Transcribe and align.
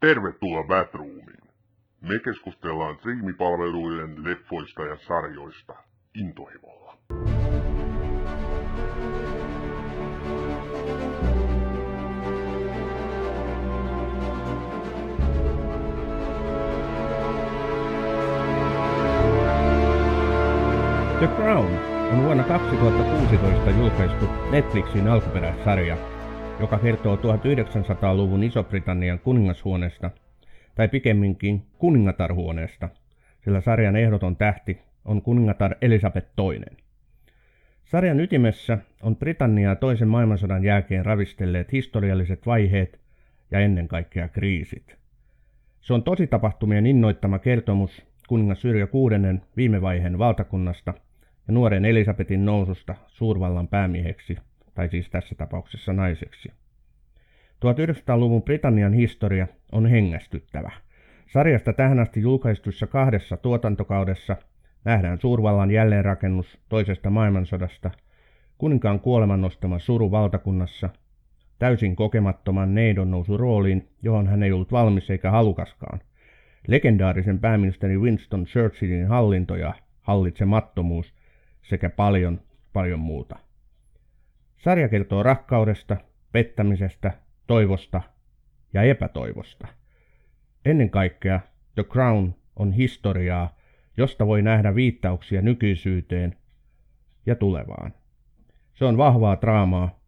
Tervetuloa 0.00 0.64
Batroomiin. 0.64 1.48
Me 2.00 2.18
keskustellaan 2.18 2.96
striimipalveluiden 2.96 4.24
leffoista 4.24 4.82
ja 4.82 4.96
sarjoista 4.96 5.74
intohimolla. 6.14 6.96
The 21.18 21.26
Crown 21.36 21.78
on 22.12 22.24
vuonna 22.24 22.42
2016 22.42 23.70
julkaistu 23.70 24.28
Netflixin 24.50 25.08
alkuperäissarja, 25.08 25.96
joka 26.60 26.78
kertoo 26.78 27.16
1900-luvun 27.16 28.42
Iso-Britannian 28.42 29.18
kuningashuoneesta, 29.18 30.10
tai 30.74 30.88
pikemminkin 30.88 31.66
kuningatarhuoneesta, 31.78 32.88
sillä 33.44 33.60
sarjan 33.60 33.96
ehdoton 33.96 34.36
tähti 34.36 34.78
on 35.04 35.22
kuningatar 35.22 35.74
Elisabeth 35.82 36.28
II. 36.38 36.76
Sarjan 37.84 38.20
ytimessä 38.20 38.78
on 39.02 39.16
Britanniaa 39.16 39.76
toisen 39.76 40.08
maailmansodan 40.08 40.64
jälkeen 40.64 41.06
ravistelleet 41.06 41.72
historialliset 41.72 42.46
vaiheet 42.46 43.00
ja 43.50 43.60
ennen 43.60 43.88
kaikkea 43.88 44.28
kriisit. 44.28 44.96
Se 45.80 45.94
on 45.94 46.02
tositapahtumien 46.02 46.86
innoittama 46.86 47.38
kertomus 47.38 48.06
kuningas 48.28 48.64
Yrjö 48.64 48.86
VI 48.86 49.40
viime 49.56 49.82
vaiheen 49.82 50.18
valtakunnasta 50.18 50.94
ja 51.48 51.54
nuoren 51.54 51.84
Elisabetin 51.84 52.44
noususta 52.44 52.94
suurvallan 53.06 53.68
päämieheksi, 53.68 54.36
tai 54.78 54.88
siis 54.88 55.10
tässä 55.10 55.34
tapauksessa 55.34 55.92
naiseksi. 55.92 56.52
1900-luvun 57.64 58.42
Britannian 58.42 58.92
historia 58.92 59.46
on 59.72 59.86
hengästyttävä. 59.86 60.70
Sarjasta 61.32 61.72
tähän 61.72 61.98
asti 61.98 62.20
julkaistussa 62.20 62.86
kahdessa 62.86 63.36
tuotantokaudessa 63.36 64.36
nähdään 64.84 65.18
suurvallan 65.20 65.70
jälleenrakennus 65.70 66.58
toisesta 66.68 67.10
maailmansodasta, 67.10 67.90
kuninkaan 68.58 69.00
kuoleman 69.00 69.40
nostama 69.40 69.78
suru 69.78 70.10
valtakunnassa, 70.10 70.90
täysin 71.58 71.96
kokemattoman 71.96 72.74
neidon 72.74 73.10
nousu 73.10 73.36
rooliin, 73.36 73.88
johon 74.02 74.26
hän 74.26 74.42
ei 74.42 74.52
ollut 74.52 74.72
valmis 74.72 75.10
eikä 75.10 75.30
halukaskaan, 75.30 76.00
legendaarisen 76.68 77.38
pääministeri 77.38 77.98
Winston 77.98 78.44
Churchillin 78.44 79.06
hallinto 79.06 79.56
ja 79.56 79.74
hallitsemattomuus 80.02 81.14
sekä 81.62 81.90
paljon, 81.90 82.40
paljon 82.72 83.00
muuta. 83.00 83.47
Sarja 84.58 84.88
kertoo 84.88 85.22
rakkaudesta, 85.22 85.96
pettämisestä, 86.32 87.12
toivosta 87.46 88.00
ja 88.72 88.82
epätoivosta. 88.82 89.68
Ennen 90.64 90.90
kaikkea 90.90 91.40
The 91.74 91.84
Crown 91.84 92.34
on 92.56 92.72
historiaa, 92.72 93.56
josta 93.96 94.26
voi 94.26 94.42
nähdä 94.42 94.74
viittauksia 94.74 95.42
nykyisyyteen 95.42 96.36
ja 97.26 97.34
tulevaan. 97.34 97.94
Se 98.74 98.84
on 98.84 98.96
vahvaa 98.96 99.40
draamaa 99.40 100.00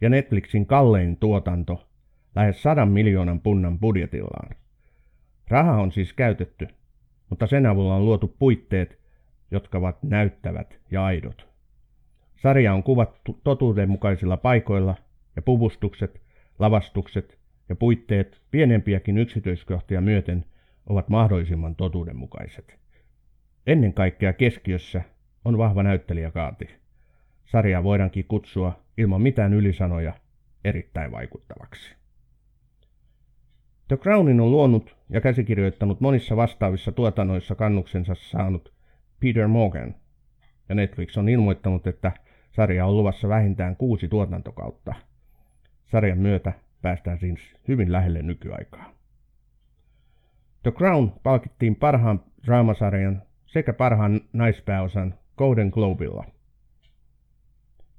ja 0.00 0.08
Netflixin 0.08 0.66
kallein 0.66 1.16
tuotanto 1.16 1.88
lähes 2.34 2.62
sadan 2.62 2.88
miljoonan 2.88 3.40
punnan 3.40 3.78
budjetillaan. 3.78 4.56
Raha 5.48 5.72
on 5.72 5.92
siis 5.92 6.12
käytetty, 6.12 6.68
mutta 7.30 7.46
sen 7.46 7.66
avulla 7.66 7.94
on 7.94 8.04
luotu 8.04 8.36
puitteet, 8.38 8.98
jotka 9.50 9.78
ovat 9.78 10.02
näyttävät 10.02 10.80
ja 10.90 11.04
aidot. 11.04 11.45
Sarja 12.36 12.74
on 12.74 12.82
kuvattu 12.82 13.40
totuudenmukaisilla 13.44 14.36
paikoilla 14.36 14.94
ja 15.36 15.42
puvustukset, 15.42 16.22
lavastukset 16.58 17.38
ja 17.68 17.76
puitteet 17.76 18.42
pienempiäkin 18.50 19.18
yksityiskohtia 19.18 20.00
myöten 20.00 20.44
ovat 20.86 21.08
mahdollisimman 21.08 21.74
totuudenmukaiset. 21.74 22.78
Ennen 23.66 23.92
kaikkea 23.92 24.32
keskiössä 24.32 25.02
on 25.44 25.58
vahva 25.58 25.82
näyttelijäkaati. 25.82 26.68
Sarjaa 27.44 27.84
voidaankin 27.84 28.24
kutsua 28.24 28.72
ilman 28.98 29.22
mitään 29.22 29.54
ylisanoja 29.54 30.12
erittäin 30.64 31.12
vaikuttavaksi. 31.12 31.96
The 33.88 33.96
Crownin 33.96 34.40
on 34.40 34.50
luonut 34.50 34.96
ja 35.10 35.20
käsikirjoittanut 35.20 36.00
monissa 36.00 36.36
vastaavissa 36.36 36.92
tuotannoissa 36.92 37.54
kannuksensa 37.54 38.14
saanut 38.14 38.72
Peter 39.20 39.48
Morgan, 39.48 39.94
ja 40.68 40.74
Netflix 40.74 41.16
on 41.16 41.28
ilmoittanut, 41.28 41.86
että 41.86 42.12
sarja 42.56 42.86
on 42.86 42.96
luvassa 42.96 43.28
vähintään 43.28 43.76
kuusi 43.76 44.08
tuotantokautta. 44.08 44.94
Sarjan 45.84 46.18
myötä 46.18 46.52
päästään 46.82 47.18
siis 47.18 47.38
hyvin 47.68 47.92
lähelle 47.92 48.22
nykyaikaa. 48.22 48.92
The 50.62 50.70
Crown 50.70 51.12
palkittiin 51.22 51.76
parhaan 51.76 52.20
draamasarjan 52.46 53.22
sekä 53.46 53.72
parhaan 53.72 54.20
naispääosan 54.32 55.14
Golden 55.38 55.68
Globilla. 55.68 56.24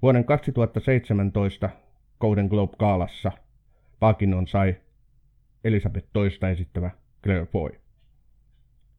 Vuoden 0.01 0.25
2017 0.25 1.69
Golden 2.19 2.47
Globe-kaalassa 2.47 3.31
palkinnon 3.99 4.47
sai 4.47 4.75
Elisabeth 5.63 6.07
toista 6.13 6.49
esittävä 6.49 6.91
Claire 7.23 7.45
Foy. 7.45 7.69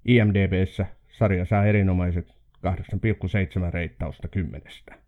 IMDBssä 0.05 0.87
sarja 1.19 1.45
saa 1.45 1.67
erinomaiset 1.67 2.29
8,7 2.29 3.73
reittausta 3.73 4.29
kymmenestä. 4.29 5.08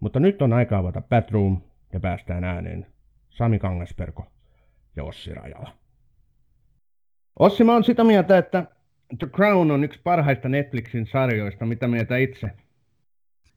Mutta 0.00 0.20
nyt 0.20 0.42
on 0.42 0.52
aika 0.52 0.78
avata 0.78 1.00
Batroom 1.00 1.62
ja 1.92 2.00
päästään 2.00 2.44
ääneen 2.44 2.86
Sami 3.28 3.58
Kangasperko 3.58 4.26
ja 4.96 5.04
Ossi 5.04 5.34
Rajala. 5.34 5.76
Ossi, 7.38 7.64
mä 7.64 7.72
oon 7.72 7.84
sitä 7.84 8.04
mieltä, 8.04 8.38
että 8.38 8.66
The 9.18 9.26
Crown 9.26 9.70
on 9.70 9.84
yksi 9.84 10.00
parhaista 10.04 10.48
Netflixin 10.48 11.06
sarjoista. 11.06 11.66
Mitä 11.66 11.88
mieltä 11.88 12.16
itse? 12.16 12.50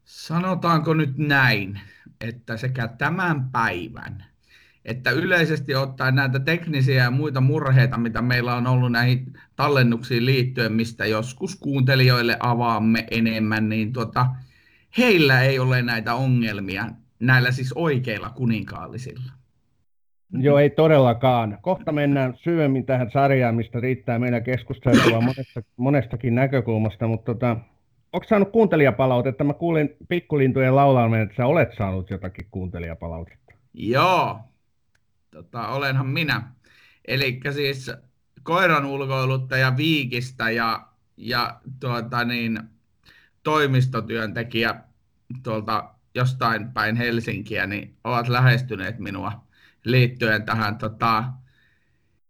Sanotaanko 0.04 0.94
nyt 0.94 1.18
näin, 1.18 1.80
että 2.22 2.58
sekä 2.58 2.88
tämän 2.88 3.50
päivän 3.52 4.32
että 4.86 5.12
yleisesti 5.12 5.76
ottaen 5.76 6.16
näitä 6.16 6.40
teknisiä 6.40 7.04
ja 7.04 7.12
muita 7.12 7.42
murheita, 7.42 7.98
mitä 7.98 8.22
meillä 8.22 8.56
on 8.56 8.68
ollut 8.68 8.92
näihin 8.92 9.34
tallennuksiin 9.56 10.26
liittyen, 10.26 10.74
mistä 10.74 11.06
joskus 11.06 11.56
kuuntelijoille 11.56 12.38
avaamme 12.40 13.08
enemmän, 13.12 13.70
niin 13.70 13.94
tota, 13.94 14.28
heillä 14.98 15.42
ei 15.42 15.60
ole 15.60 15.82
näitä 15.82 16.16
ongelmia, 16.16 16.86
näillä 17.20 17.52
siis 17.52 17.74
oikeilla 17.74 18.30
kuninkaallisilla. 18.30 19.32
Joo, 20.34 20.60
ei 20.60 20.70
todellakaan. 20.70 21.58
Kohta 21.62 21.92
mennään 21.92 22.34
syvemmin 22.38 22.86
tähän 22.86 23.12
sarjaan, 23.12 23.56
mistä 23.56 23.80
riittää 23.80 24.20
meillä 24.20 24.42
keskustelua 24.42 25.22
monesta, 25.22 25.62
monestakin 25.78 26.36
näkökulmasta, 26.36 27.08
mutta 27.08 27.34
tota, 27.34 27.58
onko 28.14 28.28
saanut 28.28 28.52
kuuntelijapalautetta? 28.52 29.44
Mä 29.44 29.54
kuulin 29.54 29.96
pikkulintujen 30.10 30.76
laulamaan, 30.76 31.22
että 31.22 31.36
sä 31.36 31.46
olet 31.46 31.70
saanut 31.78 32.10
jotakin 32.10 32.48
kuuntelijapalautetta. 32.52 33.54
Joo, 33.74 34.40
tota, 35.32 35.68
olenhan 35.68 36.08
minä. 36.08 36.44
Eli 37.08 37.40
siis 37.52 37.92
koiran 38.44 38.86
ulkoiluttaja 38.86 39.78
Viikistä 39.78 40.50
ja, 40.50 40.88
ja 41.18 41.60
tuota 41.80 42.24
niin, 42.24 42.60
toimistotyöntekijä 43.44 44.76
tuolta 45.44 45.96
jostain 46.16 46.72
päin 46.72 46.96
Helsinkiä, 46.96 47.66
niin 47.66 47.98
ovat 48.04 48.28
lähestyneet 48.28 49.00
minua 49.00 49.44
liittyen 49.86 50.44
tähän 50.44 50.78
tota, 50.78 51.24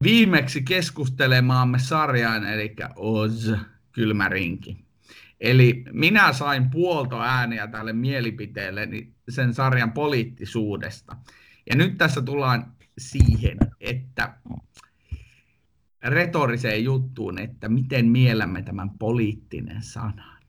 viimeksi 0.03 0.61
keskustelemaamme 0.61 1.79
sarjaan, 1.79 2.45
eli 2.45 2.75
Oz, 2.95 3.51
kylmärinki. 3.91 4.85
Eli 5.39 5.83
minä 5.91 6.33
sain 6.33 6.69
puolto 6.69 7.21
ääniä 7.21 7.67
tälle 7.67 7.93
mielipiteelle 7.93 8.85
niin 8.85 9.15
sen 9.29 9.53
sarjan 9.53 9.91
poliittisuudesta. 9.91 11.15
Ja 11.69 11.75
nyt 11.75 11.97
tässä 11.97 12.21
tullaan 12.21 12.71
siihen, 12.97 13.57
että 13.79 14.33
retoriseen 16.03 16.83
juttuun, 16.83 17.39
että 17.39 17.69
miten 17.69 18.05
miellämme 18.05 18.61
tämän 18.61 18.89
poliittinen 18.89 19.83
sanan. 19.83 20.40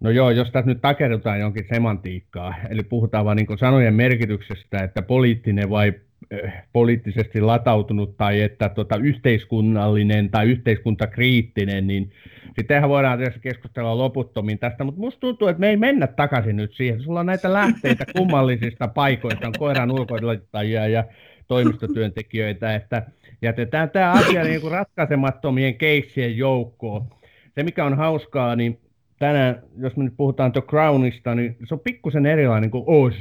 No 0.00 0.10
joo, 0.10 0.30
jos 0.30 0.50
tässä 0.50 0.70
nyt 0.70 0.80
takerrutaan 0.80 1.40
jonkin 1.40 1.66
semantiikkaa, 1.72 2.54
eli 2.70 2.82
puhutaan 2.82 3.24
vain 3.24 3.36
niin 3.36 3.58
sanojen 3.58 3.94
merkityksestä, 3.94 4.78
että 4.78 5.02
poliittinen 5.02 5.70
vai 5.70 5.92
eh, 6.30 6.52
poliittisesti 6.72 7.40
latautunut 7.40 8.16
tai 8.16 8.40
että 8.40 8.68
tota, 8.68 8.96
yhteiskunnallinen 8.96 10.30
tai 10.30 10.50
yhteiskuntakriittinen, 10.50 11.86
niin 11.86 12.10
sittenhän 12.56 12.90
voidaan 12.90 13.18
tietysti 13.18 13.40
keskustella 13.40 13.98
loputtomiin 13.98 14.58
tästä, 14.58 14.84
mutta 14.84 15.00
musta 15.00 15.20
tuntuu, 15.20 15.48
että 15.48 15.60
me 15.60 15.68
ei 15.68 15.76
mennä 15.76 16.06
takaisin 16.06 16.56
nyt 16.56 16.74
siihen. 16.74 17.02
Sulla 17.02 17.20
on 17.20 17.26
näitä 17.26 17.52
lähteitä 17.52 18.04
kummallisista 18.16 18.88
paikoista, 18.88 19.46
on 19.46 19.52
koiran 19.58 19.90
ulkoiluttajia 19.90 20.88
ja 20.88 21.04
toimistotyöntekijöitä, 21.48 22.74
että 22.74 23.02
jätetään 23.42 23.90
tämä 23.90 24.12
asia 24.12 24.44
niin 24.44 24.60
kuin 24.60 24.72
ratkaisemattomien 24.72 25.74
keissien 25.74 26.36
joukkoon. 26.36 27.06
Se, 27.54 27.62
mikä 27.62 27.84
on 27.84 27.96
hauskaa, 27.96 28.56
niin 28.56 28.78
tänään, 29.20 29.62
jos 29.76 29.96
me 29.96 30.04
nyt 30.04 30.16
puhutaan 30.16 30.52
The 30.52 30.60
Crownista, 30.60 31.34
niin 31.34 31.56
se 31.64 31.74
on 31.74 31.80
pikkusen 31.80 32.26
erilainen 32.26 32.70
kuin 32.70 32.84
Oz. 32.86 33.14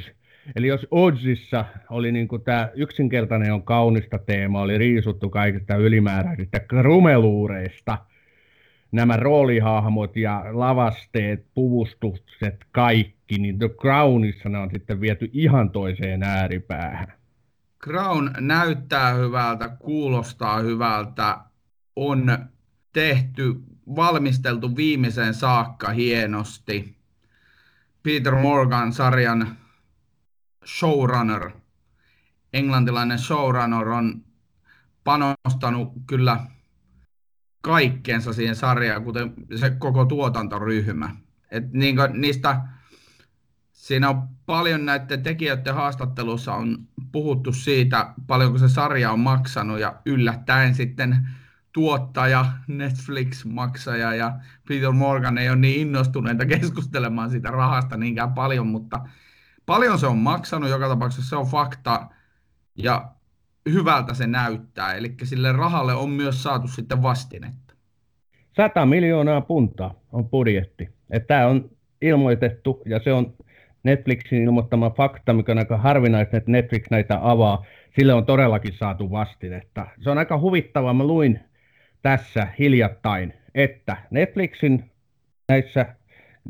Eli 0.56 0.68
jos 0.68 0.88
Odsissa 0.92 1.66
oli 1.90 2.12
niin 2.12 2.28
kuin 2.28 2.44
tämä 2.44 2.70
yksinkertainen 2.76 3.54
on 3.54 3.64
kaunista 3.64 4.18
teema, 4.18 4.62
oli 4.62 4.78
riisuttu 4.78 5.30
kaikista 5.30 5.76
ylimääräisistä 5.76 6.60
krumeluureista, 6.60 7.98
nämä 8.92 9.18
roolihahmot 9.18 10.16
ja 10.18 10.46
lavasteet, 10.52 11.46
puvustukset, 11.54 12.66
kaikki, 12.72 13.38
niin 13.38 13.60
The 13.60 13.70
Crownissa 13.70 14.50
ne 14.50 14.58
on 14.58 14.70
sitten 14.74 15.02
viety 15.02 15.30
ihan 15.34 15.70
toiseen 15.70 16.24
ääripäähän. 16.24 17.14
Crown 17.84 18.30
näyttää 18.40 19.14
hyvältä, 19.14 19.70
kuulostaa 19.80 20.60
hyvältä, 20.60 21.38
on 21.96 22.38
tehty, 22.94 23.56
valmisteltu 23.96 24.76
viimeiseen 24.76 25.34
saakka 25.34 25.90
hienosti. 25.90 26.96
Peter 28.04 28.36
Morgan 28.36 28.94
sarjan 28.94 29.58
showrunner, 30.66 31.52
englantilainen 32.54 33.20
showrunner 33.20 33.88
on 33.88 34.26
panostanut 35.04 35.94
kyllä 36.08 36.40
kaikkeensa 37.62 38.34
siihen 38.34 38.56
sarjaan, 38.56 39.04
kuten 39.04 39.34
se 39.56 39.70
koko 39.70 40.06
tuotantoryhmä. 40.06 41.16
Et 41.52 41.74
niin 41.74 41.96
niistä, 42.14 42.62
siinä 43.72 44.10
on 44.10 44.28
paljon 44.46 44.86
näiden 44.86 45.24
tekijöiden 45.24 45.76
haastattelussa 45.76 46.54
on 46.54 46.88
puhuttu 47.12 47.54
siitä, 47.54 48.14
paljonko 48.28 48.58
se 48.58 48.70
sarja 48.70 49.12
on 49.12 49.20
maksanut 49.20 49.80
ja 49.80 50.02
yllättäen 50.06 50.76
sitten 50.76 51.28
tuottaja, 51.80 52.46
Netflix-maksaja 52.68 54.16
ja 54.16 54.34
Peter 54.68 54.92
Morgan 54.92 55.38
ei 55.38 55.50
ole 55.50 55.58
niin 55.58 55.82
innostuneita 55.82 56.46
keskustelemaan 56.56 57.30
siitä 57.30 57.52
rahasta 57.52 57.98
niinkään 57.98 58.34
paljon, 58.34 58.68
mutta 58.68 59.00
paljon 59.66 60.00
se 60.00 60.08
on 60.08 60.18
maksanut, 60.18 60.70
joka 60.70 60.88
tapauksessa 60.88 61.30
se 61.30 61.36
on 61.36 61.46
fakta 61.46 62.08
ja 62.76 63.12
hyvältä 63.70 64.14
se 64.14 64.28
näyttää, 64.28 64.94
eli 64.94 65.16
sille 65.24 65.52
rahalle 65.52 65.94
on 65.94 66.10
myös 66.10 66.44
saatu 66.44 66.68
sitten 66.68 67.02
vastinetta. 67.04 67.74
100 68.56 68.86
miljoonaa 68.86 69.42
puntaa 69.42 69.94
on 70.12 70.30
budjetti. 70.30 70.90
Tämä 71.28 71.48
on 71.48 71.70
ilmoitettu 72.02 72.82
ja 72.86 73.00
se 73.04 73.14
on 73.14 73.34
Netflixin 73.84 74.44
ilmoittama 74.44 74.90
fakta, 74.90 75.34
mikä 75.34 75.52
on 75.52 75.58
aika 75.58 75.78
harvinaista, 75.78 76.38
että 76.38 76.52
Netflix 76.52 76.84
näitä 76.92 77.20
avaa. 77.22 77.66
Sille 78.00 78.14
on 78.14 78.26
todellakin 78.26 78.74
saatu 78.74 79.12
vastinetta. 79.12 79.88
Se 80.04 80.10
on 80.10 80.18
aika 80.18 80.40
huvittavaa. 80.40 80.94
Mä 80.94 81.04
luin 81.04 81.49
tässä 82.02 82.48
hiljattain, 82.60 83.34
että 83.56 83.98
Netflixin 84.12 84.92
näissä 85.50 85.96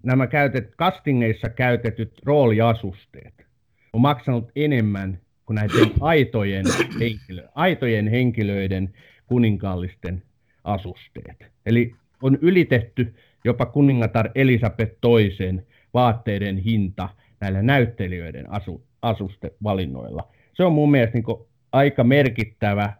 nämä 0.03 0.27
käytet, 0.27 0.75
castingeissa 0.75 1.49
käytetyt 1.49 2.13
rooliasusteet 2.25 3.45
on 3.93 4.01
maksanut 4.01 4.51
enemmän 4.55 5.19
kuin 5.45 5.55
näiden 5.55 5.91
aitojen, 6.01 6.65
henkilö, 6.99 7.47
aitojen 7.55 8.07
henkilöiden 8.07 8.93
kuninkaallisten 9.27 10.23
asusteet. 10.63 11.51
Eli 11.65 11.95
on 12.21 12.37
ylitetty 12.41 13.15
jopa 13.43 13.65
kuningatar 13.65 14.29
Elisabeth 14.35 14.97
toisen 15.01 15.65
vaatteiden 15.93 16.57
hinta 16.57 17.09
näillä 17.39 17.61
näyttelijöiden 17.61 18.51
asu, 18.51 18.83
asustevalinnoilla. 19.01 20.31
Se 20.53 20.63
on 20.63 20.73
mun 20.73 20.91
mielestä 20.91 21.17
niin 21.17 21.47
aika 21.71 22.03
merkittävä 22.03 22.93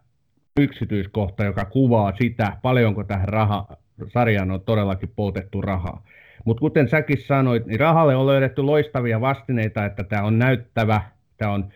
yksityiskohta, 0.60 1.44
joka 1.44 1.66
kuvaa 1.66 2.16
sitä, 2.16 2.58
paljonko 2.62 3.04
tähän 3.04 3.28
raha, 3.28 3.68
sarjaan 4.08 4.52
on 4.52 4.62
todellakin 4.62 5.12
poltettu 5.16 5.62
rahaa. 5.62 6.04
Mutta 6.46 6.60
kuten 6.60 6.90
säkin 6.90 7.18
sanoit, 7.18 7.66
niin 7.66 7.80
rahalle 7.80 8.16
on 8.16 8.28
löydetty 8.28 8.62
loistavia 8.62 9.22
vastineita, 9.22 9.86
että 9.86 10.04
tämä 10.04 10.24
on 10.24 10.40
näyttävä, 10.40 11.02
tämä 11.38 11.52
on 11.52 11.70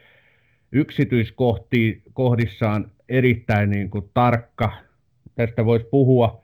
yksityiskohdissaan 0.71 2.91
erittäin 3.09 3.69
niin 3.69 3.89
kuin 3.89 4.09
tarkka. 4.13 4.71
Tästä 5.35 5.65
voisi 5.65 5.85
puhua, 5.85 6.44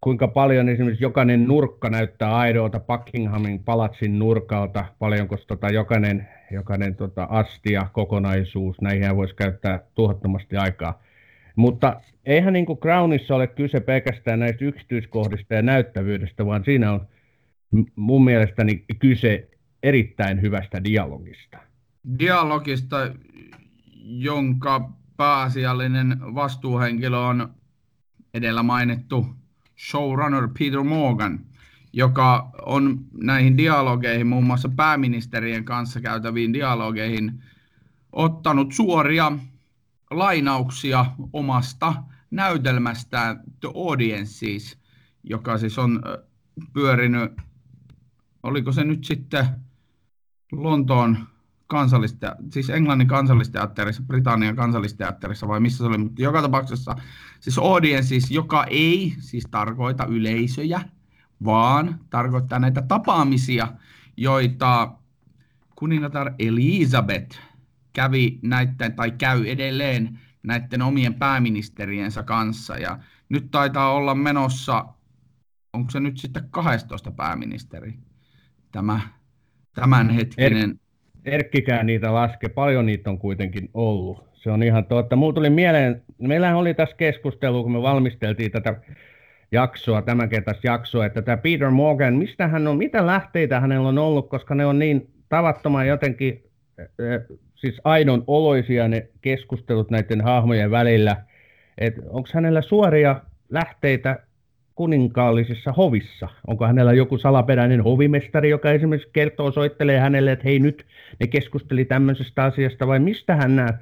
kuinka 0.00 0.28
paljon 0.28 0.68
esimerkiksi 0.68 1.04
jokainen 1.04 1.44
nurkka 1.44 1.90
näyttää 1.90 2.36
aidolta 2.36 2.80
Buckinghamin 2.80 3.64
palatsin 3.64 4.18
nurkalta, 4.18 4.84
paljonko 4.98 5.36
tota 5.46 5.70
jokainen, 5.70 6.28
jokainen 6.50 6.94
tota 6.94 7.26
astia, 7.30 7.86
kokonaisuus, 7.92 8.80
näihin 8.80 9.16
voisi 9.16 9.34
käyttää 9.34 9.80
tuhottomasti 9.94 10.56
aikaa. 10.56 11.02
Mutta 11.58 12.00
eihän 12.24 12.52
niin 12.52 12.66
kuin 12.66 12.78
Crownissa 12.78 13.34
ole 13.34 13.46
kyse 13.46 13.80
pelkästään 13.80 14.40
näistä 14.40 14.64
yksityiskohdista 14.64 15.54
ja 15.54 15.62
näyttävyydestä, 15.62 16.46
vaan 16.46 16.64
siinä 16.64 16.92
on 16.92 17.06
mun 17.96 18.24
mielestäni 18.24 18.84
kyse 18.98 19.50
erittäin 19.82 20.42
hyvästä 20.42 20.84
dialogista. 20.84 21.58
Dialogista, 22.18 22.96
jonka 24.04 24.90
pääasiallinen 25.16 26.16
vastuuhenkilö 26.34 27.18
on 27.18 27.54
edellä 28.34 28.62
mainittu 28.62 29.26
showrunner 29.90 30.48
Peter 30.58 30.82
Morgan, 30.82 31.40
joka 31.92 32.50
on 32.66 32.98
näihin 33.22 33.56
dialogeihin, 33.56 34.26
muun 34.26 34.44
muassa 34.44 34.68
pääministerien 34.68 35.64
kanssa 35.64 36.00
käytäviin 36.00 36.52
dialogeihin, 36.52 37.42
ottanut 38.12 38.72
suoria 38.72 39.32
lainauksia 40.10 41.06
omasta 41.32 41.94
näytelmästään 42.30 43.40
The 43.60 43.68
Audiences, 43.74 44.78
joka 45.24 45.58
siis 45.58 45.78
on 45.78 46.02
pyörinyt, 46.72 47.32
oliko 48.42 48.72
se 48.72 48.84
nyt 48.84 49.04
sitten 49.04 49.46
Lontoon 50.52 51.18
kansallista, 51.66 52.36
siis 52.52 52.70
Englannin 52.70 53.08
kansallisteatterissa, 53.08 54.02
Britannian 54.02 54.56
kansallisteatterissa 54.56 55.48
vai 55.48 55.60
missä 55.60 55.78
se 55.78 55.84
oli, 55.84 55.98
mutta 55.98 56.22
joka 56.22 56.42
tapauksessa 56.42 56.96
siis 57.40 57.58
audiences, 57.58 58.30
joka 58.30 58.64
ei 58.64 59.14
siis 59.18 59.46
tarkoita 59.50 60.06
yleisöjä, 60.06 60.80
vaan 61.44 62.00
tarkoittaa 62.10 62.58
näitä 62.58 62.82
tapaamisia, 62.82 63.68
joita 64.16 64.92
kuningatar 65.76 66.32
Elisabeth 66.38 67.47
kävi 67.92 68.38
näiden, 68.42 68.92
tai 68.96 69.10
käy 69.10 69.44
edelleen 69.46 70.18
näiden 70.42 70.82
omien 70.82 71.14
pääministeriensä 71.14 72.22
kanssa. 72.22 72.76
Ja 72.76 72.98
nyt 73.28 73.50
taitaa 73.50 73.92
olla 73.92 74.14
menossa, 74.14 74.84
onko 75.72 75.90
se 75.90 76.00
nyt 76.00 76.18
sitten 76.18 76.48
12 76.50 77.10
pääministeri, 77.10 77.94
tämä 78.72 79.00
tämänhetkinen. 79.74 80.70
Er, 80.70 81.34
Erkkikään 81.34 81.86
niitä 81.86 82.14
laske, 82.14 82.48
paljon 82.48 82.86
niitä 82.86 83.10
on 83.10 83.18
kuitenkin 83.18 83.70
ollut. 83.74 84.28
Se 84.34 84.50
on 84.50 84.62
ihan 84.62 84.84
totta. 84.84 85.16
Mulla 85.16 85.32
tuli 85.32 85.50
mieleen, 85.50 86.02
meillähän 86.18 86.56
oli 86.56 86.74
tässä 86.74 86.96
keskustelu, 86.96 87.62
kun 87.62 87.72
me 87.72 87.82
valmisteltiin 87.82 88.50
tätä 88.50 88.80
jaksoa, 89.52 90.02
tämänkertaista 90.02 90.66
jaksoa, 90.66 91.06
että 91.06 91.22
tämä 91.22 91.36
Peter 91.36 91.70
Morgan, 91.70 92.14
mistä 92.14 92.48
hän 92.48 92.66
on, 92.66 92.76
mitä 92.76 93.06
lähteitä 93.06 93.60
hänellä 93.60 93.88
on 93.88 93.98
ollut, 93.98 94.28
koska 94.28 94.54
ne 94.54 94.66
on 94.66 94.78
niin 94.78 95.10
tavattoman 95.28 95.88
jotenkin 95.88 96.42
siis 97.60 97.80
aidon 97.84 98.24
oloisia 98.26 98.88
ne 98.88 99.08
keskustelut 99.20 99.90
näiden 99.90 100.20
hahmojen 100.20 100.70
välillä. 100.70 101.16
että 101.78 102.02
Onko 102.10 102.28
hänellä 102.34 102.62
suoria 102.62 103.20
lähteitä 103.50 104.18
kuninkaallisessa 104.74 105.72
hovissa? 105.72 106.28
Onko 106.46 106.66
hänellä 106.66 106.92
joku 106.92 107.18
salaperäinen 107.18 107.80
hovimestari, 107.80 108.50
joka 108.50 108.70
esimerkiksi 108.70 109.10
kertoo, 109.12 109.52
soittelee 109.52 109.98
hänelle, 109.98 110.32
että 110.32 110.44
hei 110.44 110.58
nyt 110.58 110.86
ne 111.20 111.26
keskusteli 111.26 111.84
tämmöisestä 111.84 112.44
asiasta, 112.44 112.86
vai 112.86 113.00
mistä 113.00 113.36
hän 113.36 113.56
nämä 113.56 113.78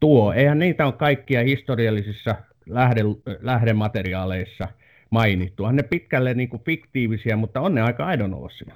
tuo? 0.00 0.32
Eihän 0.32 0.58
niitä 0.58 0.86
ole 0.86 0.92
kaikkia 0.92 1.42
historiallisissa 1.42 2.34
lähde, 2.66 3.00
lähdemateriaaleissa 3.40 4.68
mainittu. 5.10 5.64
On 5.64 5.76
ne 5.76 5.82
pitkälle 5.82 6.34
niin 6.34 6.48
kuin 6.48 6.62
fiktiivisiä, 6.64 7.36
mutta 7.36 7.60
on 7.60 7.74
ne 7.74 7.82
aika 7.82 8.06
aidonolosia. 8.06 8.74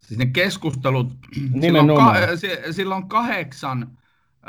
Siis 0.00 0.18
ne 0.18 0.26
keskustelut, 0.26 1.12
silloin, 1.60 1.88
ka, 1.88 2.14
silloin 2.70 3.08
kahdeksan 3.08 3.98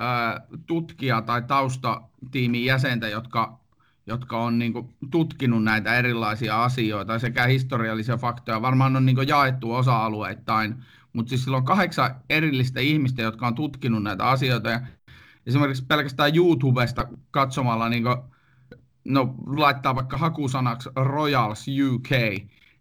äh, 0.02 0.42
tutkija 0.66 1.22
tai 1.22 1.42
taustatiimin 1.42 2.66
jäsentä, 2.66 3.08
jotka, 3.08 3.60
jotka 4.06 4.38
on 4.38 4.60
niin 4.60 4.74
kuin, 4.74 4.96
tutkinut 5.12 5.64
näitä 5.64 5.96
erilaisia 5.96 6.64
asioita 6.64 7.20
sekä 7.20 7.46
historiallisia 7.46 8.18
faktoja. 8.18 8.62
Varmaan 8.62 8.96
on 8.96 9.06
niin 9.06 9.16
kuin, 9.16 9.28
jaettu 9.28 9.74
osa-alueittain, 9.74 10.76
mutta 11.14 11.30
siis 11.30 11.44
silloin 11.44 11.66
kahdeksan 11.66 12.16
erillistä 12.30 12.80
ihmistä, 12.80 13.22
jotka 13.22 13.48
on 13.48 13.56
tutkinut 13.56 14.04
näitä 14.04 14.26
asioita. 14.26 14.70
Ja 14.70 14.82
esimerkiksi 15.46 15.86
pelkästään 15.86 16.36
YouTubesta 16.36 17.08
katsomalla, 17.32 17.90
niin 17.90 18.04
kuin, 18.04 18.18
no, 19.06 19.36
laittaa 19.48 19.96
vaikka 19.96 20.18
hakusanaksi 20.18 20.90
Royals 20.96 21.66
UK, 21.68 22.10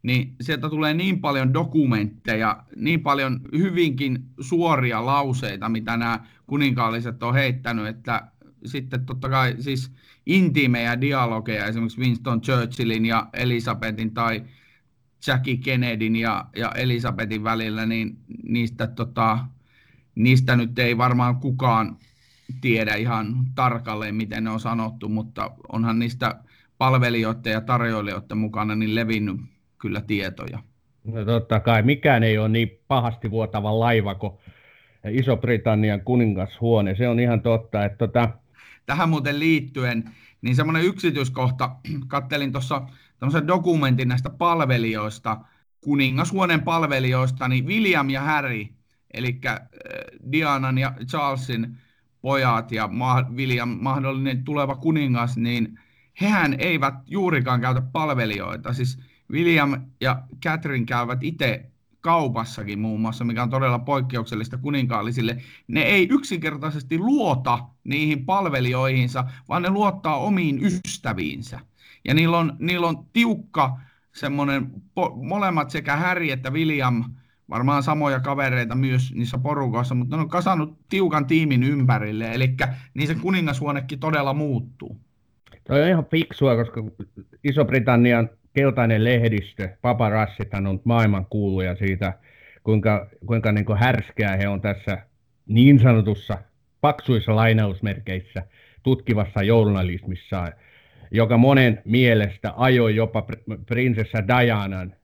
niin 0.03 0.35
sieltä 0.41 0.69
tulee 0.71 0.95
niin 0.95 1.21
paljon 1.21 1.55
dokumentteja, 1.55 2.63
niin 2.77 3.01
paljon 3.01 3.41
hyvinkin 3.53 4.19
suoria 4.41 5.07
lauseita, 5.07 5.69
mitä 5.69 5.97
nämä 5.97 6.21
kuninkaalliset 6.47 7.23
on 7.23 7.35
heittänyt, 7.35 7.87
että 7.87 8.31
sitten 8.65 9.07
totta 9.07 9.29
kai 9.29 9.55
siis 9.59 9.93
intiimejä 10.27 11.01
dialogeja 11.01 11.67
esimerkiksi 11.67 12.01
Winston 12.01 12.41
Churchillin 12.41 13.07
ja 13.07 13.29
Elisabetin 13.33 14.15
tai 14.15 14.45
Jackie 15.27 15.57
Kennedyn 15.57 16.17
ja, 16.17 16.45
ja 16.57 16.73
Elisabetin 16.73 17.45
välillä, 17.45 17.87
niin 17.87 18.19
niistä 18.43 18.87
tota, 18.87 19.39
niistä 20.15 20.57
nyt 20.57 20.79
ei 20.79 20.99
varmaan 20.99 21.37
kukaan 21.37 21.97
tiedä 22.61 22.95
ihan 22.95 23.45
tarkalleen, 23.55 24.15
miten 24.15 24.45
ne 24.45 24.51
on 24.51 24.61
sanottu, 24.61 25.09
mutta 25.09 25.51
onhan 25.73 25.99
niistä 25.99 26.41
palvelijoiden 26.79 27.53
ja 27.53 27.61
tarjoilijoiden 27.61 28.39
mukana 28.39 28.75
niin 28.75 28.95
levinnyt 28.95 29.41
kyllä 29.81 30.01
tietoja. 30.01 30.59
No 31.05 31.25
totta 31.25 31.61
kai, 31.61 31.83
mikään 31.83 32.23
ei 32.23 32.39
ole 32.39 32.49
niin 32.49 32.81
pahasti 32.89 33.31
vuotava 33.31 33.81
laiva 33.81 34.15
kuin 34.15 34.33
Iso-Britannian 35.11 36.01
kuningashuone. 36.01 36.95
Se 36.95 37.09
on 37.09 37.21
ihan 37.21 37.41
totta, 37.41 37.85
että 37.85 37.99
tota... 37.99 38.29
Tähän 38.87 39.09
muuten 39.09 39.39
liittyen, 39.39 40.11
niin 40.43 40.57
semmoinen 40.57 40.85
yksityiskohta, 40.85 41.71
kattelin 42.09 42.53
tuossa 42.53 42.83
tämmöisen 43.19 43.47
dokumentin 43.47 44.09
näistä 44.09 44.31
palvelijoista, 44.31 45.37
kuningashuoneen 45.81 46.63
palvelijoista, 46.63 47.49
niin 47.49 47.67
William 47.67 48.11
ja 48.11 48.21
Harry, 48.21 48.65
eli 49.15 49.41
äh, 49.47 49.61
Dianan 50.33 50.79
ja 50.79 50.95
Charlesin 51.07 51.77
pojat 52.21 52.73
ja 52.73 52.91
William, 53.35 53.79
mahdollinen 53.81 54.45
tuleva 54.45 54.77
kuningas, 54.77 55.37
niin 55.37 55.79
hehän 56.21 56.57
eivät 56.59 56.95
juurikaan 57.07 57.61
käytä 57.61 57.83
palvelijoita. 57.93 58.73
Siis 58.73 58.99
William 59.31 59.83
ja 60.01 60.23
Catherine 60.45 60.85
käyvät 60.85 61.19
itse 61.23 61.71
kaupassakin 62.01 62.79
muun 62.79 63.01
muassa, 63.01 63.25
mikä 63.25 63.43
on 63.43 63.51
todella 63.51 63.79
poikkeuksellista 63.79 64.59
kuninkaallisille. 64.59 65.37
Ne 65.69 65.83
ei 65.83 66.09
yksinkertaisesti 66.11 66.99
luota 66.99 67.59
niihin 67.85 68.27
palvelijoihinsa, 68.27 69.25
vaan 69.49 69.63
ne 69.63 69.71
luottaa 69.71 70.17
omiin 70.17 70.61
ystäviinsä. 70.65 71.61
Ja 72.05 72.15
niillä 72.15 72.39
on, 72.39 72.57
niillä 72.59 72.87
on 72.87 73.05
tiukka 73.13 73.81
semmoinen, 74.13 74.71
po, 74.95 75.19
molemmat 75.23 75.71
sekä 75.71 75.97
Harry 75.97 76.31
että 76.31 76.51
William, 76.51 77.05
varmaan 77.51 77.83
samoja 77.83 78.21
kavereita 78.21 78.75
myös 78.75 79.13
niissä 79.15 79.39
porukoissa, 79.39 79.95
mutta 79.95 80.17
ne 80.17 80.23
on 80.23 80.29
kasannut 80.29 80.79
tiukan 80.89 81.27
tiimin 81.27 81.63
ympärille, 81.63 82.33
eli 82.33 82.57
niin 82.95 83.07
se 83.07 83.15
kuningashuonekin 83.15 84.01
todella 84.01 84.35
muuttuu. 84.35 85.01
Toi 85.67 85.83
on 85.83 85.89
ihan 85.89 86.07
fiksua, 86.11 86.57
koska 86.57 86.81
Iso-Britannian 87.45 88.29
keltainen 88.61 89.05
lehdistö, 89.05 89.69
paparassithan 89.83 90.67
on 90.67 90.81
maailman 90.85 91.27
kuuluja 91.31 91.77
siitä, 91.77 92.13
kuinka, 92.65 93.11
kuinka 93.27 93.53
niin 93.53 93.77
härskää 93.79 94.37
he 94.37 94.49
on 94.49 94.61
tässä 94.61 94.99
niin 95.47 95.79
sanotussa 95.79 96.39
paksuissa 96.81 97.37
lainausmerkeissä 97.37 98.43
tutkivassa 98.83 99.43
journalismissa, 99.43 100.53
joka 101.11 101.37
monen 101.37 101.83
mielestä 101.85 102.53
ajoi 102.57 102.97
jopa 102.97 103.27
prinsessa 103.67 104.19
Dianan 104.29 104.95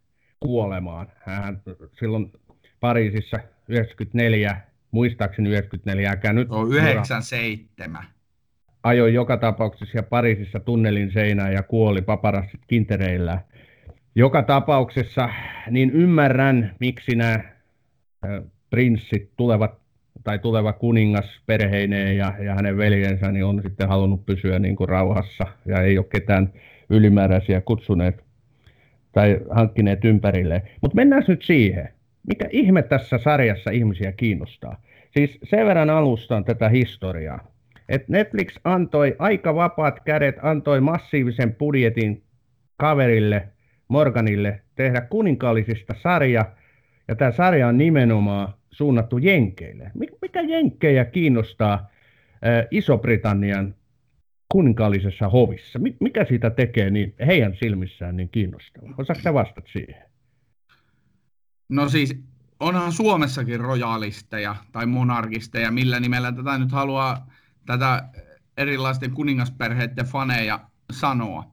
kuolemaan. 0.41 1.07
Hän 1.19 1.63
silloin 1.99 2.33
Pariisissa 2.81 3.39
94, 3.69 4.61
muistaakseni 4.91 5.49
94, 5.49 6.33
nyt... 6.33 6.49
No 6.49 6.67
97 6.67 8.05
ajoi 8.87 9.15
joka 9.15 9.37
tapauksessa 9.37 9.99
ja 9.99 10.03
Pariisissa 10.03 10.61
tunnelin 10.61 11.13
seinään 11.13 11.53
ja 11.53 11.63
kuoli 11.63 12.03
paparassit 12.03 12.61
kintereillä. 12.67 13.39
Joka 14.15 14.43
tapauksessa 14.43 15.29
niin 15.71 15.91
ymmärrän, 15.91 16.75
miksi 16.81 17.17
nämä 17.17 17.41
prinssit 18.71 19.31
tulevat 19.37 19.79
tai 20.25 20.39
tuleva 20.39 20.73
kuningas 20.73 21.41
perheineen 21.47 22.17
ja, 22.17 22.35
ja 22.45 22.55
hänen 22.55 22.77
veljensä 22.77 23.33
niin 23.33 23.45
on 23.45 23.63
sitten 23.63 23.89
halunnut 23.89 24.27
pysyä 24.27 24.59
niin 24.59 24.77
kuin 24.77 24.89
rauhassa 24.89 25.47
ja 25.67 25.83
ei 25.83 25.99
ole 25.99 26.07
ketään 26.11 26.53
ylimääräisiä 26.91 27.61
kutsuneet 27.61 28.25
tai 29.13 29.41
hankkineet 29.51 30.05
ympärilleen. 30.05 30.63
Mutta 30.81 30.95
mennään 30.95 31.25
nyt 31.29 31.43
siihen. 31.43 31.89
Mikä 32.29 32.49
ihme 32.51 32.83
tässä 32.83 33.19
sarjassa 33.19 33.71
ihmisiä 33.71 34.13
kiinnostaa? 34.13 34.83
Siis 35.11 35.39
sen 35.51 35.67
verran 35.67 35.91
alustan 35.91 36.45
tätä 36.45 36.69
historiaa 36.69 37.56
että 37.89 38.13
Netflix 38.13 38.57
antoi 38.65 39.17
aika 39.19 39.55
vapaat 39.55 40.01
kädet, 40.01 40.37
antoi 40.43 40.81
massiivisen 40.81 41.55
budjetin 41.55 42.23
kaverille, 42.77 43.49
Morganille, 43.89 44.63
tehdä 44.75 45.01
kuninkaallisista 45.01 45.95
sarja, 46.03 46.53
ja 47.09 47.15
tämä 47.15 47.33
sarja 47.33 47.69
on 47.69 47.79
nimenomaan 47.79 48.55
suunnattu 48.71 49.19
Jenkeille. 49.19 49.91
Mikä 50.23 50.41
Jenkkejä 50.41 51.05
kiinnostaa 51.05 51.91
Iso-Britannian 52.71 53.75
kuninkaallisessa 54.49 55.29
hovissa? 55.29 55.79
Mikä 56.01 56.25
siitä 56.25 56.51
tekee 56.51 56.91
niin 56.91 57.15
heidän 57.27 57.57
silmissään 57.57 58.17
niin 58.17 58.29
kiinnostavaa? 58.29 58.95
Osaatko 58.99 59.35
vastata 59.35 59.69
siihen? 59.73 60.03
No 61.69 61.89
siis 61.89 62.21
onhan 62.61 62.93
Suomessakin 62.93 63.61
rojaalisteja 63.61 64.57
tai 64.73 64.87
monarkisteja, 64.87 65.71
millä 65.71 66.01
nimellä 66.01 66.33
tätä 66.33 66.59
nyt 66.59 66.73
haluaa 66.73 67.27
tätä 67.67 68.09
erilaisten 68.57 69.11
kuningasperheiden 69.11 70.07
faneja 70.07 70.61
sanoa. 70.93 71.45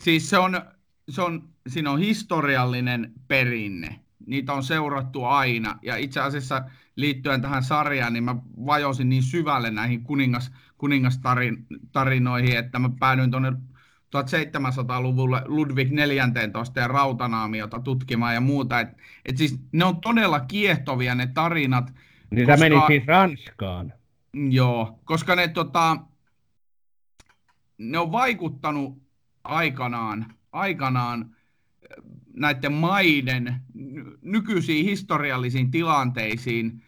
Siis 0.00 0.30
se 0.30 0.38
on, 0.38 0.62
se 1.08 1.22
on, 1.22 1.48
siinä 1.66 1.90
on 1.90 1.98
historiallinen 1.98 3.12
perinne. 3.28 4.00
Niitä 4.26 4.52
on 4.52 4.62
seurattu 4.62 5.24
aina. 5.24 5.78
Ja 5.82 5.96
itse 5.96 6.20
asiassa 6.20 6.62
liittyen 6.96 7.42
tähän 7.42 7.62
sarjaan, 7.62 8.12
niin 8.12 8.24
mä 8.24 8.36
vajosin 8.66 9.08
niin 9.08 9.22
syvälle 9.22 9.70
näihin 9.70 10.02
kuningas, 10.02 10.52
kuningastarinoihin, 10.78 12.56
että 12.56 12.78
mä 12.78 12.90
päädyin 13.00 13.30
tuonne 13.30 13.52
1700-luvulle 14.16 15.42
Ludwig 15.44 15.90
14 15.90 16.80
ja 16.80 16.88
rautanaamiota 16.88 17.80
tutkimaan 17.80 18.34
ja 18.34 18.40
muuta. 18.40 18.80
Et, 18.80 18.88
et 19.24 19.36
siis 19.36 19.58
ne 19.72 19.84
on 19.84 20.00
todella 20.00 20.40
kiehtovia 20.40 21.14
ne 21.14 21.26
tarinat. 21.26 21.92
Niin 22.30 22.46
koska... 22.46 22.56
sä 22.56 22.68
menit 22.68 22.86
siis 22.86 23.06
Ranskaan. 23.06 23.92
Joo, 24.36 25.00
koska 25.04 25.36
ne, 25.36 25.48
tota, 25.48 25.96
ne 27.78 27.98
on 27.98 28.12
vaikuttanut 28.12 29.02
aikanaan, 29.44 30.34
aikanaan 30.52 31.20
äh, 31.20 32.04
näiden 32.34 32.72
maiden 32.72 33.60
nykyisiin 34.22 34.84
historiallisiin 34.84 35.70
tilanteisiin. 35.70 36.82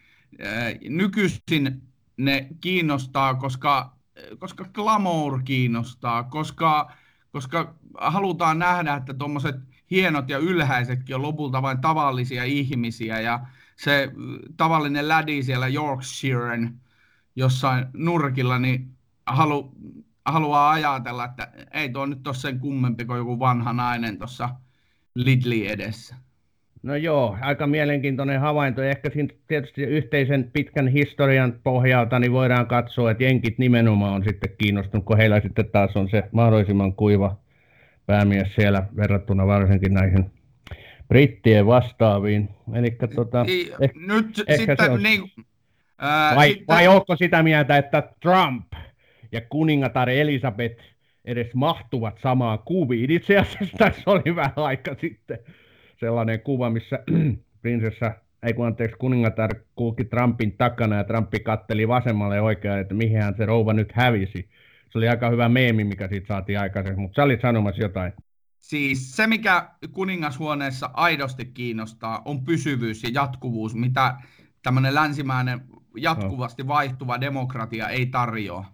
Äh, 0.45 0.73
nykyisin 0.89 1.81
ne 2.17 2.47
kiinnostaa, 2.61 3.35
koska, 3.35 3.97
koska 4.39 4.65
glamour 4.73 5.41
kiinnostaa, 5.43 6.23
koska, 6.23 6.91
koska 7.31 7.75
halutaan 7.97 8.59
nähdä, 8.59 8.93
että 8.93 9.13
tuommoiset 9.13 9.55
hienot 9.91 10.29
ja 10.29 10.37
ylhäisetkin 10.37 11.15
on 11.15 11.21
lopulta 11.21 11.61
vain 11.61 11.81
tavallisia 11.81 12.43
ihmisiä 12.43 13.19
ja 13.19 13.39
se 13.75 14.11
tavallinen 14.57 15.07
lädi 15.07 15.43
siellä 15.43 15.67
Yorkshiren 15.67 16.79
jossain 17.39 17.85
nurkilla, 17.93 18.59
niin 18.59 18.89
halu, 19.25 19.71
haluaa 20.25 20.71
ajatella, 20.71 21.25
että 21.25 21.51
ei 21.73 21.89
tuo 21.89 22.05
nyt 22.05 22.27
ole 22.27 22.35
sen 22.35 22.59
kummempi 22.59 23.05
kuin 23.05 23.17
joku 23.17 23.39
vanha 23.39 23.73
nainen 23.73 24.17
tuossa 24.17 24.49
Lidli 25.15 25.71
edessä. 25.71 26.15
No 26.83 26.95
joo, 26.95 27.37
aika 27.41 27.67
mielenkiintoinen 27.67 28.39
havainto. 28.39 28.81
Ehkä 28.81 29.09
siinä 29.09 29.33
tietysti 29.47 29.81
yhteisen 29.81 30.49
pitkän 30.53 30.87
historian 30.87 31.53
pohjalta 31.63 32.19
niin 32.19 32.31
voidaan 32.31 32.67
katsoa, 32.67 33.11
että 33.11 33.23
jenkit 33.23 33.57
nimenomaan 33.57 34.13
on 34.13 34.23
sitten 34.23 34.55
kiinnostunut, 34.57 35.05
kun 35.05 35.17
heillä 35.17 35.41
sitten 35.41 35.69
taas 35.71 35.95
on 35.95 36.09
se 36.09 36.23
mahdollisimman 36.31 36.93
kuiva 36.93 37.37
päämies 38.05 38.55
siellä 38.55 38.83
verrattuna 38.95 39.47
varsinkin 39.47 39.93
näihin 39.93 40.31
brittien 41.07 41.65
vastaaviin. 41.65 42.49
Elikkä, 42.73 43.07
tota, 43.07 43.43
niin, 43.43 43.67
eh, 43.79 43.91
nyt 43.95 44.43
ehkä 44.47 44.71
sitten, 44.71 44.91
on... 44.91 45.03
niin, 45.03 45.31
Ää, 45.99 46.35
vai, 46.35 46.49
sitten... 46.49 46.67
vai 46.67 46.87
onko 46.87 47.15
sitä 47.15 47.43
mieltä, 47.43 47.77
että 47.77 48.03
Trump 48.21 48.73
ja 49.31 49.41
kuningatar 49.41 50.09
Elisabeth 50.09 50.83
edes 51.25 51.53
mahtuvat 51.53 52.17
samaan 52.21 52.59
kuviin? 52.59 53.11
Itse 53.11 53.37
asiassa 53.37 53.77
tässä 53.77 54.01
oli 54.05 54.35
vähän 54.35 54.53
aika 54.55 54.95
sitten 55.01 55.39
sellainen 55.99 56.41
kuva, 56.41 56.69
missä 56.69 56.99
prinsessa, 57.61 58.11
ei 58.43 58.53
kun 58.53 58.65
anteeksi, 58.65 58.97
kuningatar 58.97 59.55
kulki 59.75 60.05
Trumpin 60.05 60.57
takana 60.57 60.95
ja 60.95 61.03
Trumpi 61.03 61.39
katteli 61.39 61.87
vasemmalle 61.87 62.35
ja 62.35 62.43
oikealle, 62.43 62.81
että 62.81 62.93
mihin 62.93 63.21
se 63.37 63.45
rouva 63.45 63.73
nyt 63.73 63.91
hävisi. 63.91 64.49
Se 64.89 64.97
oli 64.97 65.09
aika 65.09 65.29
hyvä 65.29 65.49
meemi, 65.49 65.83
mikä 65.83 66.07
siitä 66.07 66.27
saatiin 66.27 66.59
aikaiseksi, 66.59 66.99
mutta 66.99 67.15
sä 67.15 67.23
olit 67.23 67.41
sanomassa 67.41 67.81
jotain. 67.81 68.13
Siis 68.59 69.15
se, 69.15 69.27
mikä 69.27 69.69
kuningashuoneessa 69.91 70.89
aidosti 70.93 71.45
kiinnostaa, 71.45 72.21
on 72.25 72.45
pysyvyys 72.45 73.03
ja 73.03 73.09
jatkuvuus, 73.13 73.75
mitä 73.75 74.15
tämmöinen 74.63 74.95
länsimäinen 74.95 75.61
jatkuvasti 75.97 76.67
vaihtuva 76.67 77.21
demokratia 77.21 77.89
ei 77.89 78.05
tarjoa. 78.05 78.65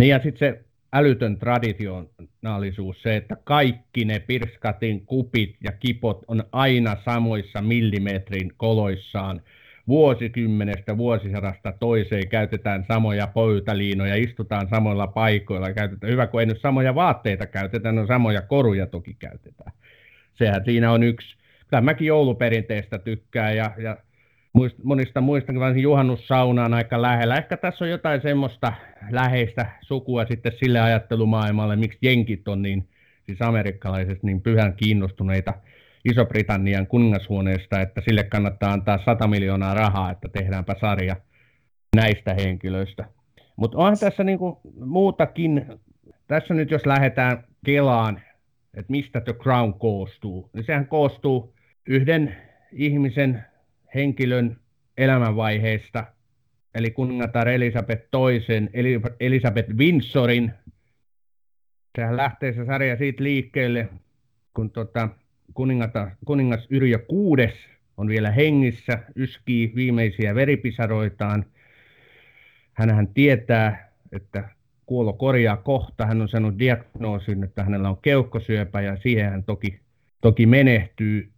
Niin 0.00 0.08
ja 0.08 0.20
sitten 0.22 0.38
se 0.38 0.64
älytön 0.92 1.38
traditionaalisuus, 1.38 3.02
se, 3.02 3.16
että 3.16 3.36
kaikki 3.44 4.04
ne 4.04 4.18
pirskatin 4.18 5.06
kupit 5.06 5.56
ja 5.64 5.72
kipot 5.72 6.24
on 6.28 6.44
aina 6.52 6.96
samoissa 7.04 7.62
millimetrin 7.62 8.52
koloissaan. 8.56 9.40
Vuosikymmenestä, 9.88 10.96
vuosisadasta 10.96 11.72
toiseen 11.72 12.28
käytetään 12.28 12.84
samoja 12.88 13.26
pöytäliinoja, 13.26 14.16
istutaan 14.16 14.68
samoilla 14.68 15.06
paikoilla, 15.06 15.72
käytetään, 15.72 16.12
hyvä 16.12 16.26
kun 16.26 16.40
ei 16.40 16.46
nyt 16.46 16.60
samoja 16.60 16.94
vaatteita 16.94 17.46
käytetään, 17.46 17.94
no 17.94 18.06
samoja 18.06 18.42
koruja 18.42 18.86
toki 18.86 19.14
käytetään. 19.14 19.72
Sehän 20.34 20.64
siinä 20.64 20.92
on 20.92 21.02
yksi, 21.02 21.36
kyllä 21.70 21.80
mäkin 21.80 22.06
jouluperinteestä 22.06 22.98
tykkään 22.98 23.56
ja, 23.56 23.72
ja 23.78 23.96
muist, 24.52 24.76
monista 24.82 25.20
muistakin 25.20 25.60
varsinkin 25.60 25.82
juhannussauna 25.82 26.64
on 26.64 26.74
aika 26.74 27.02
lähellä. 27.02 27.36
Ehkä 27.36 27.56
tässä 27.56 27.84
on 27.84 27.90
jotain 27.90 28.22
semmoista 28.22 28.72
läheistä 29.10 29.66
sukua 29.80 30.26
sitten 30.26 30.52
sille 30.52 30.80
ajattelumaailmalle, 30.80 31.76
miksi 31.76 31.98
jenkit 32.02 32.48
on 32.48 32.62
niin, 32.62 32.88
siis 33.26 33.42
amerikkalaiset 33.42 34.22
niin 34.22 34.42
pyhän 34.42 34.74
kiinnostuneita 34.76 35.54
Iso-Britannian 36.04 36.86
kuningashuoneesta, 36.86 37.80
että 37.80 38.00
sille 38.00 38.24
kannattaa 38.24 38.72
antaa 38.72 38.98
100 39.04 39.26
miljoonaa 39.26 39.74
rahaa, 39.74 40.10
että 40.10 40.28
tehdäänpä 40.28 40.74
sarja 40.80 41.16
näistä 41.96 42.34
henkilöistä. 42.34 43.04
Mutta 43.56 43.78
onhan 43.78 43.98
tässä 44.00 44.24
niinku 44.24 44.60
muutakin, 44.84 45.66
tässä 46.26 46.54
nyt 46.54 46.70
jos 46.70 46.86
lähdetään 46.86 47.44
Kelaan, 47.66 48.20
että 48.74 48.90
mistä 48.90 49.20
The 49.20 49.32
Crown 49.32 49.74
koostuu, 49.74 50.50
niin 50.52 50.64
sehän 50.64 50.86
koostuu 50.86 51.54
yhden 51.88 52.36
ihmisen 52.72 53.44
henkilön 53.94 54.56
elämänvaiheesta, 54.96 56.04
eli 56.74 56.90
kuningatar 56.90 57.48
Elisabeth 57.48 58.08
toisen, 58.10 58.70
Elisabeth 59.20 59.70
Windsorin. 59.76 60.52
Sehän 61.96 62.16
lähtee 62.16 62.52
se 62.52 62.64
sarja 62.64 62.96
siitä 62.96 63.22
liikkeelle, 63.22 63.88
kun 64.54 64.70
tota, 64.70 65.08
kuningas 66.24 66.66
Yrjö 66.70 66.98
kuudes 66.98 67.54
on 67.96 68.08
vielä 68.08 68.30
hengissä, 68.30 68.98
yskii 69.16 69.72
viimeisiä 69.74 70.34
veripisaroitaan. 70.34 71.44
Hänhän 72.72 73.08
tietää, 73.08 73.92
että 74.12 74.48
kuolo 74.86 75.12
korjaa 75.12 75.56
kohta. 75.56 76.06
Hän 76.06 76.22
on 76.22 76.28
saanut 76.28 76.58
diagnoosin, 76.58 77.44
että 77.44 77.64
hänellä 77.64 77.88
on 77.88 77.98
keuhkosyöpä 78.02 78.80
ja 78.80 78.96
siihen 78.96 79.30
hän 79.30 79.44
toki, 79.44 79.80
toki 80.20 80.46
menehtyy. 80.46 81.30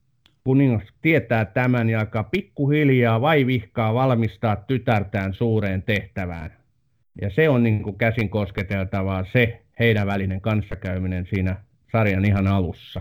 Kuningas 0.50 0.88
tietää 1.02 1.45
tämän 1.45 1.90
ja 1.90 2.00
alkaa 2.00 2.25
pikkuhiljaa 2.25 3.21
vaivihkaa 3.21 3.95
valmistaa 3.95 4.57
tytärtään 4.57 5.35
suureen 5.35 5.83
tehtävään. 5.83 6.57
Ja 7.21 7.30
se 7.30 7.49
on 7.49 7.62
niin 7.62 7.83
kuin 7.83 7.99
käsin 7.99 8.30
kosketeltavaa 8.30 9.25
se 9.33 9.64
heidän 9.78 10.07
välinen 10.07 10.40
kanssakäyminen 10.40 11.26
siinä 11.30 11.64
sarjan 11.92 12.25
ihan 12.25 12.47
alussa. 12.47 13.00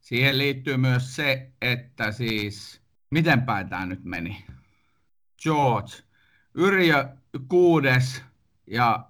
Siihen 0.00 0.38
liittyy 0.38 0.76
myös 0.76 1.16
se, 1.16 1.50
että 1.62 2.12
siis, 2.12 2.80
miten 3.10 3.42
päin 3.42 3.68
tämä 3.68 3.86
nyt 3.86 4.04
meni? 4.04 4.44
George, 5.42 5.92
Yrjö 6.54 7.08
kuudes 7.48 8.22
ja 8.66 9.04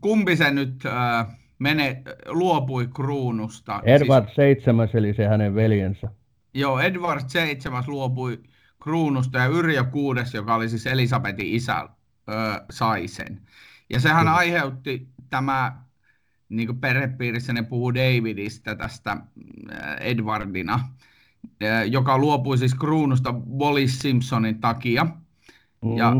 kumpi 0.00 0.36
se 0.36 0.50
nyt 0.50 0.86
äh, 0.86 1.26
mene, 1.58 2.02
luopui 2.26 2.88
kruunusta? 2.94 3.80
Edward 3.84 4.26
siis, 4.26 4.38
VII, 4.66 4.98
eli 4.98 5.14
se 5.14 5.26
hänen 5.26 5.54
veljensä. 5.54 6.08
Joo, 6.54 6.80
Edward 6.80 7.20
VII 7.34 7.82
luopui 7.86 8.42
kruunusta 8.82 9.38
ja 9.38 9.46
Yrjö 9.46 9.84
kuudes, 9.84 10.34
joka 10.34 10.54
oli 10.54 10.68
siis 10.68 10.86
Elisabetin 10.86 11.46
isä, 11.46 11.76
äh, 11.76 12.60
sai 12.70 13.08
sen. 13.08 13.40
Ja 13.90 14.00
sehän 14.00 14.20
Kyllä. 14.20 14.34
aiheutti 14.34 15.08
tämä 15.30 15.84
niin 16.48 16.66
kuin 16.66 16.80
perhepiirissä 16.80 17.52
ne 17.52 17.62
puhuu 17.62 17.94
Davidista 17.94 18.74
tästä 18.74 19.16
Edwardina, 20.00 20.80
joka 21.90 22.18
luopui 22.18 22.58
siis 22.58 22.74
kruunusta 22.74 23.34
Wallis 23.58 23.98
Simpsonin 23.98 24.60
takia. 24.60 25.06
Mm. 25.84 25.96
Ja, 25.96 26.12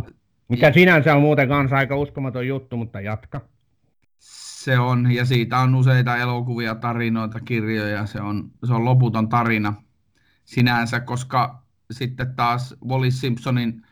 Mikä 0.49 0.73
sinänsä 0.73 1.15
on 1.15 1.21
muuten 1.21 1.49
kanssa 1.49 1.77
aika 1.77 1.97
uskomaton 1.97 2.47
juttu, 2.47 2.77
mutta 2.77 3.01
jatka. 3.01 3.41
Se 4.65 4.79
on, 4.79 5.13
ja 5.13 5.25
siitä 5.25 5.59
on 5.59 5.75
useita 5.75 6.17
elokuvia, 6.17 6.75
tarinoita, 6.75 7.41
kirjoja, 7.41 8.07
se 8.07 8.21
on, 8.21 8.51
se 8.67 8.73
on 8.73 8.85
loputon 8.85 9.29
tarina 9.29 9.75
sinänsä, 10.45 11.01
koska 11.01 11.63
sitten 11.91 12.35
taas 12.37 12.75
Wallis 12.89 13.21
Simpsonin 13.21 13.87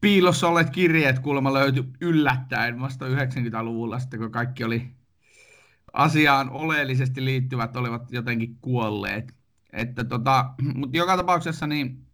piilossa 0.00 0.48
olleet 0.48 0.70
kirjeet 0.70 1.18
kuulemma 1.18 1.52
löytyi 1.52 1.84
yllättäen 2.00 2.80
vasta 2.80 3.06
90-luvulla, 3.06 3.98
sitten 3.98 4.20
kun 4.20 4.30
kaikki 4.30 4.64
oli 4.64 4.90
asiaan 5.92 6.50
oleellisesti 6.50 7.24
liittyvät 7.24 7.76
olivat 7.76 8.12
jotenkin 8.12 8.56
kuolleet. 8.60 9.34
Että 9.72 10.04
tota, 10.04 10.50
mutta 10.74 10.96
joka 10.96 11.16
tapauksessa 11.16 11.66
niin 11.66 12.05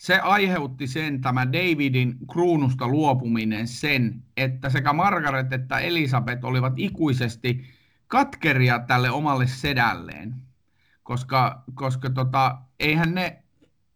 se 0.00 0.18
aiheutti 0.18 0.86
sen, 0.86 1.20
tämä 1.20 1.52
Davidin 1.52 2.16
kruunusta 2.32 2.88
luopuminen 2.88 3.68
sen, 3.68 4.22
että 4.36 4.70
sekä 4.70 4.92
Margaret 4.92 5.52
että 5.52 5.78
Elisabeth 5.78 6.44
olivat 6.44 6.72
ikuisesti 6.76 7.64
katkeria 8.06 8.78
tälle 8.78 9.10
omalle 9.10 9.46
sedälleen. 9.46 10.34
Koska, 11.02 11.62
koska 11.74 12.10
tota, 12.10 12.58
eihän 12.78 13.14
ne, 13.14 13.42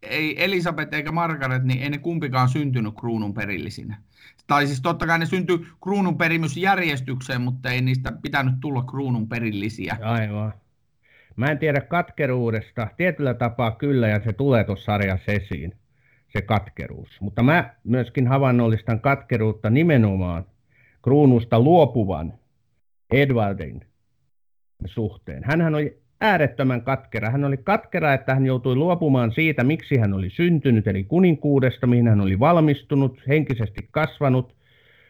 ei 0.02 0.44
Elisabeth 0.44 0.94
eikä 0.94 1.12
Margaret, 1.12 1.64
niin 1.64 1.82
ei 1.82 1.90
ne 1.90 1.98
kumpikaan 1.98 2.48
syntynyt 2.48 2.94
kruunun 3.00 3.34
perillisinä 3.34 4.02
tai 4.46 4.66
siis 4.66 4.82
totta 4.82 5.06
kai 5.06 5.18
ne 5.18 5.26
syntyi 5.26 5.66
kruunun 5.82 6.18
perimysjärjestykseen, 6.18 7.40
mutta 7.40 7.70
ei 7.70 7.80
niistä 7.80 8.12
pitänyt 8.22 8.54
tulla 8.60 8.82
kruunun 8.82 9.28
perillisiä. 9.28 9.96
Aivan. 10.02 10.52
Mä 11.36 11.46
en 11.46 11.58
tiedä 11.58 11.80
katkeruudesta. 11.80 12.88
Tietyllä 12.96 13.34
tapaa 13.34 13.70
kyllä, 13.70 14.08
ja 14.08 14.20
se 14.24 14.32
tulee 14.32 14.64
tuossa 14.64 14.84
sarjassa 14.84 15.32
esiin, 15.32 15.74
se 16.38 16.42
katkeruus. 16.42 17.20
Mutta 17.20 17.42
mä 17.42 17.74
myöskin 17.84 18.26
havainnollistan 18.26 19.00
katkeruutta 19.00 19.70
nimenomaan 19.70 20.44
kruunusta 21.02 21.60
luopuvan 21.60 22.32
Edwardin 23.12 23.80
suhteen. 24.86 25.44
Hänhän 25.44 25.74
oli 25.74 25.98
äärettömän 26.20 26.82
katkera. 26.82 27.30
Hän 27.30 27.44
oli 27.44 27.56
katkera, 27.56 28.14
että 28.14 28.34
hän 28.34 28.46
joutui 28.46 28.76
luopumaan 28.76 29.32
siitä, 29.32 29.64
miksi 29.64 29.96
hän 29.96 30.14
oli 30.14 30.30
syntynyt, 30.30 30.86
eli 30.86 31.04
kuninkuudesta, 31.04 31.86
mihin 31.86 32.08
hän 32.08 32.20
oli 32.20 32.40
valmistunut, 32.40 33.20
henkisesti 33.28 33.88
kasvanut. 33.90 34.54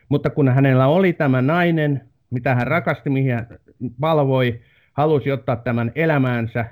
Mutta 0.09 0.31
kun 0.31 0.49
hänellä 0.49 0.87
oli 0.87 1.13
tämä 1.13 1.43
nainen, 1.43 2.01
mitä 2.31 2.55
hän 2.55 2.67
rakasti, 2.67 3.11
mihin 3.11 3.35
hän 3.35 3.47
palvoi, 4.01 4.61
halusi 4.93 5.33
ottaa 5.33 5.57
tämän 5.57 5.93
elämäänsä, 5.95 6.65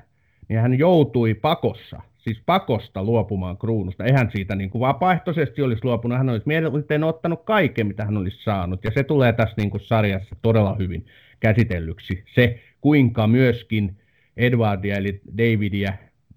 niin 0.49 0.61
hän 0.61 0.79
joutui 0.79 1.35
pakossa, 1.35 2.01
siis 2.23 2.43
pakosta 2.47 3.05
luopumaan 3.05 3.59
kruunusta. 3.59 4.05
Eihän 4.05 4.31
siitä 4.33 4.57
niin 4.57 4.71
kuin 4.71 4.81
vapaaehtoisesti 4.81 5.63
olisi 5.63 5.85
luopunut, 5.85 6.19
hän 6.19 6.29
olisi 6.29 6.47
mieluiten 6.47 7.05
ottanut 7.05 7.43
kaiken, 7.45 7.87
mitä 7.87 8.05
hän 8.05 8.17
olisi 8.17 8.43
saanut. 8.45 8.85
Ja 8.85 8.91
se 8.95 9.03
tulee 9.03 9.33
tässä 9.33 9.55
niin 9.57 9.71
kuin 9.71 9.81
sarjassa 9.81 10.37
todella 10.43 10.77
hyvin 10.79 11.07
käsitellyksi. 11.41 12.25
Se, 12.35 12.59
kuinka 12.81 13.27
myöskin 13.27 13.97
Edwardia 14.37 14.97
eli 14.97 15.21
Davidia, 15.39 15.93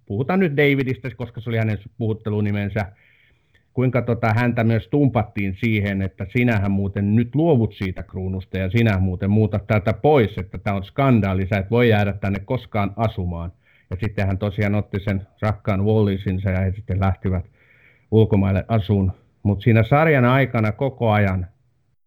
puhutaan 0.05 0.39
nyt 0.39 0.57
Davidista, 0.57 1.09
koska 1.15 1.41
se 1.41 1.49
oli 1.49 1.57
hänen 1.57 1.77
puhuttelunimensä, 1.97 2.85
kuinka 3.73 4.01
tota, 4.01 4.33
häntä 4.33 4.63
myös 4.63 4.87
tumpattiin 4.87 5.57
siihen, 5.63 6.01
että 6.01 6.25
sinähän 6.37 6.71
muuten 6.71 7.15
nyt 7.15 7.35
luovut 7.35 7.73
siitä 7.73 8.03
kruunusta 8.03 8.57
ja 8.57 8.69
sinä 8.69 8.97
muuten 8.99 9.31
muutat 9.31 9.67
täältä 9.67 9.93
pois, 9.93 10.37
että 10.37 10.57
tämä 10.57 10.75
on 10.75 10.83
skandaali, 10.83 11.47
sä 11.47 11.57
et 11.57 11.71
voi 11.71 11.89
jäädä 11.89 12.13
tänne 12.13 12.39
koskaan 12.39 12.93
asumaan. 12.95 13.51
Ja 13.89 13.97
sitten 14.03 14.27
hän 14.27 14.37
tosiaan 14.37 14.75
otti 14.75 14.99
sen 14.99 15.27
rakkaan 15.41 15.85
Wallisinsa 15.85 16.49
ja 16.49 16.59
he 16.59 16.71
sitten 16.71 16.99
lähtivät 16.99 17.45
ulkomaille 18.11 18.65
asuun. 18.67 19.11
Mutta 19.43 19.63
siinä 19.63 19.83
sarjan 19.83 20.25
aikana 20.25 20.71
koko 20.71 21.11
ajan, 21.11 21.47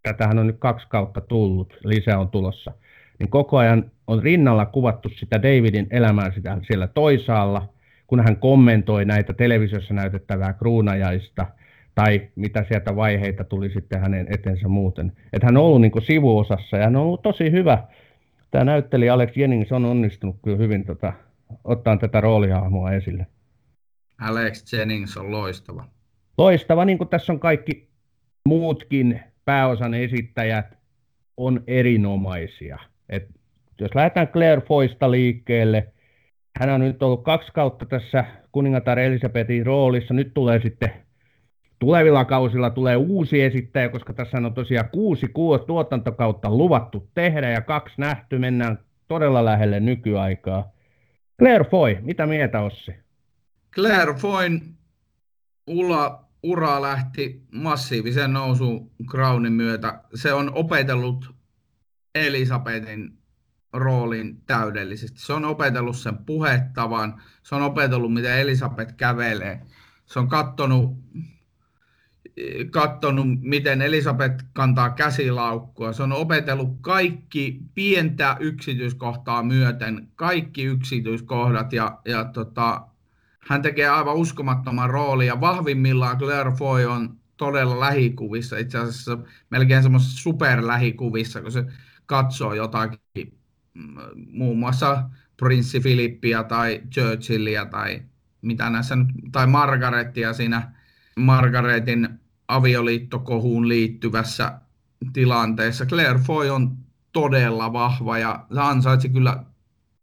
tätähän 0.03 0.39
on 0.39 0.47
nyt 0.47 0.59
kaksi 0.59 0.87
kautta 0.89 1.21
tullut, 1.21 1.79
lisää 1.85 2.19
on 2.19 2.29
tulossa– 2.29 2.73
niin 3.19 3.31
koko 3.31 3.57
ajan 3.57 3.91
on 4.07 4.23
rinnalla 4.23 4.67
kuvattu 4.67 5.09
sitä 5.09 5.43
Davidin 5.43 5.87
elämää 5.91 6.31
sitä 6.31 6.59
siellä 6.63 6.87
toisaalla, 6.87 7.69
kun 8.07 8.25
hän 8.25 8.37
kommentoi 8.37 9.05
näitä 9.05 9.33
televisiossa 9.33 9.95
näytettävää 9.95 10.53
kruunajaista 10.53 11.47
tai 11.95 12.29
mitä 12.37 12.65
sieltä 12.69 12.97
vaiheita 12.97 13.45
tuli 13.45 13.71
sitten 13.71 14.01
hänen 14.01 14.27
etensä 14.31 14.69
muuten. 14.69 15.13
Että 15.33 15.47
hän 15.47 15.57
on 15.57 15.65
ollut 15.65 15.81
niin 15.81 16.03
sivuosassa 16.03 16.77
ja 16.77 16.85
hän 16.85 16.97
on 16.97 17.03
ollut 17.03 17.23
tosi 17.23 17.51
hyvä. 17.51 17.79
Tämä 18.51 18.65
näytteli 18.65 19.11
Alex 19.11 19.37
Jennings 19.37 19.73
on 19.73 19.85
onnistunut 19.85 20.37
kyllä 20.43 20.57
hyvin 20.57 20.85
tota, 20.85 21.13
ottaa 21.65 21.97
tätä 21.97 22.21
roolihahmoa 22.21 22.93
esille. 22.93 23.27
Alex 24.21 24.73
Jennings 24.73 25.17
on 25.17 25.33
loistava. 25.33 25.85
Loistava, 26.39 26.85
niin 26.85 26.99
kuin 26.99 27.09
tässä 27.09 27.33
on 27.33 27.41
kaikki 27.41 27.89
muutkin 28.47 29.21
pääosan 29.45 29.95
esittäjät, 29.95 30.79
on 31.37 31.65
erinomaisia. 31.67 32.79
Et 33.09 33.29
jos 33.81 33.95
lähdetään 33.95 34.29
Claire 34.29 34.61
Foista 34.61 35.11
liikkeelle, 35.11 35.93
hän 36.59 36.71
on 36.71 36.81
nyt 36.81 37.03
ollut 37.03 37.25
kaksi 37.25 37.53
kautta 37.53 37.87
tässä 37.87 38.25
kuningatar 38.53 38.99
Elisabetin 38.99 39.67
roolissa. 39.67 40.15
Nyt 40.15 40.35
tulee 40.35 40.61
sitten 40.61 40.93
tulevilla 41.79 42.25
kausilla 42.25 42.71
tulee 42.71 42.97
uusi 42.97 43.43
esittäjä, 43.43 43.89
koska 43.89 44.13
tässä 44.13 44.39
on 44.39 44.55
tosiaan 44.55 44.89
kuusi 44.93 45.27
tuotantokautta 45.67 46.51
luvattu 46.51 47.09
tehdä 47.15 47.51
ja 47.51 47.61
kaksi 47.61 47.95
nähty. 47.99 48.39
Mennään 48.39 48.79
todella 49.09 49.45
lähelle 49.45 49.81
nykyaikaa. 49.81 50.73
Claire 51.39 51.65
Foy, 51.65 51.97
mitä 52.01 52.27
mieltä 52.27 52.61
Ossi? 52.61 52.93
Claire 53.75 54.15
Foyn 54.15 54.79
ura, 55.67 56.25
ura 56.43 56.83
lähti 56.83 57.43
massiivisen 57.53 58.33
nousun 58.33 58.91
Crownin 59.11 59.53
myötä. 59.53 60.03
Se 60.15 60.33
on 60.33 60.53
opetellut 60.55 61.35
Elisabetin 62.15 63.19
roolin 63.73 64.43
täydellisesti. 64.47 65.21
Se 65.21 65.33
on 65.33 65.45
opetellut 65.45 65.97
sen 65.97 66.19
puhettavan, 66.19 67.23
se 67.43 67.55
on 67.55 67.63
opetellut, 67.63 68.15
miten 68.15 68.39
Elisabeth 68.39 68.95
kävelee. 68.97 69.61
Se 70.07 70.19
on 70.19 70.29
kattonut, 70.29 70.97
kattonut 72.71 73.27
miten 73.41 73.83
Elisabeth 73.83 74.45
kantaa 74.53 74.91
käsilaukkua. 74.91 75.93
Se 75.93 76.03
on 76.03 76.13
opetellut 76.13 76.79
kaikki 76.81 77.61
pientä 77.75 78.37
yksityiskohtaa 78.41 79.43
myöten, 79.43 80.09
kaikki 80.17 80.65
yksityiskohdat 80.65 81.73
ja, 81.73 81.99
ja 82.05 82.25
tota, 82.25 82.87
hän 83.49 83.63
tekee 83.63 83.89
aivan 83.89 84.15
uskomattoman 84.17 84.91
roolin 84.91 85.27
ja 85.27 85.41
vahvimmillaan 85.41 86.19
Claire 86.19 86.51
Foy 86.51 86.85
on 86.85 87.17
todella 87.37 87.81
lähikuvissa, 87.81 88.59
itse 88.59 88.79
asiassa 88.79 89.19
melkein 89.51 89.83
semmoisessa 89.83 90.23
superlähikuvissa, 90.23 91.43
kun 91.43 91.53
se 91.53 91.65
katsoo 92.07 92.55
jotakin, 92.55 93.01
mm, 93.75 93.97
muun 94.27 94.59
muassa 94.59 95.11
prinssi 95.37 95.81
Filippiä 95.81 96.43
tai 96.43 96.83
Churchillia 96.91 97.67
tai 97.67 98.03
mitä 98.43 98.71
näissä 98.71 98.97
nyt, 98.97 99.09
tai 99.33 99.47
Margarettia 99.47 100.33
siinä 100.33 100.73
Margaretin 101.17 102.09
avioliittokohuun 102.49 103.69
liittyvässä 103.69 104.53
tilanteessa. 105.13 105.87
Claire 105.87 106.19
Foy 106.19 106.51
on 106.51 106.77
todella 107.13 107.73
vahva 107.73 108.19
ja 108.19 108.47
se 108.55 108.61
ansaitsi 108.61 109.09
kyllä 109.09 109.45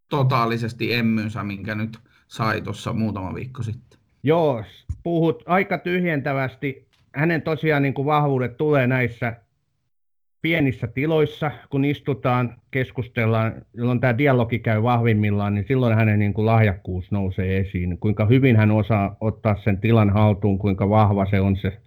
totaalisesti 0.09 0.93
emmynsä, 0.93 1.43
minkä 1.43 1.75
nyt 1.75 1.99
sai 2.27 2.61
tuossa 2.61 2.93
muutama 2.93 3.33
viikko 3.35 3.63
sitten. 3.63 3.99
Joo, 4.23 4.63
puhut 5.03 5.43
aika 5.45 5.77
tyhjentävästi. 5.77 6.87
Hänen 7.15 7.41
tosiaan 7.41 7.81
niin 7.81 7.93
kuin 7.93 8.05
vahvuudet 8.05 8.57
tulee 8.57 8.87
näissä 8.87 9.35
pienissä 10.41 10.87
tiloissa, 10.87 11.51
kun 11.69 11.85
istutaan, 11.85 12.55
keskustellaan, 12.71 13.53
jolloin 13.73 13.99
tämä 13.99 14.17
dialogi 14.17 14.59
käy 14.59 14.83
vahvimmillaan, 14.83 15.55
niin 15.55 15.65
silloin 15.67 15.95
hänen 15.95 16.19
niin 16.19 16.33
kuin 16.33 16.45
lahjakkuus 16.45 17.11
nousee 17.11 17.57
esiin. 17.57 17.97
Kuinka 17.99 18.25
hyvin 18.25 18.55
hän 18.55 18.71
osaa 18.71 19.17
ottaa 19.21 19.55
sen 19.63 19.77
tilan 19.77 20.09
haltuun, 20.09 20.59
kuinka 20.59 20.89
vahva 20.89 21.25
se 21.25 21.39
on 21.41 21.57
se 21.57 21.77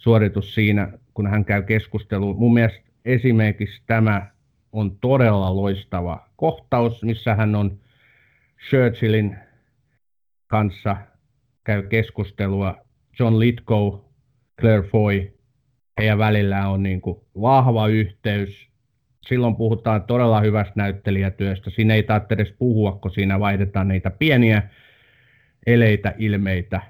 suoritus 0.00 0.54
siinä, 0.54 0.92
kun 1.14 1.26
hän 1.26 1.44
käy 1.44 1.62
keskustelua. 1.62 2.34
Mun 2.34 2.54
mielestä 2.54 2.80
esimerkiksi 3.04 3.82
tämä 3.86 4.26
on 4.72 4.96
todella 5.00 5.56
loistava 5.56 6.28
kohtaus, 6.36 7.02
missä 7.04 7.34
hän 7.34 7.54
on 7.54 7.78
Churchillin 8.68 9.36
kanssa 10.46 10.96
käy 11.64 11.82
keskustelua. 11.82 12.76
John 13.18 13.38
Lithgow, 13.38 13.94
Claire 14.60 14.82
Foy, 14.82 15.32
heidän 15.98 16.18
välillään 16.18 16.70
on 16.70 16.82
niin 16.82 17.00
kuin 17.00 17.20
vahva 17.40 17.88
yhteys. 17.88 18.68
Silloin 19.26 19.56
puhutaan 19.56 20.02
todella 20.02 20.40
hyvästä 20.40 20.72
näyttelijätyöstä. 20.76 21.70
Siinä 21.70 21.94
ei 21.94 22.02
tarvitse 22.02 22.34
edes 22.34 22.54
puhua, 22.58 22.92
kun 22.92 23.10
siinä 23.10 23.40
vaihdetaan 23.40 23.88
niitä 23.88 24.10
pieniä 24.10 24.62
eleitä, 25.66 26.14
ilmeitä. 26.18 26.80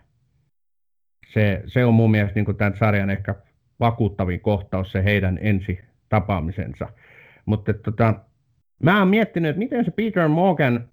Se, 1.33 1.63
se 1.67 1.85
on 1.85 1.95
mun 1.95 2.11
mielestä 2.11 2.35
niin 2.35 2.45
kuin 2.45 2.57
tämän 2.57 2.77
sarjan 2.79 3.11
ehkä 3.11 3.35
vakuuttavin 3.81 4.41
kohtaus, 4.41 4.93
se 4.93 5.05
heidän 5.05 5.39
ensi 5.43 5.81
tapaamisensa. 6.09 6.89
Mutta 7.47 7.75
tota, 7.75 8.15
mä 8.83 8.99
oon 8.99 9.09
miettinyt, 9.09 9.49
että 9.49 9.59
miten 9.59 9.85
se 9.85 9.91
Peter 9.91 10.29
Morgan 10.29 10.89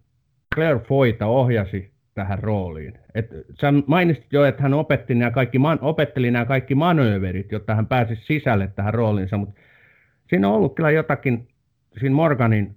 Claire 0.56 0.80
Foyta 0.80 1.26
ohjasi 1.26 1.91
tähän 2.13 2.39
rooliin. 2.39 2.93
Et 3.15 3.30
sä 3.62 3.73
mainitsit 3.88 4.34
jo, 4.34 4.45
että 4.45 4.63
hän 4.63 4.73
opetti 4.73 5.15
nämä 5.15 5.32
kaikki, 5.32 5.60
man, 5.60 5.80
opetteli 5.82 6.32
nämä 6.32 6.45
kaikki 6.45 6.76
manööverit, 6.76 7.52
jotta 7.52 7.76
hän 7.76 7.88
pääsisi 7.88 8.26
sisälle 8.26 8.67
tähän 8.76 8.93
rooliinsa, 8.93 9.38
mutta 9.38 9.62
siinä 10.30 10.47
on 10.47 10.54
ollut 10.56 10.76
kyllä 10.76 10.91
jotakin 10.91 11.47
siinä 12.00 12.15
Morganin 12.15 12.76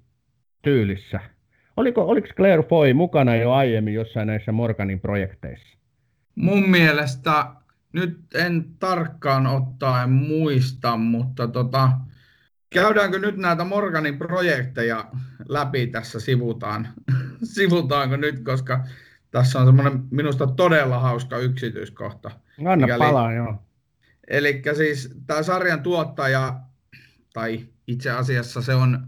tyylissä. 0.62 1.20
Oliko, 1.76 2.02
oliko 2.02 2.28
Claire 2.36 2.62
Foy 2.62 2.92
mukana 2.92 3.36
jo 3.36 3.52
aiemmin 3.52 3.94
jossain 3.94 4.26
näissä 4.26 4.52
Morganin 4.52 5.00
projekteissa? 5.00 5.79
Mun 6.34 6.70
mielestä, 6.70 7.46
nyt 7.92 8.34
en 8.34 8.64
tarkkaan 8.78 9.46
ottaen 9.46 10.10
muista, 10.10 10.96
mutta 10.96 11.48
tota, 11.48 11.92
käydäänkö 12.70 13.18
nyt 13.18 13.36
näitä 13.36 13.64
Morganin 13.64 14.18
projekteja 14.18 15.10
läpi 15.48 15.86
tässä 15.86 16.20
sivutaan? 16.20 16.88
Sivutaanko 17.54 18.16
nyt, 18.16 18.40
koska 18.44 18.84
tässä 19.30 19.58
on 19.58 19.66
semmoinen 19.66 20.02
minusta 20.10 20.46
todella 20.46 20.98
hauska 20.98 21.38
yksityiskohta. 21.38 22.30
Anna 22.58 22.86
mikäli, 22.86 23.04
palaa, 23.04 23.32
joo. 23.32 23.62
Eli 24.28 24.62
siis 24.76 25.14
tämä 25.26 25.42
sarjan 25.42 25.82
tuottaja, 25.82 26.60
tai 27.32 27.66
itse 27.86 28.10
asiassa 28.10 28.62
se 28.62 28.74
on 28.74 29.06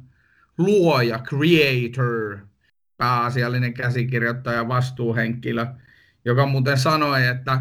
luoja, 0.58 1.18
creator, 1.18 2.38
pääasiallinen 2.96 3.74
käsikirjoittaja, 3.74 4.68
vastuuhenkilö, 4.68 5.66
joka 6.24 6.46
muuten 6.46 6.78
sanoi, 6.78 7.26
että 7.26 7.60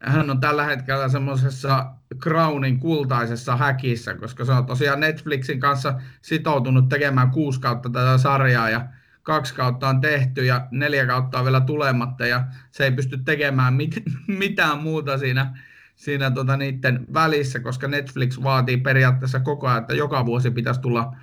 hän 0.00 0.30
on 0.30 0.40
tällä 0.40 0.64
hetkellä 0.64 1.08
semmoisessa 1.08 1.86
Crownin 2.22 2.80
kultaisessa 2.80 3.56
häkissä, 3.56 4.14
koska 4.14 4.44
se 4.44 4.52
on 4.52 4.66
tosiaan 4.66 5.00
Netflixin 5.00 5.60
kanssa 5.60 6.00
sitoutunut 6.22 6.88
tekemään 6.88 7.30
kuusi 7.30 7.60
kautta 7.60 7.90
tätä 7.90 8.18
sarjaa 8.18 8.70
ja 8.70 8.88
kaksi 9.22 9.54
kautta 9.54 9.88
on 9.88 10.00
tehty 10.00 10.44
ja 10.44 10.66
neljä 10.70 11.06
kautta 11.06 11.38
on 11.38 11.44
vielä 11.44 11.60
tulematta 11.60 12.26
ja 12.26 12.44
se 12.70 12.84
ei 12.84 12.92
pysty 12.92 13.18
tekemään 13.18 13.74
mit, 13.74 14.02
mitään 14.26 14.78
muuta 14.78 15.18
siinä, 15.18 15.58
siinä 15.96 16.30
tota 16.30 16.56
niiden 16.56 17.06
välissä, 17.14 17.60
koska 17.60 17.88
Netflix 17.88 18.42
vaatii 18.42 18.76
periaatteessa 18.76 19.40
koko 19.40 19.68
ajan, 19.68 19.80
että 19.80 19.94
joka 19.94 20.26
vuosi 20.26 20.50
pitäisi 20.50 20.80
tulla 20.80 21.16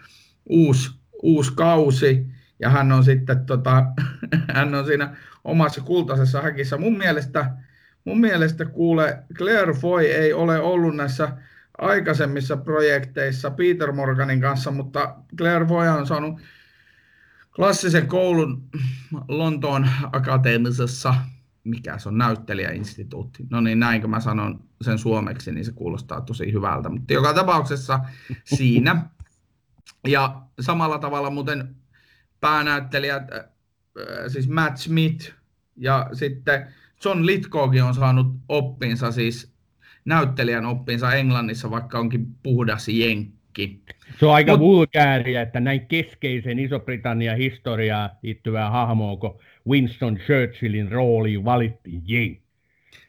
uusi, 0.46 0.92
uusi 1.24 1.54
kausi 1.54 2.26
ja 2.60 2.70
hän 2.70 2.92
on 2.92 3.04
sitten 3.04 3.46
tota, 3.46 3.86
hän 4.56 4.76
on 4.76 4.86
siinä 4.86 5.16
omassa 5.46 5.82
kultaisessa 5.82 6.42
häkissä. 6.42 6.78
Mun 6.78 6.98
mielestä, 6.98 7.52
mun 8.06 8.20
mielestä 8.20 8.66
kuule, 8.66 9.24
Claire 9.38 9.74
Foy 9.74 10.06
ei 10.06 10.34
ole 10.34 10.60
ollut 10.60 10.96
näissä 10.96 11.32
aikaisemmissa 11.78 12.58
projekteissa 12.58 13.52
Peter 13.52 13.92
Morganin 13.92 14.42
kanssa, 14.42 14.72
mutta 14.72 15.16
Claire 15.38 15.66
Foy 15.66 15.88
on 15.88 16.08
saanut 16.08 16.42
klassisen 17.56 18.08
koulun 18.08 18.70
Lontoon 19.28 19.90
akateemisessa, 20.12 21.16
mikä 21.64 21.98
se 21.98 22.10
on, 22.10 22.18
näyttelijäinstituutti. 22.18 23.44
No 23.50 23.62
niin, 23.62 23.80
näin 23.80 24.02
kun 24.02 24.10
mä 24.10 24.20
sanon 24.20 24.64
sen 24.82 24.98
suomeksi, 24.98 25.52
niin 25.52 25.66
se 25.66 25.72
kuulostaa 25.72 26.22
tosi 26.22 26.54
hyvältä. 26.54 26.90
Mutta 26.90 27.14
joka 27.14 27.34
tapauksessa 27.34 28.00
siinä. 28.44 29.10
Ja 30.08 30.42
samalla 30.60 31.00
tavalla 31.00 31.30
muuten 31.30 31.76
päänäyttelijät, 32.40 33.55
siis 34.28 34.50
Matt 34.50 34.78
Smith 34.78 35.34
ja 35.76 36.10
sitten 36.14 36.68
John 37.06 37.26
Litkokin 37.26 37.84
on 37.84 37.96
saanut 37.96 38.28
oppinsa, 38.50 39.12
siis 39.12 39.54
näyttelijän 40.06 40.66
oppinsa 40.66 41.14
Englannissa, 41.14 41.72
vaikka 41.72 42.00
onkin 42.00 42.28
puhdas 42.44 42.88
jenkki. 42.88 43.82
Se 44.20 44.26
on 44.26 44.34
aika 44.34 44.52
Mut... 44.52 44.60
vulgääriä, 44.60 45.42
että 45.42 45.60
näin 45.60 45.88
keskeisen 45.88 46.60
Iso-Britannian 46.60 47.38
historiaa 47.38 48.10
liittyvää 48.24 48.70
hahmoa, 48.70 49.18
kun 49.18 49.40
Winston 49.68 50.18
Churchillin 50.18 50.92
rooliin 50.92 51.46
valittiin 51.46 52.02
Jenkki. 52.06 52.46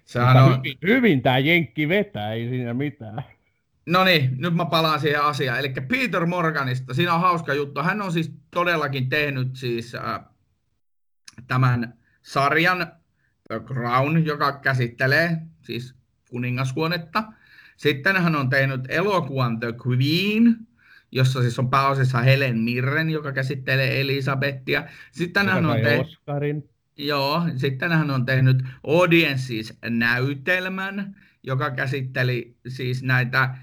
Sehän 0.05 0.45
on... 0.45 0.59
hyvin, 0.59 0.79
hyvin 0.87 1.23
tämä 1.23 1.39
Jenkki 1.39 1.89
vetää, 1.89 2.33
ei 2.33 2.49
siinä 2.49 2.75
mitään. 2.75 3.25
No 3.87 4.05
niin, 4.05 4.31
nyt 4.39 4.55
mä 4.55 4.65
palaan 4.65 5.01
siihen 5.01 5.23
asiaan. 5.23 5.59
Eli 5.59 5.73
Peter 5.89 6.27
Morganista, 6.27 6.95
siinä 6.95 7.15
on 7.15 7.21
hauska 7.21 7.55
juttu. 7.55 7.83
Hän 7.83 8.03
on 8.03 8.13
siis 8.13 8.33
todellakin 8.51 9.09
tehnyt 9.09 9.57
siis 9.57 9.95
äh, 9.95 10.21
tämän 11.47 11.95
sarjan 12.23 12.87
The 13.49 13.61
Crown, 13.61 14.27
joka 14.27 14.53
käsittelee 14.53 15.37
siis 15.63 15.95
kuningashuonetta. 16.31 17.25
Sitten 17.77 18.17
hän 18.17 18.37
on 18.37 18.51
tehnyt 18.51 18.81
elokuvan 18.89 19.61
The 19.61 19.75
Queen, 19.87 20.57
jossa 21.13 21.41
siis 21.41 21.59
on 21.59 21.71
pääosassa 21.71 22.19
Helen 22.19 22.59
Mirren, 22.59 23.11
joka 23.11 23.33
käsittelee 23.33 24.01
Elisabettia. 24.01 24.85
Sitten 25.13 25.49
hän 25.49 25.67
on 25.67 25.81
tehnyt... 25.83 26.07
Oscarin. 26.07 26.71
Joo, 26.99 27.43
sitten 27.57 27.93
hän 27.93 28.11
on 28.11 28.27
tehnyt 28.27 28.63
Audiences-näytelmän, 28.87 31.17
joka 31.43 31.71
käsitteli 31.71 32.57
siis 32.69 33.03
näitä 33.03 33.57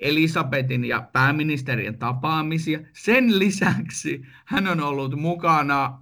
Elisabetin 0.00 0.84
ja 0.84 1.08
pääministerien 1.12 1.98
tapaamisia. 1.98 2.80
Sen 2.92 3.38
lisäksi 3.38 4.22
hän 4.44 4.66
on 4.66 4.80
ollut 4.80 5.20
mukana 5.20 5.98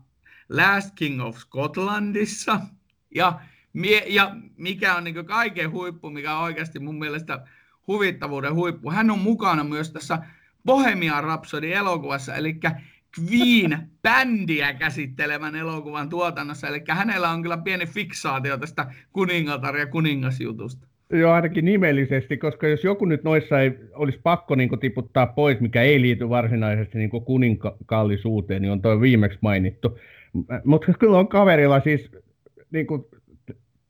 Last 0.49 0.95
King 0.95 1.23
of 1.23 1.37
Scotlandissa. 1.37 2.61
Ja, 3.15 3.41
ja 4.07 4.37
mikä 4.57 4.95
on 4.95 5.05
niin 5.05 5.27
kaiken 5.27 5.71
huippu, 5.71 6.11
mikä 6.11 6.37
on 6.37 6.45
oikeasti 6.45 6.79
mun 6.79 6.99
mielestä 6.99 7.45
huvittavuuden 7.87 8.55
huippu. 8.55 8.91
Hän 8.91 9.11
on 9.11 9.19
mukana 9.19 9.65
myös 9.65 9.93
tässä 9.93 10.19
Bohemian 10.65 11.25
Rhapsody 11.25 11.73
elokuvassa, 11.73 12.35
eli 12.35 12.61
Queen-bändiä 13.21 14.75
käsittelevän 14.75 15.57
elokuvan 15.57 16.09
tuotannossa. 16.09 16.69
Eli 16.69 16.83
hänellä 16.89 17.31
on 17.31 17.43
kyllä 17.43 17.57
pieni 17.57 17.87
fiksaatio 17.87 18.59
tästä 18.59 18.87
kuningatar 19.13 19.77
ja 19.77 19.87
kuningasjutusta. 19.87 20.87
Joo, 21.11 21.33
ainakin 21.33 21.65
nimellisesti, 21.65 22.37
koska 22.37 22.69
jos 22.69 22.85
joku 22.85 23.05
nyt 23.05 23.25
noissa 23.25 23.61
ei 23.61 23.73
olisi 23.93 24.21
pakko 24.23 24.55
niin 24.55 24.81
tiputtaa 24.81 25.27
pois, 25.27 25.61
mikä 25.61 25.83
ei 25.83 26.01
liity 26.01 26.29
varsinaisesti 26.29 26.99
niin 26.99 27.11
kuninkaallisuuteen, 27.11 28.63
niin 28.63 28.73
on 28.73 28.83
tuo 28.83 29.01
viimeksi 29.01 29.39
mainittu. 29.41 29.99
Mutta 30.65 30.93
kyllä 30.99 31.19
on 31.19 31.29
kaverilla 31.29 31.81
siis 31.81 32.11
niin 32.71 32.87
kuin, 32.87 33.05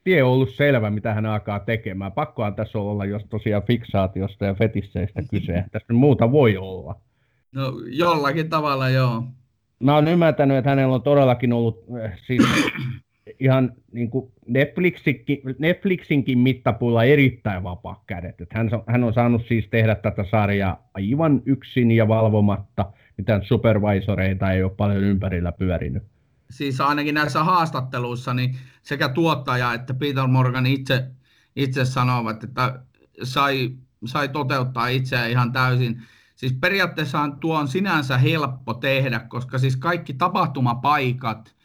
tie 0.04 0.22
on 0.22 0.30
ollut 0.30 0.54
selvä, 0.54 0.90
mitä 0.90 1.14
hän 1.14 1.26
alkaa 1.26 1.60
tekemään. 1.60 2.12
Pakkohan 2.12 2.54
tässä 2.54 2.78
olla, 2.78 3.04
jos 3.04 3.24
tosiaan 3.24 3.62
fiksaatiosta 3.62 4.44
ja 4.44 4.54
fetisseistä 4.54 5.22
kyse. 5.30 5.64
Tässä 5.72 5.92
muuta 5.92 6.32
voi 6.32 6.56
olla. 6.56 7.00
No 7.52 7.72
jollakin 7.86 8.50
tavalla 8.50 8.88
joo. 8.90 9.24
Mä 9.80 9.94
oon 9.94 10.08
ymmärtänyt, 10.08 10.56
että 10.56 10.70
hänellä 10.70 10.94
on 10.94 11.02
todellakin 11.02 11.52
ollut 11.52 11.84
siis 12.26 12.42
ihan 13.40 13.72
niin 13.92 14.10
kuin 14.10 14.32
Netflixinkin, 14.46 15.40
Netflixinkin 15.58 16.38
mittapuilla 16.38 17.04
erittäin 17.04 17.62
vapaa 17.62 18.04
kädet. 18.06 18.40
Että 18.40 18.58
hän, 18.58 18.70
hän 18.86 19.04
on 19.04 19.14
saanut 19.14 19.42
siis 19.48 19.68
tehdä 19.70 19.94
tätä 19.94 20.24
sarjaa 20.24 20.88
aivan 20.94 21.42
yksin 21.46 21.90
ja 21.90 22.08
valvomatta. 22.08 22.92
Mitään 23.16 23.44
supervisoreita 23.44 24.52
ei 24.52 24.62
ole 24.62 24.72
paljon 24.76 25.02
ympärillä 25.02 25.52
pyörinyt. 25.52 26.02
Siis 26.50 26.80
ainakin 26.80 27.14
näissä 27.14 27.44
haastatteluissa 27.44 28.34
niin 28.34 28.58
sekä 28.82 29.08
tuottaja 29.08 29.74
että 29.74 29.94
Peter 29.94 30.26
Morgan 30.26 30.66
itse, 30.66 31.10
itse 31.56 31.84
sanovat, 31.84 32.44
että 32.44 32.82
sai, 33.22 33.70
sai 34.04 34.28
toteuttaa 34.28 34.88
itseään 34.88 35.30
ihan 35.30 35.52
täysin. 35.52 36.02
Siis 36.36 36.52
periaatteessa 36.52 37.28
tuo 37.40 37.58
on 37.58 37.68
sinänsä 37.68 38.18
helppo 38.18 38.74
tehdä, 38.74 39.20
koska 39.20 39.58
siis 39.58 39.76
kaikki 39.76 40.14
tapahtumapaikat– 40.14 41.54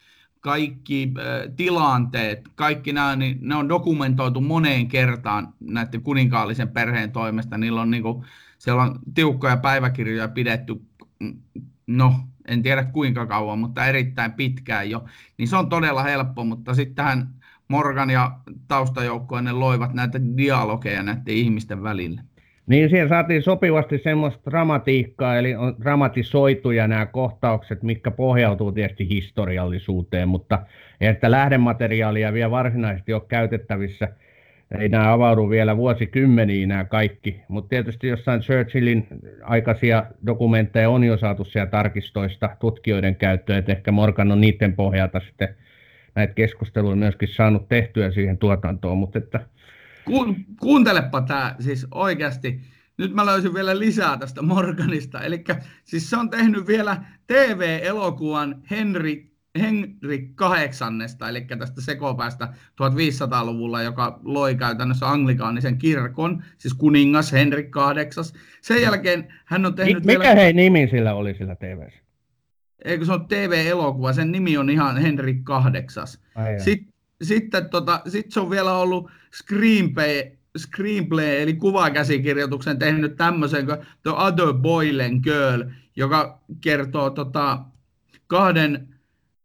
kaikki 0.44 1.12
äh, 1.18 1.54
tilanteet, 1.56 2.48
kaikki 2.54 2.92
nämä, 2.92 3.16
niin 3.16 3.38
ne 3.40 3.54
on 3.54 3.68
dokumentoitu 3.68 4.40
moneen 4.40 4.88
kertaan 4.88 5.54
näiden 5.60 6.02
kuninkaallisen 6.02 6.68
perheen 6.68 7.12
toimesta. 7.12 7.58
Niillä 7.58 7.80
on, 7.80 7.90
niin 7.90 8.02
kuin, 8.02 8.24
siellä 8.58 8.82
on 8.82 8.98
tiukkoja 9.14 9.56
päiväkirjoja 9.56 10.28
pidetty, 10.28 10.74
mm, 11.20 11.40
no 11.86 12.14
en 12.48 12.62
tiedä 12.62 12.84
kuinka 12.84 13.26
kauan, 13.26 13.58
mutta 13.58 13.86
erittäin 13.86 14.32
pitkään 14.32 14.90
jo. 14.90 15.04
Niin 15.38 15.48
se 15.48 15.56
on 15.56 15.68
todella 15.68 16.02
helppo, 16.02 16.44
mutta 16.44 16.74
sitten 16.74 16.94
tähän 16.94 17.28
Morgan 17.68 18.10
ja 18.10 18.32
taustajoukkoinen 18.68 19.60
loivat 19.60 19.94
näitä 19.94 20.20
dialogeja 20.36 21.02
näiden 21.02 21.34
ihmisten 21.34 21.82
välille. 21.82 22.20
Niin 22.66 22.90
siihen 22.90 23.08
saatiin 23.08 23.42
sopivasti 23.42 23.98
semmoista 23.98 24.50
dramatiikkaa, 24.50 25.36
eli 25.36 25.54
on 25.54 25.76
dramatisoituja 25.80 26.88
nämä 26.88 27.06
kohtaukset, 27.06 27.82
mitkä 27.82 28.10
pohjautuu 28.10 28.72
tietysti 28.72 29.08
historiallisuuteen, 29.08 30.28
mutta 30.28 30.62
että 31.00 31.30
lähdemateriaalia 31.30 32.32
vielä 32.32 32.50
varsinaisesti 32.50 33.12
ole 33.12 33.22
käytettävissä. 33.28 34.08
Ei 34.78 34.88
nämä 34.88 35.12
avaudu 35.12 35.50
vielä 35.50 35.76
vuosikymmeniin 35.76 36.68
nämä 36.68 36.84
kaikki, 36.84 37.40
mutta 37.48 37.68
tietysti 37.68 38.08
jossain 38.08 38.40
Churchillin 38.40 39.06
aikaisia 39.42 40.06
dokumentteja 40.26 40.90
on 40.90 41.04
jo 41.04 41.16
saatu 41.16 41.44
siellä 41.44 41.70
tarkistoista 41.70 42.56
tutkijoiden 42.60 43.16
käyttöön, 43.16 43.58
että 43.58 43.72
ehkä 43.72 43.92
Morgan 43.92 44.32
on 44.32 44.40
niiden 44.40 44.76
pohjalta 44.76 45.20
sitten 45.20 45.56
näitä 46.14 46.34
keskusteluja 46.34 46.96
myöskin 46.96 47.28
saanut 47.28 47.68
tehtyä 47.68 48.10
siihen 48.10 48.38
tuotantoon, 48.38 48.98
mutta 48.98 49.18
että 49.18 49.40
Ku, 50.04 50.36
kuuntelepa 50.60 51.20
tämä 51.20 51.54
siis 51.60 51.86
oikeasti. 51.90 52.60
Nyt 52.98 53.14
mä 53.14 53.26
löysin 53.26 53.54
vielä 53.54 53.78
lisää 53.78 54.16
tästä 54.16 54.42
Morganista. 54.42 55.20
Eli 55.20 55.44
siis 55.84 56.10
se 56.10 56.16
on 56.16 56.30
tehnyt 56.30 56.66
vielä 56.66 57.04
TV-elokuvan 57.26 58.62
Henry, 58.70 59.33
Henry 59.58 60.18
kahdeksannesta, 60.34 61.28
eli 61.28 61.46
tästä 61.58 61.80
sekopäästä 61.80 62.48
1500-luvulla, 62.82 63.82
joka 63.82 64.20
loi 64.22 64.54
käytännössä 64.54 65.10
anglikaanisen 65.10 65.78
kirkon, 65.78 66.42
siis 66.58 66.74
kuningas 66.74 67.32
Henry 67.32 67.62
kahdeksas. 67.62 68.34
Sen 68.60 68.82
jälkeen 68.82 69.34
hän 69.44 69.66
on 69.66 69.74
tehnyt 69.74 70.04
Mikä 70.04 70.18
vielä... 70.18 70.34
hei 70.34 70.52
nimi 70.52 70.88
sillä 70.90 71.14
oli 71.14 71.34
sillä 71.34 71.54
tv 71.54 71.88
Eikö 72.84 73.04
se 73.04 73.12
ole 73.12 73.20
TV-elokuva, 73.28 74.12
sen 74.12 74.32
nimi 74.32 74.56
on 74.56 74.70
ihan 74.70 74.98
Henry 74.98 75.34
kahdeksas. 75.34 76.20
Sitten 76.58 76.94
sitten 77.22 77.70
tota, 77.70 78.00
sit 78.08 78.32
se 78.32 78.40
on 78.40 78.50
vielä 78.50 78.74
ollut 78.74 79.10
screenplay, 79.34 80.22
screenplay 80.58 81.42
eli 81.42 81.54
kuvakäsikirjoituksen 81.54 82.78
tehnyt 82.78 83.16
tämmöisen 83.16 83.66
kuin 83.66 83.78
The 84.02 84.10
Other 84.10 84.52
Boy 84.54 85.02
and 85.02 85.22
Girl, 85.22 85.62
joka 85.96 86.40
kertoo 86.60 87.10
tota, 87.10 87.58
kahden 88.26 88.93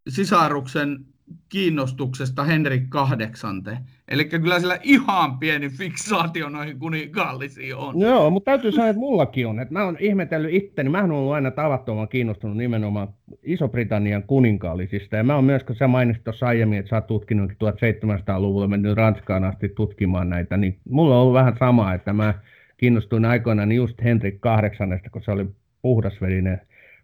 sisaruksen 0.10 1.06
kiinnostuksesta 1.50 2.43
Henrik 2.43 2.84
kahdeksante. 2.89 3.78
Eli 4.08 4.26
kyllä 4.26 4.60
sillä 4.60 4.78
ihan 4.84 5.39
pieni 5.39 5.69
fiksaatio 5.69 6.50
noihin 6.50 6.80
kuninkaallisiin 6.80 7.76
on. 7.76 8.00
Joo, 8.00 8.30
mutta 8.30 8.52
täytyy 8.52 8.72
sanoa, 8.72 8.89
että 8.89 9.00
mullakin 9.00 9.48
on. 9.48 9.60
Että 9.60 9.74
mä 9.74 9.84
oon 9.84 9.98
ihmetellyt 10.00 10.54
itteni. 10.54 10.89
Mä 10.89 11.02
oon 11.02 11.12
ollut 11.12 11.34
aina 11.34 11.52
tavattoman 11.52 12.08
kiinnostunut 12.08 12.58
nimenomaan 12.58 13.08
Iso-Britannian 13.43 14.24
kuninkaallisista. 14.24 15.15
Ja 15.15 15.24
mä 15.24 15.36
oon 15.36 15.43
myös, 15.43 15.63
kun 15.63 15.76
sä 15.76 15.88
mainitsit 15.88 16.24
tuossa 16.24 16.48
aiemmin, 16.48 16.80
että 16.80 16.89
sä 16.89 16.95
oot 16.95 17.08
tutkinut 17.08 17.52
1700-luvulla, 17.52 18.67
mennyt 18.67 18.98
Ranskaan 18.98 19.43
asti 19.43 19.69
tutkimaan 19.69 20.30
näitä, 20.30 20.58
niin 20.58 20.80
mulla 20.89 21.15
on 21.15 21.22
ollut 21.22 21.34
vähän 21.34 21.56
sama, 21.60 21.93
että 21.93 22.13
mä 22.13 22.34
kiinnostuin 22.78 23.26
aikoinaan 23.26 23.72
just 23.72 24.04
Henrik 24.04 24.41
kahdeksannesta, 24.41 25.10
kun 25.10 25.24
se 25.24 25.32
oli 25.32 25.45
puhdasverinen 25.82 26.62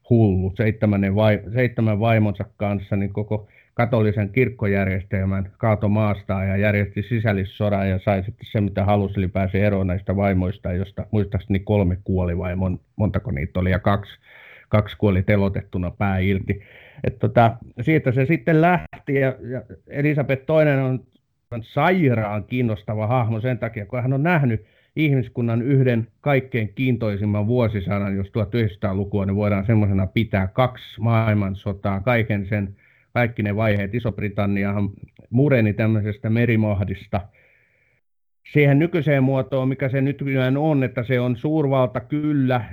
hullu, 0.10 0.54
seitsemän, 0.56 1.16
vai, 1.16 1.42
seitsemän 1.54 2.00
vaimonsa 2.00 2.46
kanssa, 2.58 2.96
niin 2.96 3.14
koko 3.14 3.48
katolisen 3.74 4.30
kirkkojärjestelmän 4.30 5.52
kaato 5.58 5.90
maastaan 5.90 6.48
ja 6.48 6.58
järjesti 6.58 7.02
sisällissodan 7.02 7.90
ja 7.90 8.00
sai 8.00 8.24
sitten 8.24 8.48
se, 8.52 8.62
mitä 8.62 8.86
halusi, 8.86 9.14
eli 9.20 9.28
pääsi 9.28 9.60
eroon 9.60 9.88
näistä 9.88 10.16
vaimoista, 10.16 10.74
josta 10.74 11.06
muistaakseni 11.12 11.60
kolme 11.60 11.98
kuoli 12.04 12.38
vai 12.38 12.56
mon, 12.56 12.80
montako 12.96 13.32
niitä 13.32 13.60
oli, 13.60 13.72
ja 13.72 13.80
kaksi, 13.80 14.20
kaksi 14.70 14.98
kuoli 14.98 15.24
telotettuna 15.24 15.92
pää 15.92 16.20
irti. 16.20 16.62
Tota, 17.20 17.58
siitä 17.82 18.12
se 18.12 18.26
sitten 18.26 18.62
lähti, 18.62 19.16
ja, 19.16 19.36
ja 19.50 19.62
Elisabeth 19.88 20.52
on, 20.52 21.00
on 21.52 21.64
sairaan 21.64 22.44
kiinnostava 22.44 23.08
hahmo 23.08 23.40
sen 23.40 23.60
takia, 23.60 23.86
kun 23.86 24.02
hän 24.02 24.14
on 24.14 24.24
nähnyt 24.24 24.66
ihmiskunnan 24.96 25.62
yhden 25.62 26.08
kaikkein 26.22 26.74
kiintoisimman 26.76 27.48
vuosisadan, 27.48 28.16
jos 28.16 28.28
1900-lukua, 28.28 29.26
niin 29.26 29.36
voidaan 29.36 29.66
semmoisena 29.66 30.08
pitää 30.08 30.48
kaksi 30.48 31.02
maailmansotaa, 31.02 32.02
kaiken 32.02 32.46
sen 32.46 32.76
kaikki 33.14 33.44
ne 33.44 33.56
vaiheet. 33.56 33.96
Iso-Britanniahan 33.96 34.90
mureni 35.30 35.74
tämmöisestä 35.74 36.30
merimahdista 36.30 37.22
siihen 38.54 38.80
nykyiseen 38.80 39.24
muotoon, 39.24 39.70
mikä 39.70 39.90
se 39.90 40.02
nykyään 40.02 40.58
on, 40.58 40.84
että 40.84 41.04
se 41.04 41.20
on 41.20 41.38
suurvalta 41.38 42.00
kyllä 42.00 42.66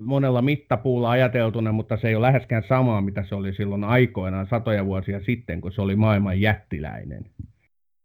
monella 0.00 0.42
mittapuulla 0.42 1.10
ajateltuna, 1.10 1.72
mutta 1.72 1.96
se 1.96 2.08
ei 2.08 2.14
ole 2.14 2.26
läheskään 2.26 2.62
samaa, 2.62 3.00
mitä 3.00 3.22
se 3.22 3.34
oli 3.34 3.52
silloin 3.52 3.84
aikoinaan 3.84 4.46
satoja 4.46 4.86
vuosia 4.86 5.20
sitten, 5.20 5.60
kun 5.60 5.72
se 5.72 5.82
oli 5.82 5.96
maailman 5.96 6.40
jättiläinen. 6.40 7.24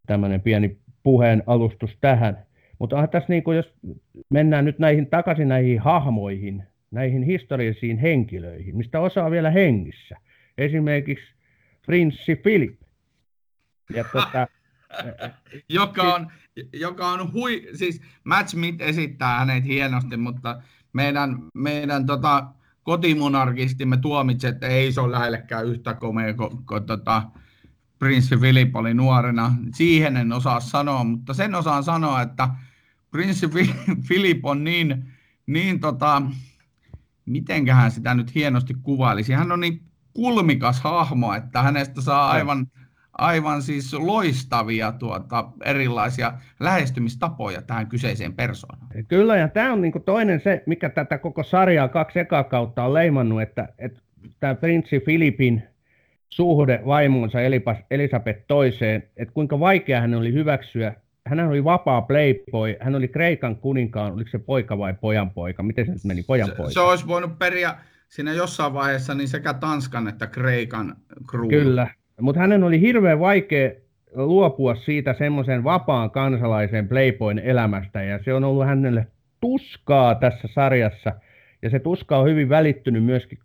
Tämmöinen 0.07 0.41
pieni 0.41 0.77
puheen 1.03 1.43
alustus 1.47 1.97
tähän. 2.01 2.37
Mutta 2.81 3.07
tässä 3.07 3.29
niin 3.29 3.43
kuin, 3.43 3.57
jos 3.57 3.73
mennään 4.29 4.65
nyt 4.65 4.79
näihin 4.79 5.07
takaisin 5.07 5.47
näihin 5.47 5.79
hahmoihin, 5.79 6.63
näihin 6.91 7.23
historiallisiin 7.23 7.97
henkilöihin, 7.97 8.77
mistä 8.77 8.99
osa 8.99 9.25
on 9.25 9.31
vielä 9.31 9.49
hengissä. 9.49 10.17
Esimerkiksi 10.57 11.25
prinssi 11.85 12.35
Philip. 12.35 12.79
Ja 13.95 14.03
tota, 14.03 14.47
joka 15.79 16.13
on, 16.13 16.31
joka 16.73 17.07
on 17.07 17.33
hui, 17.33 17.67
siis 17.73 18.01
Matt 18.23 18.49
Smith 18.49 18.81
esittää 18.81 19.39
hänet 19.39 19.65
hienosti, 19.65 20.17
mutta 20.17 20.61
meidän, 20.93 21.37
meidän 21.53 22.05
tota, 22.05 22.45
kotimonarkistimme 22.83 23.97
tuomitsi, 23.97 24.47
että 24.47 24.67
ei 24.67 24.91
se 24.91 25.01
ole 25.01 25.11
lähellekään 25.11 25.65
yhtä 25.65 25.93
komea 25.93 26.33
kuin, 26.33 26.65
kuin 26.65 26.85
tota, 26.85 27.23
prinssi 27.99 28.37
Philip 28.37 28.75
oli 28.75 28.93
nuorena. 28.93 29.55
Siihen 29.75 30.17
en 30.17 30.33
osaa 30.33 30.59
sanoa, 30.59 31.03
mutta 31.03 31.33
sen 31.33 31.55
osaan 31.55 31.83
sanoa, 31.83 32.21
että 32.21 32.49
prinssi 33.11 33.47
Philip 34.07 34.45
on 34.45 34.63
niin, 34.63 35.05
niin 35.47 35.79
tota, 35.79 36.21
mitenköhän 37.25 37.91
sitä 37.91 38.13
nyt 38.13 38.35
hienosti 38.35 38.73
kuvailisi. 38.83 39.33
Hän 39.33 39.51
on 39.51 39.59
niin 39.59 39.81
kulmikas 40.13 40.81
hahmo, 40.81 41.33
että 41.33 41.61
hänestä 41.61 42.01
saa 42.01 42.31
aivan, 42.31 42.67
aivan 43.13 43.61
siis 43.61 43.93
loistavia 43.93 44.91
tuota, 44.91 45.51
erilaisia 45.65 46.33
lähestymistapoja 46.59 47.61
tähän 47.61 47.87
kyseiseen 47.87 48.33
persoonaan. 48.33 48.87
Kyllä, 49.07 49.37
ja 49.37 49.47
tämä 49.47 49.73
on 49.73 49.81
niinku 49.81 49.99
toinen 49.99 50.41
se, 50.41 50.63
mikä 50.65 50.89
tätä 50.89 51.17
koko 51.17 51.43
sarjaa 51.43 51.87
kaksi 51.87 52.19
ekaa 52.19 52.43
kautta 52.43 52.83
on 52.83 52.93
leimannut, 52.93 53.41
että, 53.41 53.67
että 53.77 54.01
tämä 54.39 54.55
prinssi 54.55 54.99
Filipin 54.99 55.63
suhde 56.29 56.81
vaimonsa 56.85 57.39
Elisabeth 57.89 58.43
toiseen, 58.47 59.03
että 59.17 59.33
kuinka 59.33 59.59
vaikea 59.59 60.01
hän 60.01 60.13
oli 60.13 60.33
hyväksyä 60.33 60.93
hän 61.27 61.39
oli 61.39 61.63
vapaa 61.63 62.01
playboy, 62.01 62.75
hän 62.79 62.95
oli 62.95 63.07
Kreikan 63.07 63.55
kuninkaan, 63.55 64.13
oliko 64.13 64.29
se 64.29 64.39
poika 64.39 64.77
vai 64.77 64.93
pojanpoika, 64.93 65.63
miten 65.63 65.85
se 65.85 65.91
nyt 65.91 66.03
meni, 66.03 66.23
pojanpoika? 66.23 66.69
Se, 66.69 66.73
se 66.73 66.79
olisi 66.79 67.07
voinut 67.07 67.39
periä 67.39 67.75
siinä 68.09 68.33
jossain 68.33 68.73
vaiheessa 68.73 69.13
niin 69.13 69.27
sekä 69.27 69.53
Tanskan 69.53 70.07
että 70.07 70.27
Kreikan 70.27 70.95
crew. 71.29 71.49
Kyllä, 71.49 71.87
mutta 72.21 72.41
hänen 72.41 72.63
oli 72.63 72.81
hirveän 72.81 73.19
vaikea 73.19 73.71
luopua 74.15 74.75
siitä 74.75 75.15
semmoisen 75.17 75.63
vapaan 75.63 76.11
kansalaisen 76.11 76.87
Playboyn 76.87 77.39
elämästä 77.39 78.03
ja 78.03 78.23
se 78.23 78.33
on 78.33 78.43
ollut 78.43 78.65
hänelle 78.65 79.07
tuskaa 79.41 80.15
tässä 80.15 80.47
sarjassa 80.53 81.13
ja 81.61 81.69
se 81.69 81.79
tuska 81.79 82.17
on 82.17 82.29
hyvin 82.29 82.49
välittynyt 82.49 83.03
myöskin, 83.03 83.37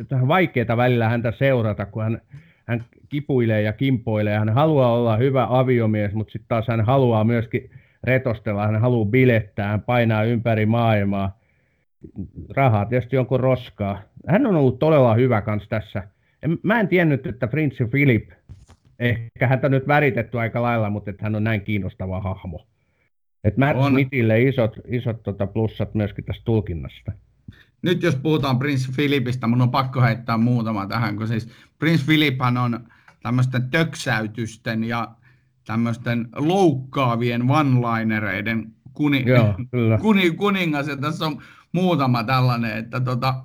että 0.00 0.16
on 0.16 0.28
vaikeaa 0.28 0.76
välillä 0.76 1.08
häntä 1.08 1.32
seurata, 1.32 1.86
kun 1.86 2.02
hän, 2.02 2.20
hän 2.64 2.84
kipuilee 3.08 3.62
ja 3.62 3.72
kimpoilee. 3.72 4.38
Hän 4.38 4.48
haluaa 4.48 4.92
olla 4.92 5.16
hyvä 5.16 5.46
aviomies, 5.50 6.12
mutta 6.12 6.32
sitten 6.32 6.48
taas 6.48 6.68
hän 6.68 6.84
haluaa 6.84 7.24
myöskin 7.24 7.70
retostella, 8.04 8.66
hän 8.66 8.80
haluaa 8.80 9.10
bilettää, 9.10 9.68
hän 9.68 9.82
painaa 9.82 10.24
ympäri 10.24 10.66
maailmaa. 10.66 11.38
Rahaa 12.56 12.84
tietysti 12.84 13.16
jonkun 13.16 13.40
roskaa. 13.40 14.02
Hän 14.28 14.46
on 14.46 14.56
ollut 14.56 14.78
todella 14.78 15.14
hyvä 15.14 15.40
kans 15.40 15.68
tässä. 15.68 16.08
Mä 16.62 16.80
en 16.80 16.88
tiennyt, 16.88 17.26
että 17.26 17.46
Prince 17.46 17.86
Philip, 17.86 18.30
ehkä 18.98 19.46
häntä 19.46 19.68
nyt 19.68 19.88
väritetty 19.88 20.38
aika 20.38 20.62
lailla, 20.62 20.90
mutta 20.90 21.10
että 21.10 21.22
hän 21.22 21.34
on 21.34 21.44
näin 21.44 21.60
kiinnostava 21.60 22.20
hahmo. 22.20 22.66
Että 23.44 23.60
Matt 23.60 23.78
on. 23.78 23.92
Smithille 23.92 24.42
isot, 24.42 24.76
isot 24.88 25.22
tota 25.22 25.46
plussat 25.46 25.94
myöskin 25.94 26.24
tästä 26.24 26.42
tulkinnasta. 26.44 27.12
Nyt 27.82 28.02
jos 28.02 28.16
puhutaan 28.16 28.58
Prince 28.58 28.92
Philipistä, 28.96 29.46
mun 29.46 29.62
on 29.62 29.70
pakko 29.70 30.02
heittää 30.02 30.36
muutama 30.36 30.86
tähän, 30.86 31.16
kun 31.16 31.28
siis 31.28 31.48
Prince 31.84 32.04
Philiphan 32.04 32.56
on 32.56 32.88
tämmöisten 33.22 33.70
töksäytysten 33.70 34.84
ja 34.84 35.14
tämmöisten 35.66 36.28
loukkaavien 36.36 37.42
one-linereiden 37.42 38.72
kuni, 38.92 39.24
Joo, 39.26 39.54
kuni, 40.02 40.30
kuningas, 40.30 40.88
ja 40.88 40.96
tässä 40.96 41.26
on 41.26 41.42
muutama 41.72 42.24
tällainen, 42.24 42.78
että 42.78 43.00
tota, 43.00 43.44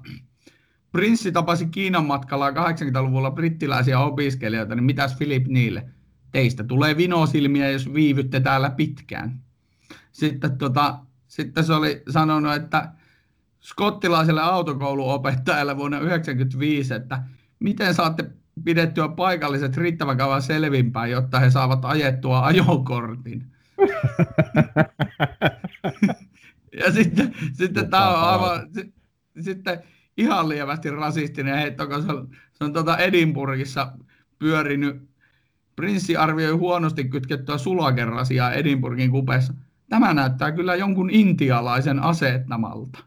Prinssi 0.91 1.31
tapasi 1.31 1.65
Kiinan 1.65 2.05
matkalla 2.05 2.51
80-luvulla 2.51 3.31
brittiläisiä 3.31 3.99
opiskelijoita, 3.99 4.75
niin 4.75 4.83
mitäs 4.83 5.15
Philip 5.17 5.47
niille? 5.47 5.85
Teistä 6.31 6.63
tulee 6.63 6.97
vinosilmiä, 6.97 7.69
jos 7.69 7.93
viivytte 7.93 8.39
täällä 8.39 8.69
pitkään. 8.69 9.39
Sitten, 10.11 10.57
tota, 10.57 10.99
sitten 11.27 11.63
se 11.63 11.73
oli 11.73 12.01
sanonut, 12.09 12.53
että 12.53 12.91
skottilaiselle 13.61 14.41
autokouluopettajalle 14.41 15.77
vuonna 15.77 15.97
1995, 15.97 16.93
että 16.93 17.23
miten 17.59 17.93
saatte 17.93 18.25
pidettyä 18.63 19.07
paikalliset 19.07 19.77
riittävän 19.77 20.17
kauan 20.17 20.41
selvinpäin, 20.41 21.11
jotta 21.11 21.39
he 21.39 21.49
saavat 21.49 21.85
ajettua 21.85 22.45
ajokortin. 22.45 23.45
ja 26.83 26.91
sitten, 26.91 27.33
sitten 27.53 27.89
tämä 27.89 28.09
on 28.09 28.29
aivan, 28.29 28.69
sitten 29.39 29.83
ihan 30.17 30.49
lievästi 30.49 30.89
rasistinen 30.89 31.55
heitto, 31.55 31.87
kun 31.87 32.03
se 32.03 32.11
on, 32.11 32.27
se 32.53 32.63
on 32.63 32.73
tuota 32.73 32.97
Edinburghissa 32.97 33.91
pyörinyt. 34.39 35.09
Prinssi 35.75 36.17
arvioi 36.17 36.51
huonosti 36.51 37.03
kytkettyä 37.03 37.57
sulakerasia 37.57 38.51
Edinburghin 38.51 39.11
kupeessa. 39.11 39.53
Tämä 39.89 40.13
näyttää 40.13 40.51
kyllä 40.51 40.75
jonkun 40.75 41.09
intialaisen 41.09 41.99
asettamalta. 41.99 42.99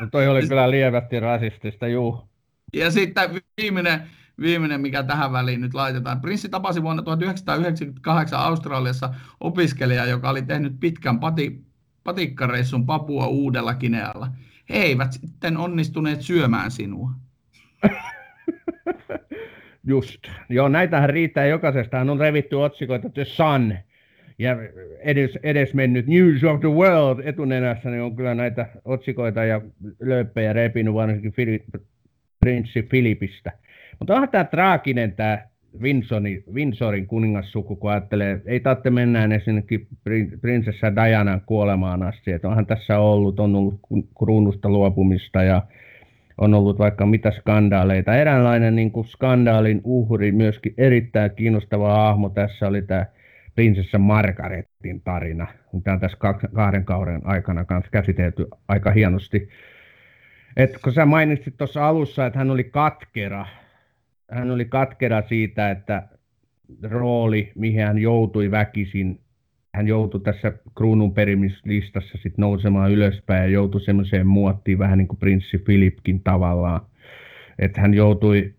No 0.00 0.06
toi 0.10 0.28
oli 0.28 0.46
kyllä 0.48 0.70
lievästi 0.70 1.20
rasistista, 1.20 1.88
juu. 1.88 2.29
Ja 2.72 2.90
sitten 2.90 3.30
viimeinen, 3.60 4.00
viimeinen, 4.40 4.80
mikä 4.80 5.02
tähän 5.02 5.32
väliin 5.32 5.60
nyt 5.60 5.74
laitetaan. 5.74 6.20
Prinssi 6.20 6.48
tapasi 6.48 6.82
vuonna 6.82 7.02
1998 7.02 8.40
Australiassa 8.40 9.14
opiskelija, 9.40 10.06
joka 10.06 10.30
oli 10.30 10.42
tehnyt 10.42 10.80
pitkän 10.80 11.20
pati, 11.20 11.64
patikkareissun 12.04 12.86
Papua 12.86 13.26
Uudella 13.26 13.74
Kinealla. 13.74 14.28
He 14.68 14.78
eivät 14.78 15.12
sitten 15.12 15.56
onnistuneet 15.56 16.20
syömään 16.20 16.70
sinua. 16.70 17.10
Just. 19.86 20.20
Joo, 20.48 20.68
näitähän 20.68 21.10
riittää 21.10 21.46
jokaisesta. 21.46 22.00
On 22.00 22.20
revitty 22.20 22.56
otsikoita 22.56 23.08
The 23.10 23.24
Sun 23.24 23.74
ja 24.38 24.56
edes, 25.42 25.74
mennyt 25.74 26.06
News 26.06 26.44
of 26.44 26.60
the 26.60 26.68
World 26.68 27.20
etunenässä, 27.24 27.90
niin 27.90 28.02
on 28.02 28.16
kyllä 28.16 28.34
näitä 28.34 28.66
otsikoita 28.84 29.44
ja 29.44 29.60
lööppejä 30.00 30.52
repinyt 30.52 30.94
varsinkin 30.94 31.32
prinssi 32.40 32.82
Filipistä. 32.82 33.52
Mutta 33.98 34.14
onhan 34.14 34.28
tämä 34.28 34.44
traaginen 34.44 35.12
tämä 35.12 35.38
Windsorin, 35.80 36.44
Windsorin 36.52 37.06
kuningassuku, 37.06 37.76
kun 37.76 37.90
ajattelee, 37.90 38.42
ei 38.46 38.60
tarvitse 38.60 38.90
mennä 38.90 39.38
sinnekin 39.44 39.88
prinsessa 40.40 40.96
Dianan 40.96 41.40
kuolemaan 41.46 42.02
asti. 42.02 42.32
Että 42.32 42.48
onhan 42.48 42.66
tässä 42.66 42.98
ollut, 42.98 43.40
on 43.40 43.56
ollut 43.56 43.80
kruunusta 44.18 44.68
luopumista 44.68 45.42
ja 45.42 45.62
on 46.38 46.54
ollut 46.54 46.78
vaikka 46.78 47.06
mitä 47.06 47.30
skandaaleita. 47.30 48.16
Eräänlainen 48.16 48.76
niin 48.76 48.92
kuin 48.92 49.06
skandaalin 49.06 49.80
uhri, 49.84 50.32
myöskin 50.32 50.74
erittäin 50.78 51.30
kiinnostava 51.30 51.94
hahmo 51.94 52.28
tässä 52.28 52.68
oli 52.68 52.82
tämä 52.82 53.06
prinsessa 53.54 53.98
Margaretin 53.98 55.00
tarina, 55.04 55.46
mitä 55.72 55.92
on 55.92 56.00
tässä 56.00 56.18
kahden 56.54 56.84
kauden 56.84 57.20
aikana 57.24 57.64
käsitelty 57.90 58.46
aika 58.68 58.90
hienosti. 58.90 59.48
Et 60.56 60.70
kun 60.84 60.92
sä 60.92 61.06
mainitsit 61.06 61.56
tuossa 61.56 61.88
alussa, 61.88 62.26
että 62.26 62.38
hän 62.38 62.50
oli 62.50 62.64
katkera, 62.64 63.46
hän 64.30 64.50
oli 64.50 64.64
katkera 64.64 65.22
siitä, 65.28 65.70
että 65.70 66.02
rooli, 66.82 67.52
mihin 67.54 67.86
hän 67.86 67.98
joutui 67.98 68.50
väkisin, 68.50 69.20
hän 69.74 69.88
joutui 69.88 70.20
tässä 70.20 70.52
kruununperimislistassa 70.76 72.18
sit 72.22 72.38
nousemaan 72.38 72.90
ylöspäin 72.90 73.42
ja 73.42 73.48
joutui 73.48 73.80
semmoiseen 73.80 74.26
muottiin 74.26 74.78
vähän 74.78 74.98
niin 74.98 75.08
kuin 75.08 75.18
prinssi 75.18 75.58
Philipkin 75.58 76.22
tavallaan. 76.22 76.80
Että 77.58 77.80
hän 77.80 77.94
joutui 77.94 78.54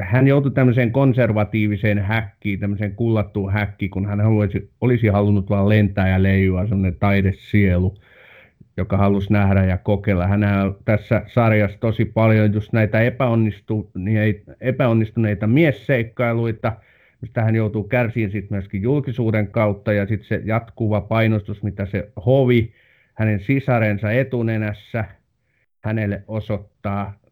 hän 0.00 0.26
joutui 0.26 0.50
tämmöiseen 0.50 0.92
konservatiiviseen 0.92 1.98
häkkiin, 1.98 2.60
tämmöiseen 2.60 2.94
kullattuun 2.94 3.52
häkkiin, 3.52 3.90
kun 3.90 4.06
hän 4.06 4.20
haluaisi, 4.20 4.70
olisi 4.80 5.06
halunnut 5.06 5.50
vain 5.50 5.68
lentää 5.68 6.08
ja 6.08 6.22
leijua, 6.22 6.66
semmoinen 6.66 6.98
taidesielu, 6.98 7.98
joka 8.76 8.96
halusi 8.96 9.32
nähdä 9.32 9.64
ja 9.64 9.78
kokeilla. 9.78 10.26
Hän 10.26 10.44
on 10.44 10.78
tässä 10.84 11.22
sarjassa 11.26 11.78
tosi 11.80 12.04
paljon 12.04 12.54
just 12.54 12.72
näitä 12.72 13.00
epäonnistuneita, 13.00 14.52
epäonnistuneita 14.60 15.46
miesseikkailuita, 15.46 16.72
mistä 17.20 17.42
hän 17.42 17.54
joutuu 17.54 17.84
kärsiin 17.84 18.30
sitten 18.30 18.56
myöskin 18.56 18.82
julkisuuden 18.82 19.48
kautta 19.48 19.92
ja 19.92 20.06
sitten 20.06 20.28
se 20.28 20.40
jatkuva 20.44 21.00
painostus, 21.00 21.62
mitä 21.62 21.86
se 21.86 22.12
hovi 22.26 22.72
hänen 23.14 23.40
sisarensa 23.40 24.12
etunenässä 24.12 25.04
hänelle 25.80 26.24
osoittaa 26.28 27.22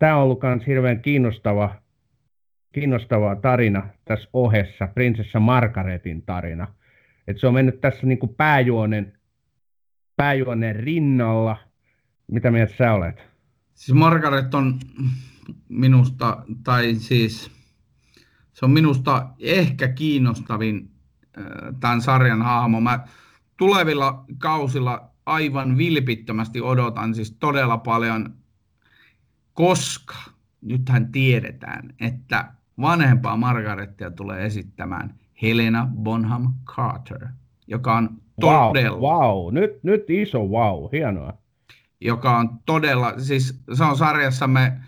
tämä 0.00 0.16
on 0.16 0.22
ollut 0.22 0.42
myös 0.42 0.66
hirveän 0.66 1.02
kiinnostava, 1.02 1.74
kiinnostava 2.72 3.36
tarina 3.36 3.88
tässä 4.04 4.28
ohessa, 4.32 4.86
prinsessa 4.94 5.40
Margaretin 5.40 6.22
tarina. 6.22 6.66
Et 7.28 7.38
se 7.38 7.46
on 7.46 7.54
mennyt 7.54 7.80
tässä 7.80 8.06
niin 8.06 8.18
kuin 8.18 8.34
pääjuonen, 8.34 9.12
pääjuonen 10.20 10.76
rinnalla. 10.76 11.56
Mitä 12.26 12.50
mieltä 12.50 12.74
sä 12.78 12.92
olet? 12.92 13.22
Siis 13.74 13.98
Margaret 13.98 14.54
on 14.54 14.78
minusta, 15.68 16.44
tai 16.64 16.94
siis 16.94 17.50
se 18.52 18.64
on 18.64 18.70
minusta 18.70 19.28
ehkä 19.38 19.88
kiinnostavin 19.88 20.90
tämän 21.80 22.00
sarjan 22.00 22.42
hahmo. 22.42 22.80
Mä 22.80 23.04
tulevilla 23.56 24.24
kausilla 24.38 25.10
aivan 25.26 25.78
vilpittömästi 25.78 26.60
odotan 26.60 27.14
siis 27.14 27.36
todella 27.40 27.78
paljon 27.78 28.34
koska 29.54 30.16
nythän 30.60 31.12
tiedetään, 31.12 31.94
että 32.00 32.52
vanhempaa 32.80 33.36
Margarettia 33.36 34.10
tulee 34.10 34.46
esittämään 34.46 35.14
Helena 35.42 35.88
Bonham 35.96 36.54
Carter, 36.64 37.28
joka 37.66 37.96
on 37.96 38.22
todella... 38.40 38.98
Wow, 38.98 39.44
wow. 39.44 39.54
Nyt, 39.54 39.70
nyt 39.82 40.10
iso 40.10 40.38
wow, 40.38 40.88
hienoa. 40.92 41.32
Joka 42.00 42.38
on 42.38 42.48
todella, 42.66 43.14
siis 43.18 43.62
se 43.72 43.84
on 43.84 43.96
sarjassamme 43.96 44.80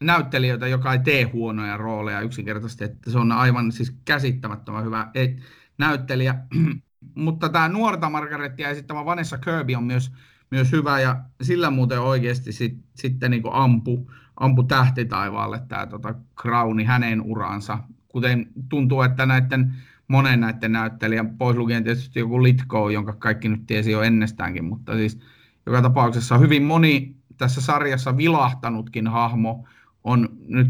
näyttelijöitä, 0.00 0.66
joka 0.66 0.92
ei 0.92 0.98
tee 0.98 1.22
huonoja 1.22 1.76
rooleja 1.76 2.20
yksinkertaisesti, 2.20 2.84
että 2.84 3.10
se 3.10 3.18
on 3.18 3.32
aivan 3.32 3.72
siis 3.72 3.96
käsittämättömän 4.04 4.84
hyvä 4.84 5.10
näyttelijä. 5.78 6.34
Mutta 7.14 7.48
tämä 7.48 7.68
nuorta 7.68 8.10
Margarettia 8.10 8.68
esittämä 8.68 9.04
Vanessa 9.04 9.38
Kirby 9.38 9.74
on 9.74 9.84
myös 9.84 10.12
myös 10.50 10.72
hyvä 10.72 11.00
ja 11.00 11.20
sillä 11.42 11.70
muuten 11.70 12.00
oikeasti 12.00 12.52
sit, 12.52 12.78
sitten 12.94 13.30
niin 13.30 13.42
ampu, 13.52 14.10
ampu 14.36 14.62
tähti 14.62 15.04
taivaalle 15.04 15.62
tämä 15.68 15.86
tota 15.86 16.14
Crowni 16.40 16.84
hänen 16.84 17.22
uransa. 17.22 17.78
Kuten 18.08 18.46
tuntuu, 18.68 19.02
että 19.02 19.26
näiden 19.26 19.74
monen 20.10 20.40
näiden 20.40 20.72
näyttelijän, 20.72 21.38
pois 21.38 21.56
lukien 21.56 21.84
tietysti 21.84 22.18
joku 22.18 22.42
Litko, 22.42 22.90
jonka 22.90 23.12
kaikki 23.12 23.48
nyt 23.48 23.66
tiesi 23.66 23.90
jo 23.90 24.02
ennestäänkin, 24.02 24.64
mutta 24.64 24.92
siis 24.92 25.18
joka 25.66 25.82
tapauksessa 25.82 26.38
hyvin 26.38 26.62
moni 26.62 27.16
tässä 27.36 27.60
sarjassa 27.60 28.16
vilahtanutkin 28.16 29.06
hahmo 29.06 29.64
on 30.04 30.28
nyt 30.48 30.68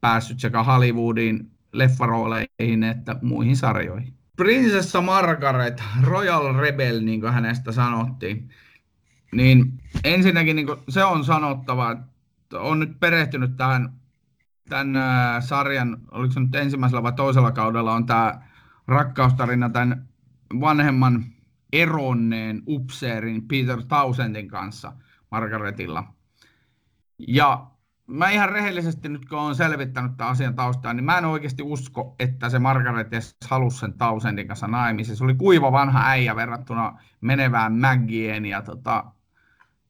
päässyt 0.00 0.40
sekä 0.40 0.62
Hollywoodiin 0.62 1.50
leffarooleihin 1.72 2.82
että 2.82 3.16
muihin 3.22 3.56
sarjoihin. 3.56 4.12
Prinsessa 4.36 5.00
Margaret, 5.00 5.82
Royal 6.02 6.54
Rebel, 6.54 7.00
niin 7.00 7.20
kuin 7.20 7.32
hänestä 7.32 7.72
sanottiin. 7.72 8.48
Niin 9.32 9.72
ensinnäkin 10.04 10.56
niin 10.56 10.66
se 10.88 11.04
on 11.04 11.24
sanottava, 11.24 11.92
että 11.92 12.60
on 12.60 12.78
nyt 12.78 13.00
perehtynyt 13.00 13.56
tähän 13.56 13.92
tämän 14.68 14.94
sarjan, 15.42 15.96
oliko 16.10 16.32
se 16.32 16.40
nyt 16.40 16.54
ensimmäisellä 16.54 17.02
vai 17.02 17.12
toisella 17.12 17.52
kaudella, 17.52 17.94
on 17.94 18.06
tämä 18.06 18.45
rakkaustarina 18.86 19.70
tämän 19.70 20.08
vanhemman 20.60 21.24
eronneen 21.72 22.62
upseerin 22.68 23.48
Peter 23.48 23.82
Townsendin 23.88 24.48
kanssa 24.48 24.92
Margaretilla. 25.30 26.04
Ja 27.18 27.70
mä 28.06 28.30
ihan 28.30 28.48
rehellisesti 28.48 29.08
nyt 29.08 29.28
kun 29.28 29.38
olen 29.38 29.54
selvittänyt 29.54 30.16
tämän 30.16 30.32
asian 30.32 30.54
taustaa, 30.54 30.94
niin 30.94 31.04
mä 31.04 31.18
en 31.18 31.24
oikeasti 31.24 31.62
usko, 31.62 32.14
että 32.18 32.48
se 32.48 32.58
Margaret 32.58 33.08
halusi 33.48 33.78
sen 33.78 33.92
Townsendin 33.92 34.48
kanssa 34.48 34.66
naimisiin. 34.66 35.16
Se 35.16 35.24
oli 35.24 35.34
kuiva 35.34 35.72
vanha 35.72 36.08
äijä 36.08 36.36
verrattuna 36.36 37.00
menevään 37.20 37.72
Maggien 37.72 38.46
ja 38.46 38.62
tota, 38.62 39.04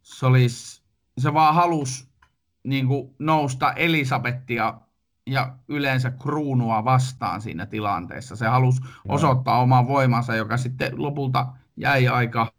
se, 0.02 0.26
olisi, 0.26 0.82
se 1.18 1.34
vaan 1.34 1.54
halusi 1.54 2.08
niin 2.64 2.86
kuin, 2.86 3.14
nousta 3.18 3.72
Elisabettia 3.72 4.80
ja 5.26 5.52
yleensä 5.68 6.10
kruunua 6.22 6.84
vastaan 6.84 7.40
siinä 7.40 7.66
tilanteessa. 7.66 8.36
Se 8.36 8.46
halusi 8.46 8.82
osoittaa 9.08 9.60
oman 9.60 9.88
voimansa, 9.88 10.36
joka 10.36 10.56
sitten 10.56 10.92
lopulta 11.02 11.46
jäi 11.76 12.08
aika 12.08 12.52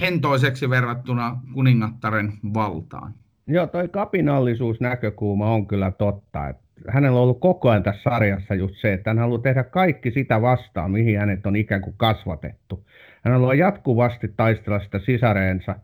hentoiseksi 0.00 0.70
verrattuna 0.70 1.38
kuningattaren 1.54 2.32
valtaan. 2.54 3.14
Joo, 3.46 3.66
toi 3.66 3.88
kapinallisuusnäkökulma 3.88 5.50
on 5.54 5.66
kyllä 5.66 5.90
totta. 5.90 6.48
Että 6.48 6.62
hänellä 6.88 7.16
on 7.16 7.22
ollut 7.22 7.40
koko 7.40 7.70
ajan 7.70 7.82
tässä 7.82 8.02
sarjassa 8.02 8.54
just 8.54 8.74
se, 8.80 8.92
että 8.92 9.10
hän 9.10 9.18
haluaa 9.18 9.42
tehdä 9.42 9.64
kaikki 9.64 10.10
sitä 10.10 10.42
vastaan, 10.42 10.90
mihin 10.90 11.18
hänet 11.18 11.46
on 11.46 11.56
ikään 11.56 11.80
kuin 11.80 11.94
kasvatettu. 11.96 12.86
Hän 13.22 13.34
haluaa 13.34 13.54
jatkuvasti 13.54 14.28
taistella 14.36 14.80
sitä 14.80 14.98
sisareensa, 14.98 15.76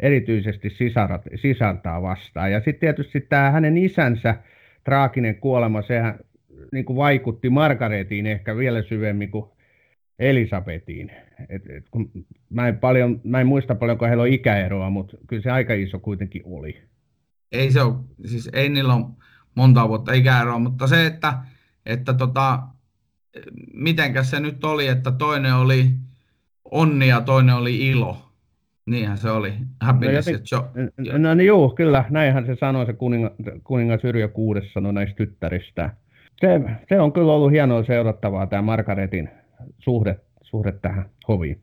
erityisesti 0.00 0.70
sisarat, 0.70 1.22
sisältää 1.34 2.02
vastaan. 2.02 2.52
Ja 2.52 2.58
sitten 2.58 2.80
tietysti 2.80 3.20
tämä 3.20 3.50
hänen 3.50 3.78
isänsä 3.78 4.34
traaginen 4.88 5.36
kuolema, 5.36 5.82
sehän 5.82 6.18
niin 6.72 6.84
kuin 6.84 6.96
vaikutti 6.96 7.50
Margaretiin 7.50 8.26
ehkä 8.26 8.56
vielä 8.56 8.82
syvemmin 8.82 9.30
kuin 9.30 9.44
Elisabetiin. 10.18 11.12
Et, 11.48 11.62
et, 11.70 11.84
kun 11.90 12.10
mä, 12.50 12.68
en 12.68 12.78
paljon, 12.78 13.20
mä 13.24 13.40
en 13.40 13.46
muista 13.46 13.74
paljonko 13.74 14.06
heillä 14.06 14.22
on 14.22 14.28
ikäeroa, 14.28 14.90
mutta 14.90 15.16
kyllä 15.26 15.42
se 15.42 15.50
aika 15.50 15.74
iso 15.74 15.98
kuitenkin 15.98 16.42
oli. 16.44 16.82
Ei 17.52 17.72
se 17.72 17.82
ole, 17.82 17.94
siis 18.26 18.50
ei 18.52 18.68
niillä 18.68 18.94
ole 18.94 19.06
monta 19.54 19.88
vuotta 19.88 20.12
ikäeroa, 20.12 20.58
mutta 20.58 20.86
se, 20.86 21.06
että, 21.06 21.38
että 21.86 22.14
tota, 22.14 22.62
mitenkäs 23.74 24.30
se 24.30 24.40
nyt 24.40 24.64
oli, 24.64 24.86
että 24.86 25.10
toinen 25.10 25.54
oli 25.54 25.90
onni 26.64 27.08
ja 27.08 27.20
toinen 27.20 27.54
oli 27.54 27.88
ilo. 27.88 28.27
Niinhän 28.88 29.18
se 29.18 29.30
oli. 29.30 29.52
Happiness 29.80 30.28
no, 30.28 30.32
joten, 30.32 30.92
jo, 30.98 31.18
no 31.18 31.34
niin 31.34 31.46
juu, 31.46 31.70
kyllä, 31.70 32.04
näinhän 32.10 32.46
se 32.46 32.56
sanoi 32.60 32.86
se 32.86 32.92
kuninga, 32.92 33.30
kuningas 33.64 34.04
Yrjö 34.04 34.28
kuudes 34.28 34.72
sanoi 34.72 34.92
näistä 34.92 35.16
tyttäristä. 35.16 35.90
Se, 36.40 36.60
se 36.88 37.00
on 37.00 37.12
kyllä 37.12 37.32
ollut 37.32 37.52
hienoa 37.52 37.84
seurattavaa 37.84 38.46
tämä 38.46 38.62
Margaretin 38.62 39.30
suhde, 39.78 40.20
suhde 40.42 40.72
tähän 40.72 41.10
hoviin. 41.28 41.62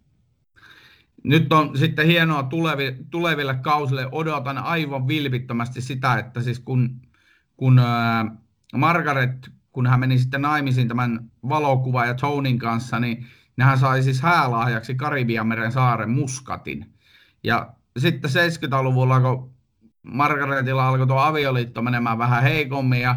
Nyt 1.24 1.54
on 1.54 1.78
sitten 1.78 2.08
hienoa 2.08 2.44
tulevi, 2.44 2.96
tuleville 3.12 3.56
kausille. 3.56 4.08
Odotan 4.12 4.58
aivan 4.58 5.08
vilpittömästi 5.08 5.82
sitä, 5.82 6.16
että 6.16 6.42
siis 6.42 6.60
kun, 6.60 7.02
kun 7.58 7.80
ää, 7.80 8.26
Margaret, 8.76 9.50
kun 9.72 9.88
hän 9.88 10.00
meni 10.00 10.18
sitten 10.18 10.42
naimisiin 10.42 10.88
tämän 10.88 11.20
valokuva 11.50 12.06
ja 12.06 12.14
Tonin 12.14 12.60
kanssa, 12.60 13.00
niin 13.00 13.26
hän 13.62 13.78
sai 13.78 14.04
siis 14.04 14.22
häälahjaksi 14.22 14.96
Karibianmeren 14.96 15.72
saaren 15.72 16.10
muskatin. 16.10 16.95
Ja 17.46 17.74
sitten 17.98 18.32
70-luvulla, 18.32 19.22
kun 19.22 19.52
Margaretilla 20.04 20.88
alkoi 20.88 21.08
tuo 21.08 21.20
avioliitto 21.20 21.82
menemään 21.82 22.18
vähän 22.18 22.44
heikommin 22.44 23.02
ja 23.02 23.16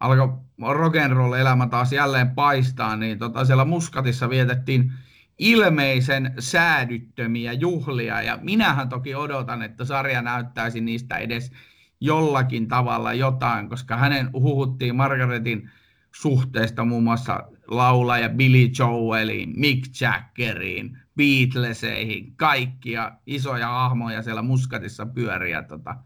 alkoi 0.00 0.28
rock'n'roll-elämä 0.62 1.68
taas 1.68 1.92
jälleen 1.92 2.30
paistaa, 2.30 2.96
niin 2.96 3.18
tota 3.18 3.44
siellä 3.44 3.64
Muskatissa 3.64 4.28
vietettiin 4.28 4.92
ilmeisen 5.38 6.34
säädyttömiä 6.38 7.52
juhlia, 7.52 8.22
ja 8.22 8.38
minähän 8.42 8.88
toki 8.88 9.14
odotan, 9.14 9.62
että 9.62 9.84
sarja 9.84 10.22
näyttäisi 10.22 10.80
niistä 10.80 11.16
edes 11.16 11.52
jollakin 12.00 12.68
tavalla 12.68 13.12
jotain, 13.12 13.68
koska 13.68 13.96
hänen 13.96 14.32
huhuttiin 14.32 14.96
Margaretin 14.96 15.70
suhteesta 16.14 16.84
muun 16.84 17.02
muassa 17.02 17.40
laulaja 17.66 18.28
Billy 18.28 18.70
Joeliin, 18.78 19.52
Mick 19.56 20.00
Jaggeriin, 20.00 20.98
Beatleseihin, 21.16 22.32
kaikkia 22.36 23.12
isoja 23.26 23.68
hahmoja 23.68 24.22
siellä 24.22 24.42
Muskatissa 24.42 25.06
pyöriä. 25.06 25.62
Tota, 25.62 25.96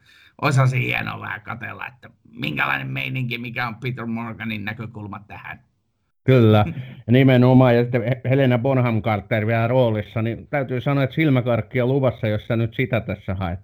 osasi 0.42 0.84
hienoa 0.84 1.20
vähän 1.20 1.40
katella, 1.40 1.86
että 1.86 2.10
minkälainen 2.32 2.88
meininki, 2.88 3.38
mikä 3.38 3.68
on 3.68 3.74
Peter 3.74 4.06
Morganin 4.06 4.64
näkökulma 4.64 5.20
tähän. 5.26 5.60
Kyllä, 6.24 6.64
nimenomaan. 7.10 7.76
Ja 7.76 7.82
sitten 7.82 8.02
Helena 8.30 8.58
Bonham 8.58 9.02
Carter 9.02 9.46
vielä 9.46 9.66
roolissa, 9.68 10.22
niin 10.22 10.46
täytyy 10.50 10.80
sanoa, 10.80 11.04
että 11.04 11.16
silmäkarkkia 11.16 11.86
luvassa, 11.86 12.28
jos 12.28 12.46
sä 12.46 12.56
nyt 12.56 12.74
sitä 12.74 13.00
tässä 13.00 13.34
haet. 13.34 13.60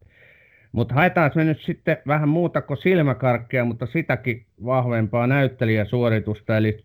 Mutta 0.73 0.95
haetaan 0.95 1.31
me 1.35 1.45
nyt 1.45 1.61
sitten 1.61 1.97
vähän 2.07 2.29
muuta 2.29 2.63
kuin 2.63 2.77
silmäkarkkia, 2.77 3.65
mutta 3.65 3.87
sitäkin 3.87 4.47
vahvempaa 4.65 5.27
näyttelijäsuoritusta. 5.27 6.57
Eli 6.57 6.85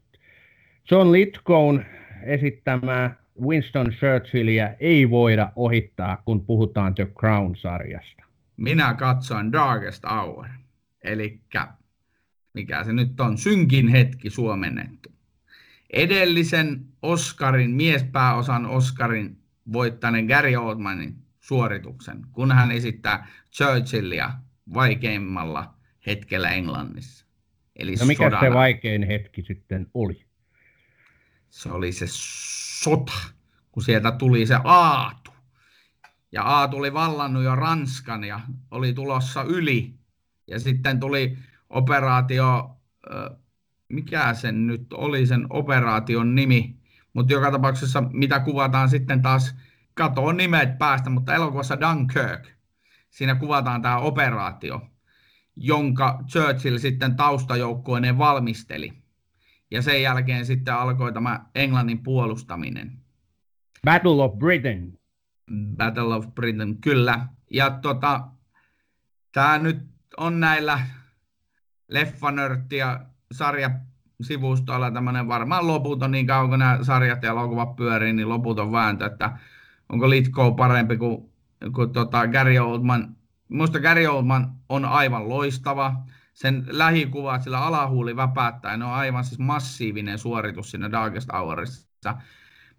John 0.91 1.11
Lithgown 1.11 1.85
esittämää 2.23 3.15
Winston 3.41 3.91
Churchillia 3.91 4.73
ei 4.79 5.09
voida 5.09 5.51
ohittaa, 5.55 6.21
kun 6.25 6.45
puhutaan 6.45 6.95
The 6.95 7.05
Crown-sarjasta. 7.05 8.23
Minä 8.57 8.93
katsoin 8.93 9.51
Darkest 9.51 10.03
Hour, 10.09 10.45
eli 11.03 11.41
mikä 12.53 12.83
se 12.83 12.93
nyt 12.93 13.19
on, 13.19 13.37
synkin 13.37 13.87
hetki 13.87 14.29
suomennettu. 14.29 15.09
Edellisen 15.93 16.85
Oscarin, 17.01 17.71
miespääosan 17.71 18.65
Oscarin 18.65 19.37
voittaneen 19.73 20.25
Gary 20.25 20.55
Oldmanin 20.55 21.15
suorituksen, 21.39 22.21
kun 22.31 22.51
hän 22.51 22.71
esittää 22.71 23.27
Churchillia 23.51 24.31
vaikeimmalla 24.73 25.73
hetkellä 26.05 26.49
Englannissa. 26.49 27.25
Eli 27.75 27.95
no 27.95 28.05
mikä 28.05 28.23
sodana. 28.23 28.41
se 28.41 28.53
vaikein 28.53 29.03
hetki 29.03 29.41
sitten 29.41 29.87
oli? 29.93 30.28
Se 31.49 31.71
oli 31.71 31.91
se 31.91 32.05
sota, 32.83 33.13
kun 33.71 33.83
sieltä 33.83 34.11
tuli 34.11 34.45
se 34.45 34.57
Aatu. 34.63 35.31
Ja 36.31 36.43
Aatu 36.43 36.77
oli 36.77 36.93
vallannut 36.93 37.43
jo 37.43 37.55
Ranskan 37.55 38.23
ja 38.23 38.39
oli 38.71 38.93
tulossa 38.93 39.43
yli. 39.43 39.99
Ja 40.47 40.59
sitten 40.59 40.99
tuli 40.99 41.37
operaatio, 41.69 42.77
mikä 43.89 44.33
sen 44.33 44.67
nyt 44.67 44.93
oli 44.93 45.27
sen 45.27 45.47
operaation 45.49 46.35
nimi, 46.35 46.79
mutta 47.13 47.33
joka 47.33 47.51
tapauksessa 47.51 48.03
mitä 48.13 48.39
kuvataan 48.39 48.89
sitten 48.89 49.21
taas, 49.21 49.55
katoon 49.93 50.37
nimet 50.37 50.77
päästä, 50.77 51.09
mutta 51.09 51.35
elokuvassa 51.35 51.77
Dunkirk, 51.81 52.47
siinä 53.09 53.35
kuvataan 53.35 53.81
tämä 53.81 53.97
operaatio, 53.97 54.81
jonka 55.55 56.23
Churchill 56.27 56.77
sitten 56.77 57.15
taustajoukkoinen 57.15 58.17
valmisteli. 58.17 58.98
Ja 59.71 59.81
sen 59.81 60.01
jälkeen 60.01 60.45
sitten 60.45 60.73
alkoi 60.73 61.13
tämä 61.13 61.45
Englannin 61.55 62.03
puolustaminen. 62.03 62.99
Battle 63.85 64.23
of 64.23 64.39
Britain. 64.39 64.99
Battle 65.77 66.15
of 66.15 66.35
Britain, 66.35 66.81
kyllä. 66.81 67.27
Ja 67.51 67.69
tota, 67.69 68.27
tämä 69.31 69.57
nyt 69.57 69.89
on 70.17 70.39
näillä 70.39 70.79
leffanörtti 71.87 72.77
ja 72.77 73.05
sarjasivustoilla 73.31 74.91
tämmöinen 74.91 75.27
varmaan 75.27 75.67
loputon, 75.67 76.11
niin 76.11 76.27
kauan 76.27 76.49
kun 76.49 76.59
nämä 76.59 76.79
sarjat 76.81 77.23
ja 77.23 77.29
elokuvat 77.29 77.75
pyörii, 77.75 78.13
niin 78.13 78.29
loputon 78.29 78.71
vääntö, 78.71 79.05
että 79.05 79.37
onko 79.89 80.09
Litko 80.09 80.51
parempi 80.51 80.97
kuin, 80.97 81.29
kuin 81.75 81.93
tota 81.93 82.27
Gary 82.27 82.57
Oldman. 82.57 83.15
Minusta 83.49 83.79
Gary 83.79 84.05
Oldman 84.05 84.55
on 84.69 84.85
aivan 84.85 85.29
loistava. 85.29 85.95
Sen 86.39 86.65
lähikuvat 86.69 87.43
sillä 87.43 87.59
alahuuli 87.59 88.15
väpättää, 88.15 88.77
ne 88.77 88.85
on 88.85 88.91
aivan 88.91 89.23
siis 89.23 89.39
massiivinen 89.39 90.19
suoritus 90.19 90.71
siinä 90.71 90.91
Darkest 90.91 91.29
Hourissa. 91.33 92.17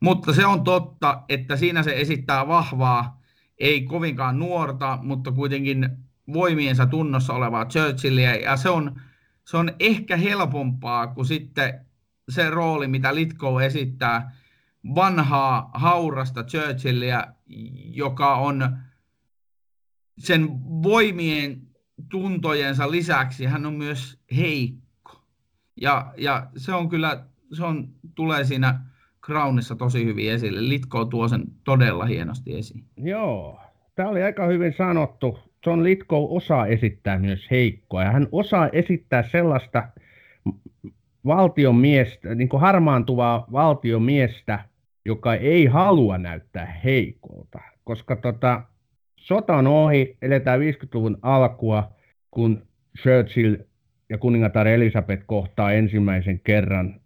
Mutta 0.00 0.34
se 0.34 0.46
on 0.46 0.64
totta, 0.64 1.22
että 1.28 1.56
siinä 1.56 1.82
se 1.82 2.00
esittää 2.00 2.48
vahvaa, 2.48 3.20
ei 3.58 3.82
kovinkaan 3.82 4.38
nuorta, 4.38 4.98
mutta 5.02 5.32
kuitenkin 5.32 5.88
voimiensa 6.32 6.86
tunnossa 6.86 7.32
olevaa 7.32 7.64
Churchillia, 7.64 8.34
ja 8.34 8.56
se 8.56 8.68
on, 8.68 9.00
se 9.44 9.56
on 9.56 9.72
ehkä 9.80 10.16
helpompaa 10.16 11.06
kuin 11.06 11.26
sitten 11.26 11.86
se 12.28 12.50
rooli, 12.50 12.88
mitä 12.88 13.14
Litko 13.14 13.60
esittää, 13.60 14.36
vanhaa 14.94 15.70
haurasta 15.74 16.44
Churchillia, 16.44 17.24
joka 17.94 18.36
on 18.36 18.78
sen 20.18 20.48
voimien 20.82 21.69
tuntojensa 22.08 22.90
lisäksi, 22.90 23.44
hän 23.44 23.66
on 23.66 23.74
myös 23.74 24.18
heikko. 24.36 25.22
Ja, 25.80 26.12
ja 26.16 26.46
se 26.56 26.74
on 26.74 26.88
kyllä, 26.88 27.24
se 27.52 27.64
on, 27.64 27.88
tulee 28.14 28.44
siinä 28.44 28.80
Crownissa 29.26 29.76
tosi 29.76 30.04
hyvin 30.04 30.32
esille. 30.32 30.68
Litko 30.68 31.04
tuo 31.04 31.28
sen 31.28 31.44
todella 31.64 32.06
hienosti 32.06 32.58
esiin. 32.58 32.84
Joo, 32.96 33.60
tämä 33.94 34.08
oli 34.08 34.22
aika 34.22 34.46
hyvin 34.46 34.74
sanottu. 34.78 35.38
John 35.66 35.82
Litko 35.82 36.36
osaa 36.36 36.66
esittää 36.66 37.18
myös 37.18 37.50
heikkoa 37.50 38.02
ja 38.04 38.10
hän 38.10 38.28
osaa 38.32 38.68
esittää 38.68 39.22
sellaista 39.22 39.88
valtiomiestä, 41.26 42.34
niin 42.34 42.48
kuin 42.48 42.60
harmaantuvaa 42.60 43.46
valtiomiestä, 43.52 44.64
joka 45.04 45.34
ei 45.34 45.66
halua 45.66 46.18
näyttää 46.18 46.80
heikolta. 46.84 47.58
Koska 47.84 48.16
tota, 48.16 48.62
sota 49.20 49.56
on 49.56 49.66
ohi, 49.66 50.16
eletään 50.22 50.60
50-luvun 50.60 51.18
alkua, 51.22 51.92
kun 52.30 52.62
Churchill 52.98 53.56
ja 54.08 54.18
kuningatar 54.18 54.68
Elisabeth 54.68 55.22
kohtaa 55.26 55.72
ensimmäisen 55.72 56.40
kerran. 56.40 57.00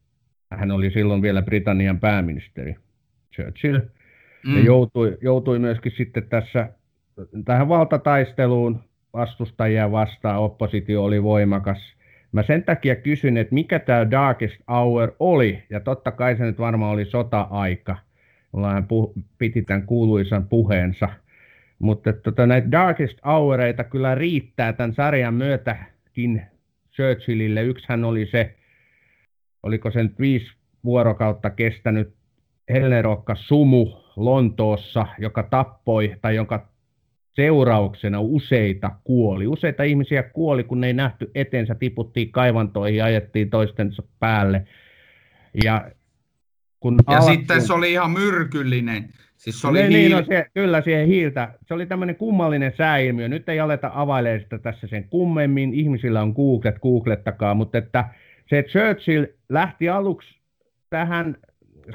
Hän 0.50 0.70
oli 0.70 0.90
silloin 0.90 1.22
vielä 1.22 1.42
Britannian 1.42 2.00
pääministeri, 2.00 2.76
Churchill. 3.34 3.80
Mm. 4.46 4.56
Ja 4.56 4.64
joutui, 4.64 5.18
joutui 5.20 5.58
myöskin 5.58 5.92
sitten 5.96 6.28
tässä 6.28 6.68
tähän 7.44 7.68
valtataisteluun 7.68 8.80
vastustajia 9.12 9.92
vastaan. 9.92 10.40
Oppositio 10.40 11.04
oli 11.04 11.22
voimakas. 11.22 11.94
Mä 12.32 12.42
sen 12.42 12.62
takia 12.62 12.96
kysyn, 12.96 13.36
että 13.36 13.54
mikä 13.54 13.78
tämä 13.78 14.10
Darkest 14.10 14.56
Hour 14.70 15.12
oli, 15.18 15.62
ja 15.70 15.80
totta 15.80 16.10
kai 16.10 16.36
se 16.36 16.44
nyt 16.44 16.58
varmaan 16.58 16.92
oli 16.92 17.04
sota-aika. 17.04 17.96
Hän 18.72 18.84
puh- 18.84 19.22
piti 19.38 19.62
tämän 19.62 19.86
kuuluisan 19.86 20.48
puheensa. 20.48 21.08
Mutta 21.78 22.12
tota, 22.12 22.46
näitä 22.46 22.70
Darkest 22.70 23.18
Houreita 23.26 23.84
kyllä 23.84 24.14
riittää 24.14 24.72
tämän 24.72 24.94
sarjan 24.94 25.34
myötäkin 25.34 26.42
Churchillille. 26.96 27.62
Yksihän 27.62 28.04
oli 28.04 28.26
se, 28.26 28.54
oliko 29.62 29.90
se 29.90 30.02
nyt 30.02 30.18
viisi 30.18 30.52
vuorokautta 30.84 31.50
kestänyt 31.50 32.14
Hellerokka 32.70 33.34
Sumu 33.34 33.86
Lontoossa, 34.16 35.06
joka 35.18 35.42
tappoi 35.42 36.16
tai 36.22 36.34
jonka 36.36 36.68
seurauksena 37.34 38.20
useita 38.20 38.90
kuoli. 39.04 39.46
Useita 39.46 39.82
ihmisiä 39.82 40.22
kuoli, 40.22 40.64
kun 40.64 40.80
ne 40.80 40.86
ei 40.86 40.92
nähty 40.92 41.30
etensä, 41.34 41.74
tiputtiin 41.74 42.32
kaivantoihin, 42.32 43.04
ajettiin 43.04 43.50
toistensa 43.50 44.02
päälle. 44.20 44.66
Ja, 45.64 45.90
kun 46.80 46.96
ja 47.10 47.16
alku... 47.18 47.30
sitten 47.30 47.62
se 47.62 47.72
oli 47.72 47.92
ihan 47.92 48.10
myrkyllinen. 48.10 49.08
Siis 49.44 49.60
se 49.60 49.66
oli 49.66 49.78
niin, 49.78 49.90
hiil... 49.90 50.00
niin, 50.00 50.12
no 50.12 50.24
se, 50.24 50.46
kyllä 50.54 50.82
siihen 50.82 51.06
hiiltä. 51.06 51.48
Se 51.66 51.74
oli 51.74 51.86
tämmöinen 51.86 52.16
kummallinen 52.16 52.72
sääilmiö. 52.76 53.28
Nyt 53.28 53.48
ei 53.48 53.60
aleta 53.60 53.90
availemaan 53.94 54.40
sitä 54.40 54.58
tässä 54.58 54.86
sen 54.86 55.04
kummemmin. 55.04 55.74
Ihmisillä 55.74 56.22
on 56.22 56.30
googlet, 56.30 56.78
googlettakaa. 56.78 57.54
Mutta 57.54 57.78
että 57.78 58.04
se 58.46 58.62
Churchill 58.62 59.26
lähti 59.48 59.88
aluksi 59.88 60.38
tähän 60.90 61.36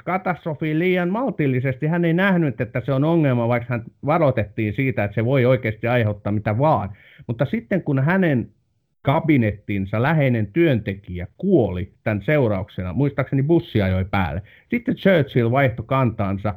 katastrofiin 0.06 0.80
liian 0.80 1.10
maltillisesti. 1.10 1.88
Hän 1.88 2.06
ei 2.06 2.14
nähnyt, 2.14 2.62
että 2.62 2.82
se 2.86 2.94
on 2.94 3.04
ongelma, 3.04 3.48
vaikka 3.48 3.74
hän 3.74 3.84
varoitettiin 4.06 4.74
siitä, 4.74 5.04
että 5.04 5.16
se 5.16 5.26
voi 5.26 5.46
oikeasti 5.46 5.88
aiheuttaa 5.88 6.34
mitä 6.34 6.58
vaan. 6.58 6.90
Mutta 7.28 7.46
sitten 7.46 7.84
kun 7.84 8.00
hänen 8.00 8.50
kabinettinsa 9.02 10.02
läheinen 10.02 10.48
työntekijä 10.48 11.28
kuoli 11.38 11.94
tämän 12.04 12.22
seurauksena, 12.22 12.94
muistaakseni 12.94 13.44
bussi 13.44 13.82
ajoi 13.82 14.06
päälle. 14.06 14.42
Sitten 14.70 14.96
Churchill 14.96 15.52
vaihtoi 15.52 15.86
kantaansa, 15.86 16.56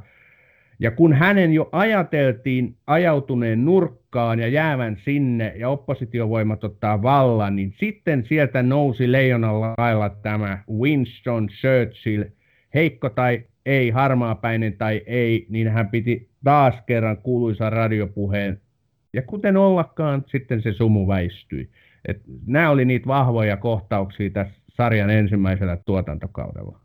ja 0.82 0.90
kun 0.90 1.12
hänen 1.12 1.52
jo 1.52 1.68
ajateltiin 1.72 2.76
ajautuneen 2.86 3.64
nurkkaan 3.64 4.38
ja 4.38 4.48
jäävän 4.48 4.96
sinne, 5.04 5.54
ja 5.56 5.68
oppositiovoimat 5.68 6.64
ottaa 6.64 7.02
vallan, 7.02 7.56
niin 7.56 7.74
sitten 7.78 8.24
sieltä 8.28 8.62
nousi 8.62 9.12
leijonan 9.12 9.60
lailla 9.60 10.08
tämä 10.08 10.58
Winston 10.70 11.48
Churchill– 11.48 12.24
heikko 12.74 13.10
tai 13.10 13.44
ei, 13.66 13.90
harmaapäinen 13.90 14.76
tai 14.78 15.02
ei, 15.06 15.46
niin 15.48 15.68
hän 15.68 15.88
piti 15.88 16.28
taas 16.44 16.74
kerran 16.86 17.16
kuuluisan 17.16 17.72
radiopuheen. 17.72 18.60
Ja 19.12 19.22
kuten 19.22 19.56
ollakaan, 19.56 20.24
sitten 20.26 20.62
se 20.62 20.72
sumu 20.72 21.08
väistyi. 21.08 21.70
Et 22.08 22.22
nämä 22.46 22.70
oli 22.70 22.84
niitä 22.84 23.06
vahvoja 23.06 23.56
kohtauksia 23.56 24.30
tässä 24.30 24.54
sarjan 24.68 25.10
ensimmäisellä 25.10 25.76
tuotantokaudella. 25.76 26.81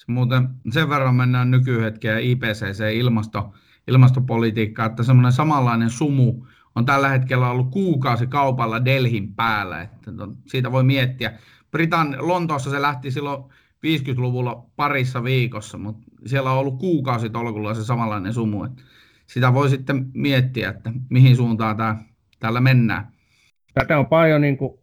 Se 0.00 0.12
muuten 0.12 0.48
sen 0.70 0.88
verran 0.88 1.14
mennään 1.14 1.50
nykyhetkeen 1.50 2.22
IPCC 2.22 2.94
ilmasto, 2.94 3.54
ilmastopolitiikkaa, 3.88 4.86
että 4.86 5.02
semmoinen 5.02 5.32
samanlainen 5.32 5.90
sumu 5.90 6.46
on 6.74 6.86
tällä 6.86 7.08
hetkellä 7.08 7.50
ollut 7.50 7.70
kuukausi 7.70 8.26
kaupalla 8.26 8.84
Delhin 8.84 9.34
päällä. 9.34 9.82
Että 9.82 10.10
siitä 10.46 10.72
voi 10.72 10.84
miettiä. 10.84 11.32
Britan 11.70 12.16
Lontoossa 12.18 12.70
se 12.70 12.82
lähti 12.82 13.10
silloin 13.10 13.44
50-luvulla 13.86 14.66
parissa 14.76 15.24
viikossa, 15.24 15.78
mutta 15.78 16.06
siellä 16.26 16.52
on 16.52 16.58
ollut 16.58 16.78
kuukausi 16.78 17.30
tolkulla 17.30 17.74
se 17.74 17.84
samanlainen 17.84 18.34
sumu. 18.34 18.64
Että 18.64 18.82
sitä 19.26 19.54
voi 19.54 19.70
sitten 19.70 20.10
miettiä, 20.14 20.70
että 20.70 20.92
mihin 21.10 21.36
suuntaan 21.36 21.76
tämä, 21.76 21.96
täällä 22.38 22.60
mennään. 22.60 23.12
Tätä 23.74 23.98
on 23.98 24.06
paljon 24.06 24.40
niin 24.40 24.56
kuin 24.56 24.78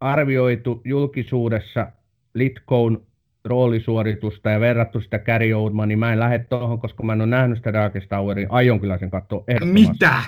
arvioitu 0.00 0.82
julkisuudessa 0.84 1.92
Litkoon 2.34 3.06
roolisuoritusta 3.44 4.50
ja 4.50 4.60
verrattu 4.60 5.00
sitä 5.00 5.18
Gary 5.18 5.52
Oldman, 5.52 5.88
niin 5.88 5.98
mä 5.98 6.12
en 6.12 6.20
lähde 6.20 6.38
tuohon, 6.38 6.80
koska 6.80 7.02
mä 7.02 7.12
en 7.12 7.20
ole 7.20 7.30
nähnyt 7.30 7.58
sitä 7.58 7.72
Darkest 7.72 8.08
Towerin. 8.08 8.46
Aion 8.50 8.80
kyllä 8.80 8.98
sen 8.98 9.10
katsoa 9.10 9.44
Mitä? 9.64 10.22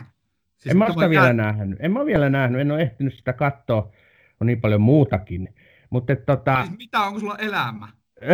Siis 0.57 0.73
en 0.73 0.79
mä 0.79 0.93
sitä 0.93 1.11
vielä 1.11 1.33
nähnyt. 1.33 1.79
En 1.81 1.93
mä 1.93 2.07
vielä 2.07 2.31
nähnyt. 2.31 2.61
En 2.61 2.71
ole 2.71 2.83
ehtinyt 2.83 3.15
sitä 3.15 3.33
katsoa. 3.33 3.93
On 4.41 4.47
niin 4.47 4.61
paljon 4.61 4.81
muutakin. 4.81 5.55
Mutta 5.91 6.17
tota... 6.17 6.65
Siis 6.67 6.79
mitä, 6.79 7.01
onko 7.01 7.21
sulla 7.21 7.37
elämä? 7.39 7.89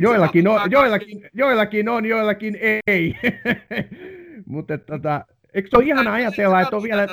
joillakin, 0.00 0.48
on, 0.48 0.70
joillakin, 0.70 1.28
joillakin 1.34 1.88
on, 1.88 2.06
joillakin 2.06 2.58
ei. 2.86 3.14
Mutta 4.46 4.78
tota, 4.78 5.24
eikö 5.54 5.68
se 5.70 5.76
ole 5.76 5.84
ihana 5.84 6.12
ajatella, 6.12 6.60
että 6.60 6.76
on 6.76 6.82
vielä 6.82 7.06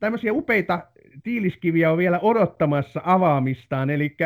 tämmöisiä 0.00 0.32
upeita 0.32 0.86
tiiliskiviä 1.22 1.92
on 1.92 1.98
vielä 1.98 2.18
odottamassa 2.18 3.00
avaamistaan, 3.04 3.90
eli 3.90 4.16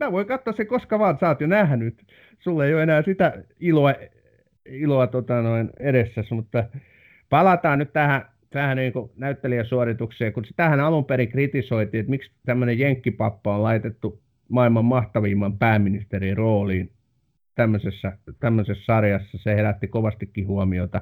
mä 0.00 0.12
voin 0.12 0.26
katsoa 0.26 0.52
se 0.52 0.64
koska 0.64 0.98
vaan, 0.98 1.18
sä 1.20 1.28
oot 1.28 1.40
jo 1.40 1.46
nähnyt. 1.46 2.06
Sulla 2.38 2.66
ei 2.66 2.74
ole 2.74 2.82
enää 2.82 3.02
sitä 3.02 3.42
iloa, 3.60 3.94
iloa 4.66 5.06
tota 5.06 5.42
noin 5.42 5.70
edessäsi, 5.80 6.34
mutta 6.34 6.64
palataan 7.28 7.78
nyt 7.78 7.92
tähän 7.92 8.24
tähän 8.50 8.76
niin 8.76 8.92
näyttelijäsuoritukseen, 9.16 10.32
kun 10.32 10.44
sitähän 10.44 10.80
alun 10.80 11.04
perin 11.04 11.28
kritisoitiin, 11.28 12.00
että 12.00 12.10
miksi 12.10 12.30
tämmöinen 12.46 12.78
jenkkipappa 12.78 13.54
on 13.56 13.62
laitettu 13.62 14.22
maailman 14.48 14.84
mahtavimman 14.84 15.58
pääministerin 15.58 16.36
rooliin 16.36 16.92
tämmöisessä, 17.54 18.18
tämmöisessä 18.40 18.84
sarjassa. 18.84 19.38
Se 19.38 19.54
herätti 19.54 19.88
kovastikin 19.88 20.46
huomiota. 20.46 21.00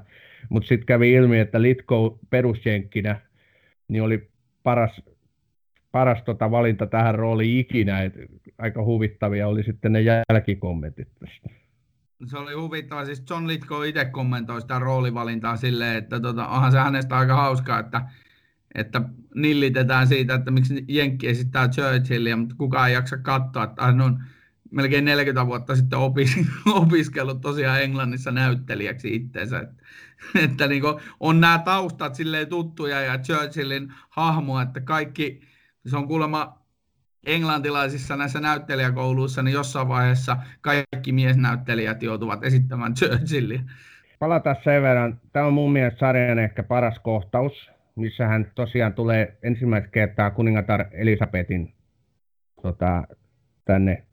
Mutta 0.49 0.69
sitten 0.69 0.87
kävi 0.87 1.13
ilmi, 1.13 1.39
että 1.39 1.63
Litko 1.63 2.19
perusjenkkinä 2.31 3.21
niin 3.89 4.03
oli 4.03 4.29
paras, 4.69 5.03
paras 5.93 6.23
tota 6.23 6.51
valinta 6.51 6.87
tähän 6.87 7.15
rooliin 7.15 7.59
ikinä. 7.59 8.03
Et 8.03 8.15
aika 8.59 8.85
huvittavia 8.85 9.49
oli 9.49 9.63
sitten 9.63 9.93
ne 9.93 10.01
jälkikommentit 10.01 11.09
tästä 11.21 11.49
se 12.27 12.39
oli 12.39 12.55
huvittava. 12.55 13.05
Siis 13.05 13.23
John 13.31 13.47
Litko 13.47 13.83
itse 13.83 14.05
kommentoi 14.05 14.61
sitä 14.61 14.79
roolivalintaa 14.79 15.57
silleen, 15.57 15.97
että 15.97 16.21
tota, 16.21 16.49
onhan 16.49 16.73
se 16.73 16.79
hänestä 16.79 17.17
aika 17.17 17.37
hauskaa, 17.37 17.79
että, 17.79 18.03
että 18.75 19.03
nillitetään 19.35 20.07
siitä, 20.07 20.35
että 20.35 20.51
miksi 20.51 20.85
Jenkki 20.89 21.29
esittää 21.29 21.69
Churchillia, 21.69 22.37
mutta 22.37 22.55
kukaan 22.59 22.89
ei 22.89 22.95
jaksa 22.95 23.19
katsoa, 23.19 23.65
että 23.65 23.83
hän 23.83 24.01
on 24.01 24.23
melkein 24.71 25.05
40 25.05 25.47
vuotta 25.47 25.77
sitten 25.77 25.99
opis, 25.99 26.37
opiskellut 26.83 27.41
tosiaan 27.41 27.83
Englannissa 27.83 28.31
näyttelijäksi 28.31 29.15
itseensä. 29.15 29.59
Että, 29.59 29.83
että 30.45 30.67
niin 30.67 30.83
on 31.21 31.41
nämä 31.41 31.59
taustat 31.65 32.15
silleen 32.15 32.49
tuttuja 32.49 33.01
ja 33.01 33.19
Churchillin 33.19 33.93
hahmo, 34.09 34.61
että 34.61 34.81
kaikki, 34.81 35.41
se 35.87 35.97
on 35.97 36.09
kuulemma 36.09 36.59
englantilaisissa 37.27 38.17
näissä 38.17 38.41
näyttelijäkouluissa, 38.41 39.43
niin 39.43 39.55
jossain 39.55 39.89
vaiheessa 39.89 40.37
kaikki 40.61 41.13
miesnäyttelijät 41.13 42.03
joutuvat 42.03 42.45
esittämään 42.45 42.95
Churchillia. 42.95 43.61
Palataan 44.19 44.57
sen 44.65 44.83
verran. 44.83 45.21
Tämä 45.33 45.47
on 45.47 45.53
mun 45.53 45.73
mielestä 45.73 45.99
sarjan 45.99 46.39
ehkä 46.39 46.63
paras 46.63 46.99
kohtaus, 46.99 47.71
missä 47.97 48.27
hän 48.27 48.53
tosiaan 48.55 48.95
tulee 48.95 49.39
ensimmäistä 49.43 49.89
kertaa 49.89 50.31
kuningatar 50.31 50.85
Elisabetin 50.93 51.75
tota, 52.63 53.03
tänne 53.65 54.05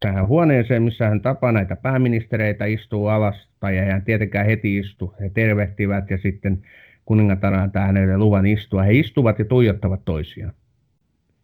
tähän 0.00 0.26
huoneeseen, 0.26 0.82
missä 0.82 1.08
hän 1.08 1.20
tapaa 1.20 1.52
näitä 1.52 1.76
pääministereitä, 1.76 2.64
istuu 2.64 3.06
alas, 3.06 3.48
ei 3.70 3.90
hän 3.90 4.02
tietenkään 4.02 4.46
heti 4.46 4.78
istu. 4.78 5.14
He 5.20 5.30
tervehtivät 5.30 6.10
ja 6.10 6.18
sitten 6.18 6.62
kuningatar 7.04 7.54
antaa 7.54 7.86
hänelle 7.86 8.18
luvan 8.18 8.46
istua. 8.46 8.82
He 8.82 8.92
istuvat 8.92 9.38
ja 9.38 9.44
tuijottavat 9.44 10.04
toisiaan. 10.04 10.52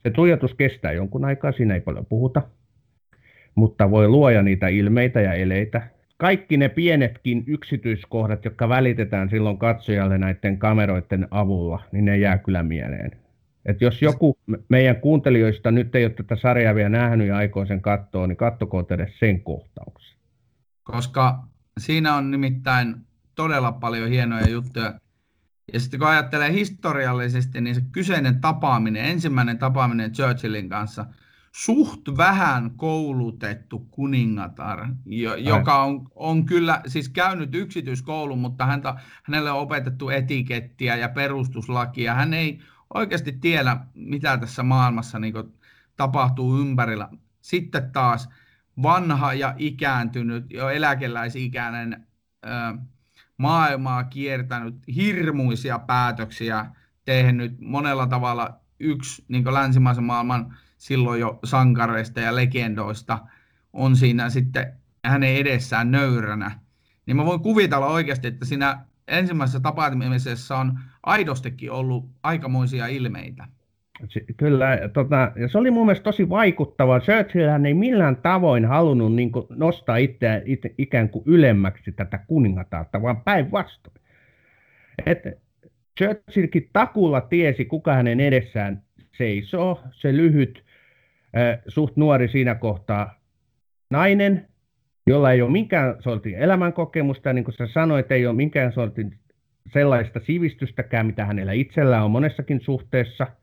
Se 0.02 0.10
tuijotus 0.10 0.54
kestää 0.54 0.92
jonkun 0.92 1.24
aikaa, 1.24 1.52
siinä 1.52 1.74
ei 1.74 1.80
paljon 1.80 2.06
puhuta, 2.06 2.42
mutta 3.54 3.90
voi 3.90 4.08
luoja 4.08 4.42
niitä 4.42 4.68
ilmeitä 4.68 5.20
ja 5.20 5.34
eleitä. 5.34 5.82
Kaikki 6.16 6.56
ne 6.56 6.68
pienetkin 6.68 7.44
yksityiskohdat, 7.46 8.44
jotka 8.44 8.68
välitetään 8.68 9.30
silloin 9.30 9.58
katsojalle 9.58 10.18
näiden 10.18 10.58
kameroiden 10.58 11.28
avulla, 11.30 11.82
niin 11.92 12.04
ne 12.04 12.16
jää 12.16 12.38
kyllä 12.38 12.62
mieleen. 12.62 13.10
Et 13.66 13.80
jos 13.80 14.02
joku 14.02 14.38
meidän 14.68 14.96
kuuntelijoista 14.96 15.70
nyt 15.70 15.94
ei 15.94 16.04
ole 16.04 16.12
tätä 16.12 16.36
sarjaa 16.36 16.74
vielä 16.74 16.88
nähnyt 16.88 17.28
ja 17.28 17.36
aikoo 17.36 17.66
sen 17.66 17.80
katsoa, 17.80 18.26
niin 18.26 18.36
kattokoon 18.36 18.86
edes 18.90 19.18
sen 19.18 19.40
kohtauksen. 19.40 20.18
Koska 20.82 21.38
siinä 21.78 22.14
on 22.14 22.30
nimittäin 22.30 23.06
todella 23.34 23.72
paljon 23.72 24.08
hienoja 24.10 24.48
juttuja. 24.48 25.00
Ja 25.72 25.80
sitten 25.80 26.00
kun 26.00 26.08
ajattelee 26.08 26.52
historiallisesti, 26.52 27.60
niin 27.60 27.74
se 27.74 27.80
kyseinen 27.92 28.40
tapaaminen, 28.40 29.04
ensimmäinen 29.04 29.58
tapaaminen 29.58 30.12
Churchillin 30.12 30.68
kanssa, 30.68 31.06
suht 31.52 32.00
vähän 32.16 32.70
koulutettu 32.76 33.78
kuningatar, 33.90 34.88
jo, 35.06 35.34
joka 35.34 35.82
on, 35.82 36.08
on 36.14 36.46
kyllä 36.46 36.80
siis 36.86 37.08
käynyt 37.08 37.54
yksityiskoulun, 37.54 38.38
mutta 38.38 38.66
häntä, 38.66 38.94
hänelle 39.22 39.50
on 39.50 39.60
opetettu 39.60 40.08
etikettiä 40.08 40.96
ja 40.96 41.08
perustuslakia. 41.08 42.14
Hän 42.14 42.34
ei 42.34 42.60
oikeasti 42.94 43.32
tiedä, 43.32 43.76
mitä 43.94 44.38
tässä 44.38 44.62
maailmassa 44.62 45.18
niin 45.18 45.34
tapahtuu 45.96 46.58
ympärillä. 46.60 47.08
Sitten 47.40 47.92
taas 47.92 48.28
vanha 48.82 49.34
ja 49.34 49.54
ikääntynyt, 49.58 50.50
jo 50.50 50.68
eläkeläisikäinen 50.68 52.06
maailmaa 53.36 54.04
kiertänyt, 54.04 54.74
hirmuisia 54.94 55.78
päätöksiä 55.78 56.66
tehnyt, 57.04 57.60
monella 57.60 58.06
tavalla 58.06 58.60
yksi 58.80 59.24
niin 59.28 59.54
länsimaisen 59.54 60.04
maailman 60.04 60.56
silloin 60.78 61.20
jo 61.20 61.38
sankareista 61.44 62.20
ja 62.20 62.36
legendoista 62.36 63.18
on 63.72 63.96
siinä 63.96 64.30
sitten 64.30 64.72
hänen 65.04 65.36
edessään 65.36 65.90
nöyränä. 65.90 66.60
Niin 67.06 67.16
mä 67.16 67.24
voin 67.24 67.40
kuvitella 67.40 67.86
oikeasti, 67.86 68.28
että 68.28 68.44
siinä 68.44 68.84
ensimmäisessä 69.08 69.60
tapaamisessa 69.60 70.58
on 70.58 70.78
aidostikin 71.02 71.72
ollut 71.72 72.10
aikamoisia 72.22 72.86
ilmeitä. 72.86 73.48
Kyllä, 74.36 74.78
tota, 74.92 75.32
ja 75.36 75.48
se 75.48 75.58
oli 75.58 75.70
mun 75.70 75.86
mielestä 75.86 76.04
tosi 76.04 76.28
vaikuttava. 76.28 77.00
Churchill 77.00 77.64
ei 77.66 77.74
millään 77.74 78.16
tavoin 78.16 78.64
halunnut 78.64 79.14
niin 79.14 79.32
kuin, 79.32 79.46
nostaa 79.50 79.96
itseään 79.96 80.42
itse, 80.44 80.74
ikään 80.78 81.08
kuin 81.08 81.22
ylemmäksi 81.26 81.92
tätä 81.92 82.18
kuningatarta, 82.18 83.02
vaan 83.02 83.20
päinvastoin. 83.20 83.96
Churchillkin 85.98 86.70
takulla 86.72 87.20
tiesi, 87.20 87.64
kuka 87.64 87.94
hänen 87.94 88.20
edessään 88.20 88.82
seisoo, 89.16 89.80
se 89.92 90.16
lyhyt, 90.16 90.64
suht 91.68 91.96
nuori 91.96 92.28
siinä 92.28 92.54
kohtaa 92.54 93.20
nainen, 93.90 94.48
jolla 95.06 95.32
ei 95.32 95.42
ole 95.42 95.50
minkään 95.50 95.96
sortin 96.00 96.34
elämänkokemusta, 96.34 97.32
niin 97.32 97.44
kuin 97.44 97.54
sä 97.54 97.66
sanoit, 97.66 98.12
ei 98.12 98.26
ole 98.26 98.36
minkään 98.36 98.72
sortin 98.72 99.18
sellaista 99.72 100.20
sivistystäkään, 100.20 101.06
mitä 101.06 101.24
hänellä 101.24 101.52
itsellään 101.52 102.04
on 102.04 102.10
monessakin 102.10 102.60
suhteessa– 102.60 103.26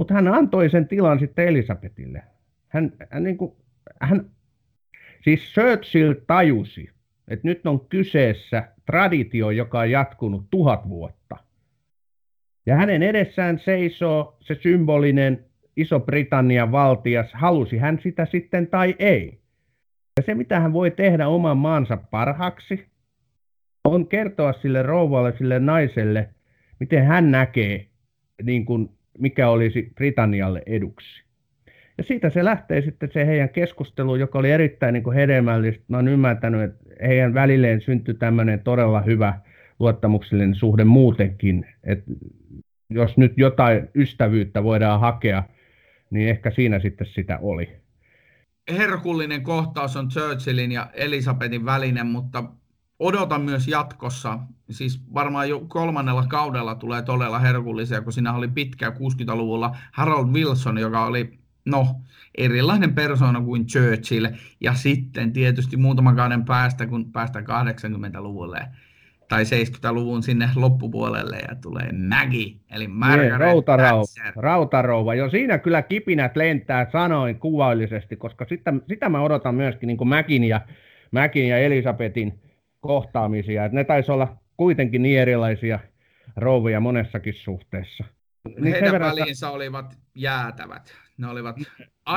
mutta 0.00 0.14
hän 0.14 0.28
antoi 0.28 0.70
sen 0.70 0.88
tilan 0.88 1.18
sitten 1.18 1.48
Elisabetille. 1.48 2.22
Hän, 2.68 2.92
hän, 3.10 3.22
niin 3.22 3.36
kuin, 3.36 3.52
hän 4.00 4.30
siis 5.24 5.40
Churchill 5.52 6.14
tajusi, 6.26 6.90
että 7.28 7.48
nyt 7.48 7.66
on 7.66 7.80
kyseessä 7.80 8.68
traditio, 8.86 9.50
joka 9.50 9.78
on 9.78 9.90
jatkunut 9.90 10.46
tuhat 10.50 10.88
vuotta. 10.88 11.36
Ja 12.66 12.76
hänen 12.76 13.02
edessään 13.02 13.58
seisoo 13.58 14.36
se 14.40 14.54
symbolinen 14.54 15.44
Iso-Britannian 15.76 16.72
valtias, 16.72 17.32
halusi 17.32 17.78
hän 17.78 17.98
sitä 18.02 18.26
sitten 18.26 18.66
tai 18.66 18.94
ei. 18.98 19.40
Ja 20.16 20.22
se, 20.26 20.34
mitä 20.34 20.60
hän 20.60 20.72
voi 20.72 20.90
tehdä 20.90 21.28
oman 21.28 21.56
maansa 21.56 21.96
parhaaksi, 21.96 22.86
on 23.84 24.06
kertoa 24.06 24.52
sille 24.52 24.82
rouvalle, 24.82 25.36
sille 25.38 25.58
naiselle, 25.58 26.28
miten 26.78 27.06
hän 27.06 27.30
näkee 27.30 27.86
niin 28.42 28.64
kuin 28.64 28.99
mikä 29.18 29.48
olisi 29.48 29.92
Britannialle 29.94 30.62
eduksi. 30.66 31.22
Ja 31.98 32.04
siitä 32.04 32.30
se 32.30 32.44
lähtee 32.44 32.82
sitten 32.82 33.10
se 33.12 33.26
heidän 33.26 33.48
keskustelu, 33.48 34.16
joka 34.16 34.38
oli 34.38 34.50
erittäin 34.50 34.92
niin 34.92 35.02
kuin 35.02 35.16
hedelmällistä. 35.16 35.84
Mä 35.88 35.96
olen 35.96 36.08
ymmärtänyt, 36.08 36.62
että 36.62 36.84
heidän 37.06 37.34
välilleen 37.34 37.80
syntyi 37.80 38.14
tämmöinen 38.14 38.60
todella 38.60 39.00
hyvä 39.00 39.40
luottamuksellinen 39.78 40.54
suhde 40.54 40.84
muutenkin. 40.84 41.66
Että 41.84 42.10
jos 42.90 43.16
nyt 43.16 43.32
jotain 43.36 43.88
ystävyyttä 43.94 44.62
voidaan 44.62 45.00
hakea, 45.00 45.42
niin 46.10 46.28
ehkä 46.28 46.50
siinä 46.50 46.78
sitten 46.78 47.06
sitä 47.06 47.38
oli. 47.42 47.68
Herkullinen 48.70 49.42
kohtaus 49.42 49.96
on 49.96 50.08
Churchillin 50.08 50.72
ja 50.72 50.90
Elisabetin 50.94 51.64
välinen, 51.64 52.06
mutta 52.06 52.44
odotan 53.00 53.42
myös 53.42 53.68
jatkossa, 53.68 54.38
siis 54.70 55.00
varmaan 55.14 55.48
jo 55.48 55.60
kolmannella 55.60 56.26
kaudella 56.26 56.74
tulee 56.74 57.02
todella 57.02 57.38
herkullisia, 57.38 58.00
kun 58.00 58.12
siinä 58.12 58.32
oli 58.32 58.48
pitkä 58.48 58.90
60-luvulla 58.90 59.76
Harold 59.92 60.28
Wilson, 60.28 60.78
joka 60.78 61.04
oli 61.04 61.38
no, 61.64 61.86
erilainen 62.38 62.94
persona 62.94 63.40
kuin 63.40 63.66
Churchill, 63.66 64.26
ja 64.60 64.74
sitten 64.74 65.32
tietysti 65.32 65.76
muutaman 65.76 66.16
kauden 66.16 66.44
päästä, 66.44 66.86
kun 66.86 67.12
päästään 67.12 67.46
80-luvulle 67.46 68.66
tai 69.28 69.44
70-luvun 69.44 70.22
sinne 70.22 70.48
loppupuolelle 70.56 71.38
ja 71.48 71.54
tulee 71.54 71.92
Maggie, 71.92 72.54
eli 72.70 72.86
niin, 72.86 72.90
Margaret 72.90 73.30
niin, 73.30 73.40
rautarouva, 73.40 74.04
rautarouva. 74.36 75.14
Jo 75.14 75.30
siinä 75.30 75.58
kyllä 75.58 75.82
kipinät 75.82 76.36
lentää 76.36 76.90
sanoin 76.92 77.38
kuvaillisesti, 77.38 78.16
koska 78.16 78.46
sitä, 78.48 78.74
sitä 78.88 79.08
mä 79.08 79.20
odotan 79.20 79.54
myöskin 79.54 79.86
niin 79.86 79.96
kuin 79.96 80.08
Mäkin 80.08 80.44
ja, 80.44 80.60
Mäkin 81.10 81.48
ja 81.48 81.58
Elisabetin 81.58 82.40
kohtaamisia. 82.80 83.64
Et 83.64 83.72
ne 83.72 83.84
taisi 83.84 84.12
olla 84.12 84.36
kuitenkin 84.56 85.02
niin 85.02 85.20
erilaisia 85.20 85.78
rouvia 86.36 86.80
monessakin 86.80 87.34
suhteessa. 87.34 88.04
Niin 88.44 88.72
Heidän 88.72 88.92
verran... 88.92 89.10
väliinsä 89.10 89.50
olivat 89.50 89.98
jäätävät. 90.14 90.94
Ne 91.18 91.26
olivat 91.26 91.56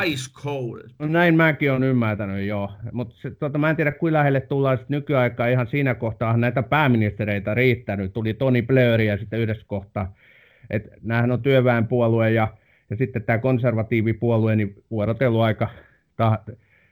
ice 0.06 0.32
cold. 0.34 0.82
No 1.00 1.08
näin 1.08 1.36
mäkin 1.36 1.72
olen 1.72 1.84
ymmärtänyt, 1.84 2.48
joo. 2.48 2.72
Mutta 2.92 3.16
tota, 3.40 3.58
mä 3.58 3.70
en 3.70 3.76
tiedä, 3.76 3.92
kuinka 3.92 4.18
lähelle 4.18 4.42
tullaan 4.42 4.80
nykyaikaan. 4.90 5.52
Ihan 5.52 5.68
siinä 5.68 5.96
kohtaa 5.96 6.38
näitä 6.38 6.64
pääministereitä 6.64 7.54
riittänyt. 7.54 8.14
Tuli 8.14 8.34
Tony 8.34 8.62
Blair 8.62 9.02
ja 9.02 9.18
sitten 9.18 9.40
yhdessä 9.40 9.64
kohtaa. 9.68 10.14
Et 10.70 10.90
näähän 11.02 11.32
on 11.32 11.42
työväenpuolue 11.42 12.32
ja, 12.32 12.48
ja 12.90 12.96
sitten 12.96 13.24
tämä 13.24 13.38
konservatiivipuolue 13.38 14.56
niin 14.56 14.84
vuorotellut 14.92 15.42
aika, 15.42 15.70
ta, 16.16 16.40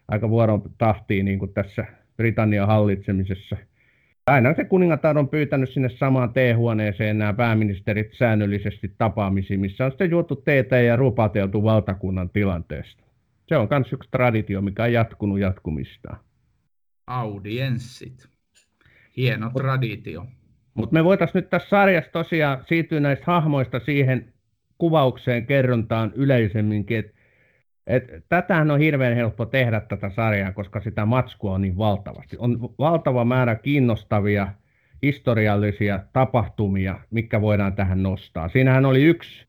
aika 0.07 0.29
vuoron 0.29 0.61
tahtiin 0.77 1.25
niin 1.25 1.39
kuin 1.39 1.53
tässä 1.53 1.85
Britannian 2.21 2.67
hallitsemisessa. 2.67 3.57
Aina 4.27 4.55
se 4.55 4.63
kuningatar 4.63 5.17
on 5.17 5.29
pyytänyt 5.29 5.69
sinne 5.69 5.89
samaan 5.89 6.33
teehuoneeseen 6.33 7.17
nämä 7.17 7.33
pääministerit 7.33 8.13
säännöllisesti 8.13 8.91
tapaamisiin, 8.97 9.59
missä 9.59 9.85
on 9.85 9.91
sitten 9.91 10.11
juotu 10.11 10.35
teetä 10.35 10.79
ja 10.79 10.95
rupateltu 10.95 11.63
valtakunnan 11.63 12.29
tilanteesta. 12.29 13.03
Se 13.47 13.57
on 13.57 13.67
myös 13.71 13.93
yksi 13.93 14.09
traditio, 14.11 14.61
mikä 14.61 14.83
on 14.83 14.93
jatkunut 14.93 15.39
jatkumistaan. 15.39 16.19
Audienssit. 17.07 18.27
Hieno 19.17 19.49
traditio. 19.49 20.25
Mutta 20.73 20.93
me 20.93 21.03
voitaisiin 21.03 21.41
nyt 21.41 21.49
tässä 21.49 21.69
sarjassa 21.69 22.11
tosiaan 22.11 22.63
siirtyä 22.67 22.99
näistä 22.99 23.25
hahmoista 23.27 23.79
siihen 23.79 24.33
kuvaukseen, 24.77 25.45
kerrontaan 25.45 26.11
yleisemminkin, 26.15 26.99
että 26.99 27.20
et, 27.87 28.03
tätähän 28.29 28.71
on 28.71 28.79
hirveän 28.79 29.15
helppo 29.15 29.45
tehdä 29.45 29.79
tätä 29.79 30.09
sarjaa, 30.09 30.51
koska 30.51 30.81
sitä 30.81 31.05
matskua 31.05 31.53
on 31.53 31.61
niin 31.61 31.77
valtavasti. 31.77 32.37
On 32.39 32.59
valtava 32.79 33.25
määrä 33.25 33.55
kiinnostavia 33.55 34.47
historiallisia 35.01 35.99
tapahtumia, 36.13 36.99
mikä 37.11 37.41
voidaan 37.41 37.73
tähän 37.73 38.03
nostaa. 38.03 38.49
Siinähän 38.49 38.85
oli 38.85 39.03
yksi 39.03 39.45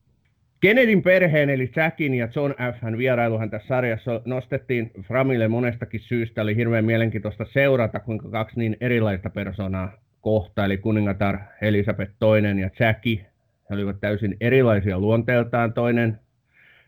Kennedyn 0.63 1.01
perheen, 1.01 1.49
eli 1.49 1.71
Jackin 1.75 2.13
ja 2.13 2.27
John 2.35 2.53
F. 2.53 2.97
vierailuhan 2.97 3.49
tässä 3.49 3.67
sarjassa 3.67 4.21
nostettiin 4.25 4.91
Framille 5.01 5.47
monestakin 5.47 5.99
syystä. 5.99 6.41
Oli 6.41 6.55
hirveän 6.55 6.85
mielenkiintoista 6.85 7.45
seurata, 7.45 7.99
kuinka 7.99 8.29
kaksi 8.29 8.59
niin 8.59 8.77
erilaista 8.81 9.29
persoonaa 9.29 9.91
kohta, 10.21 10.65
eli 10.65 10.77
kuningatar 10.77 11.37
Elisabeth 11.61 12.11
II 12.11 12.61
ja 12.61 12.69
Jackie. 12.79 13.25
He 13.69 13.75
olivat 13.75 13.99
täysin 13.99 14.37
erilaisia 14.41 14.99
luonteeltaan. 14.99 15.73
Toinen 15.73 16.19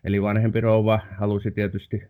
Eli 0.06 0.22
vanhempi 0.22 0.60
rouva 0.60 1.00
halusi 1.18 1.50
tietysti 1.50 2.02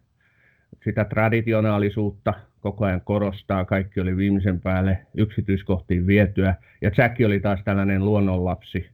sitä 0.84 1.04
traditionaalisuutta 1.04 2.34
koko 2.60 2.84
ajan 2.84 3.00
korostaa. 3.00 3.64
Kaikki 3.64 4.00
oli 4.00 4.16
viimeisen 4.16 4.60
päälle 4.60 5.06
yksityiskohtiin 5.16 6.06
vietyä. 6.06 6.54
Ja 6.82 6.90
Jack 6.96 7.20
oli 7.26 7.40
taas 7.40 7.60
tällainen 7.64 8.04
luonnonlapsi, 8.04 8.90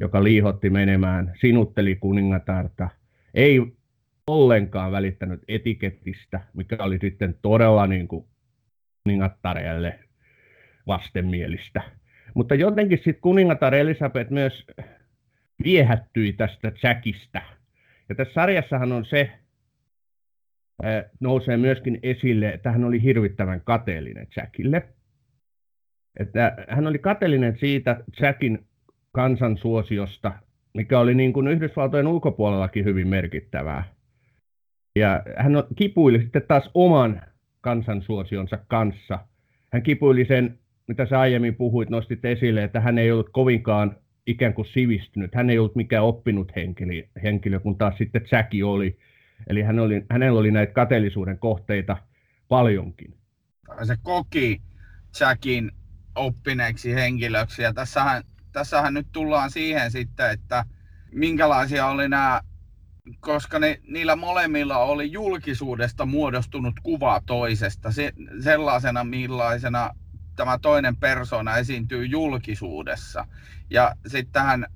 joka 0.00 0.24
liihotti 0.24 0.70
menemään, 0.70 1.32
sinutteli 1.40 1.96
kuningatarta. 1.96 2.88
Ei 3.34 3.60
ollenkaan 4.26 4.92
välittänyt 4.92 5.40
etikettistä, 5.48 6.40
mikä 6.54 6.76
oli 6.80 6.98
sitten 6.98 7.34
todella 7.42 7.86
niin 7.86 8.08
kuin 8.08 8.26
kuningattareelle 9.04 9.98
vastenmielistä. 10.86 11.82
Mutta 12.34 12.54
jotenkin 12.54 12.98
sitten 12.98 13.20
kuningatar 13.20 13.74
Elisabeth 13.74 14.30
myös 14.30 14.66
viehättyi 15.64 16.32
tästä 16.32 16.72
Jackista– 16.82 17.42
ja 18.08 18.14
tässä 18.14 18.34
sarjassahan 18.34 18.92
on 18.92 19.04
se, 19.04 19.30
nousee 21.20 21.56
myöskin 21.56 21.98
esille, 22.02 22.48
että 22.48 22.72
hän 22.72 22.84
oli 22.84 23.02
hirvittävän 23.02 23.60
kateellinen 23.60 24.26
Jackille. 24.36 24.88
Että 26.20 26.56
hän 26.68 26.86
oli 26.86 26.98
kateellinen 26.98 27.58
siitä 27.58 28.04
Jackin 28.20 28.66
kansansuosiosta, 29.12 30.32
mikä 30.74 30.98
oli 30.98 31.14
niin 31.14 31.32
kuin 31.32 31.48
Yhdysvaltojen 31.48 32.06
ulkopuolellakin 32.06 32.84
hyvin 32.84 33.08
merkittävää. 33.08 33.84
Ja 34.96 35.22
hän 35.36 35.52
kipuili 35.76 36.20
sitten 36.22 36.42
taas 36.48 36.70
oman 36.74 37.22
kansansuosionsa 37.60 38.58
kanssa. 38.68 39.18
Hän 39.72 39.82
kipuili 39.82 40.24
sen, 40.24 40.58
mitä 40.88 41.06
sä 41.06 41.20
aiemmin 41.20 41.54
puhuit, 41.54 41.90
nostit 41.90 42.24
esille, 42.24 42.64
että 42.64 42.80
hän 42.80 42.98
ei 42.98 43.12
ollut 43.12 43.30
kovinkaan 43.32 43.96
ikään 44.28 44.54
kuin 44.54 44.66
sivistynyt. 44.66 45.34
Hän 45.34 45.50
ei 45.50 45.58
ollut 45.58 45.76
mikään 45.76 46.04
oppinut 46.04 46.52
henkilö, 46.56 46.92
henkilö 47.22 47.60
kun 47.60 47.78
taas 47.78 47.98
sitten 47.98 48.26
Jackie 48.32 48.64
oli. 48.64 48.98
Eli 49.46 49.62
hän 49.62 49.78
oli, 49.78 50.04
hänellä 50.10 50.40
oli 50.40 50.50
näitä 50.50 50.72
kateellisuuden 50.72 51.38
kohteita 51.38 51.96
paljonkin. 52.48 53.14
Se 53.82 53.96
koki 54.02 54.62
Jackin 55.20 55.72
oppineeksi 56.14 56.94
henkilöksi. 56.94 57.62
Ja 57.62 57.72
tässähän, 57.72 58.22
tässähän 58.52 58.94
nyt 58.94 59.06
tullaan 59.12 59.50
siihen 59.50 59.90
sitten, 59.90 60.30
että 60.30 60.64
minkälaisia 61.12 61.86
oli 61.86 62.08
nämä, 62.08 62.40
koska 63.20 63.58
ne, 63.58 63.80
niillä 63.86 64.16
molemmilla 64.16 64.78
oli 64.78 65.12
julkisuudesta 65.12 66.06
muodostunut 66.06 66.74
kuva 66.82 67.20
toisesta, 67.26 67.92
se, 67.92 68.12
sellaisena 68.40 69.04
millaisena 69.04 69.90
tämä 70.36 70.58
toinen 70.62 70.96
persona 70.96 71.56
esiintyy 71.56 72.04
julkisuudessa. 72.04 73.26
Ja 73.70 73.94
sittenhän 74.06 74.66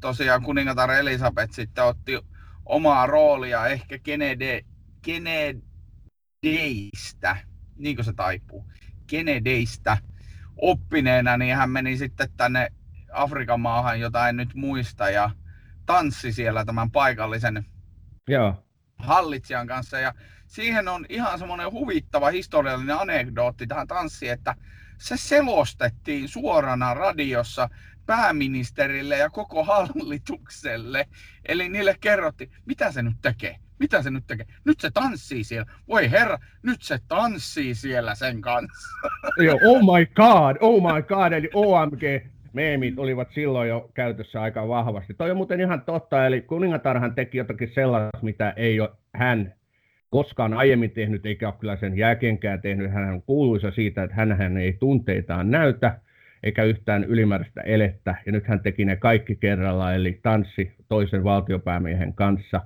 tosiaan 0.00 0.42
kuningatar 0.42 0.90
Elisabeth 0.90 1.54
sitten 1.54 1.84
otti 1.84 2.18
omaa 2.66 3.06
roolia 3.06 3.66
ehkä 3.66 3.98
Kennedy, 3.98 4.60
Kennedyistä, 5.02 7.36
niin 7.76 7.96
kuin 7.96 8.04
se 8.04 8.12
taipuu, 8.12 8.64
Kennedyistä 9.06 9.98
oppineena, 10.56 11.36
niin 11.36 11.56
hän 11.56 11.70
meni 11.70 11.96
sitten 11.96 12.28
tänne 12.36 12.68
Afrikan 13.12 13.60
maahan, 13.60 14.00
jota 14.00 14.28
en 14.28 14.36
nyt 14.36 14.54
muista, 14.54 15.10
ja 15.10 15.30
tanssi 15.86 16.32
siellä 16.32 16.64
tämän 16.64 16.90
paikallisen 16.90 17.66
Joo. 18.28 18.64
hallitsijan 18.98 19.66
kanssa. 19.66 19.98
Ja 19.98 20.14
siihen 20.46 20.88
on 20.88 21.06
ihan 21.08 21.38
semmoinen 21.38 21.72
huvittava 21.72 22.30
historiallinen 22.30 22.96
anekdootti 22.96 23.66
tähän 23.66 23.86
tanssiin, 23.86 24.32
että 24.32 24.54
se 24.98 25.16
selostettiin 25.16 26.28
suorana 26.28 26.94
radiossa 26.94 27.68
pääministerille 28.06 29.16
ja 29.16 29.30
koko 29.30 29.64
hallitukselle. 29.64 31.06
Eli 31.48 31.68
niille 31.68 31.96
kerrottiin, 32.00 32.50
mitä 32.66 32.92
se 32.92 33.02
nyt 33.02 33.16
tekee, 33.22 33.56
mitä 33.78 34.02
se 34.02 34.10
nyt 34.10 34.26
tekee. 34.26 34.46
Nyt 34.64 34.80
se 34.80 34.90
tanssii 34.90 35.44
siellä. 35.44 35.72
Voi 35.88 36.10
herra, 36.10 36.38
nyt 36.62 36.82
se 36.82 36.98
tanssii 37.08 37.74
siellä 37.74 38.14
sen 38.14 38.40
kanssa. 38.40 38.88
Joo, 39.46 39.58
oh 39.64 39.80
my 39.80 40.06
god, 40.06 40.56
oh 40.60 40.94
my 40.94 41.02
god, 41.02 41.32
eli 41.32 41.50
OMG 41.54 42.02
meemit 42.52 42.98
olivat 42.98 43.28
silloin 43.34 43.68
jo 43.68 43.90
käytössä 43.94 44.42
aika 44.42 44.68
vahvasti. 44.68 45.14
Toi 45.14 45.30
on 45.30 45.36
muuten 45.36 45.60
ihan 45.60 45.80
totta, 45.80 46.26
eli 46.26 46.40
kuningatarhan 46.40 47.14
teki 47.14 47.38
jotakin 47.38 47.70
sellaista, 47.74 48.18
mitä 48.22 48.52
ei 48.56 48.80
ole 48.80 48.90
hän 49.14 49.54
koskaan 50.10 50.54
aiemmin 50.54 50.90
tehnyt, 50.90 51.26
eikä 51.26 51.48
ole 51.48 51.54
kyllä 51.60 51.76
sen 51.76 51.98
jälkeenkään 51.98 52.62
tehnyt. 52.62 52.92
Hän 52.92 53.12
on 53.12 53.22
kuuluisa 53.22 53.70
siitä, 53.70 54.02
että 54.02 54.16
hän 54.16 54.56
ei 54.56 54.72
tunteitaan 54.72 55.50
näytä, 55.50 56.00
eikä 56.44 56.64
yhtään 56.64 57.04
ylimääräistä 57.04 57.60
elettä. 57.60 58.14
Ja 58.26 58.32
nyt 58.32 58.46
hän 58.46 58.60
teki 58.60 58.84
ne 58.84 58.96
kaikki 58.96 59.36
kerralla, 59.36 59.94
eli 59.94 60.20
tanssi 60.22 60.72
toisen 60.88 61.24
valtiopäämiehen 61.24 62.14
kanssa. 62.14 62.60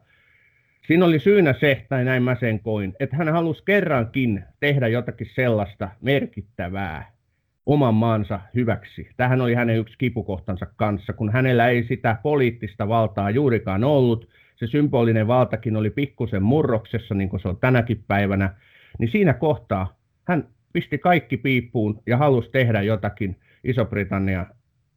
Siinä 0.87 1.05
oli 1.05 1.19
syynä 1.19 1.55
se, 1.61 1.87
tai 1.89 2.05
näin 2.05 2.23
mä 2.23 2.37
sen 2.41 2.61
koin, 2.61 2.95
että 3.01 3.17
hän 3.17 3.29
halusi 3.29 3.63
kerrankin 3.65 4.45
tehdä 4.61 4.89
jotakin 4.89 5.27
sellaista 5.35 5.89
merkittävää 6.01 7.13
oman 7.67 7.95
maansa 7.95 8.41
hyväksi. 8.55 9.09
Tähän 9.17 9.41
oli 9.41 9.55
hänen 9.55 9.79
yksi 9.79 9.99
kipukohtansa 9.99 10.67
kanssa, 10.77 11.13
kun 11.13 11.33
hänellä 11.33 11.69
ei 11.69 11.85
sitä 11.85 12.17
poliittista 12.23 12.89
valtaa 12.89 13.31
juurikaan 13.31 13.85
ollut, 13.85 14.29
se 14.57 14.67
symbolinen 14.67 15.27
valtakin 15.27 15.77
oli 15.77 15.91
pikkusen 15.91 16.43
murroksessa, 16.43 17.15
niin 17.15 17.29
kuin 17.29 17.41
se 17.41 17.49
on 17.49 17.57
tänäkin 17.57 18.05
päivänä, 18.09 18.55
niin 18.99 19.11
siinä 19.11 19.35
kohtaa 19.35 19.99
hän 20.25 20.49
pisti 20.73 20.99
kaikki 20.99 21.37
piippuun 21.37 22.03
ja 22.07 22.17
halusi 22.17 22.51
tehdä 22.51 22.83
jotakin 22.83 23.37
Iso-Britannia 23.65 24.47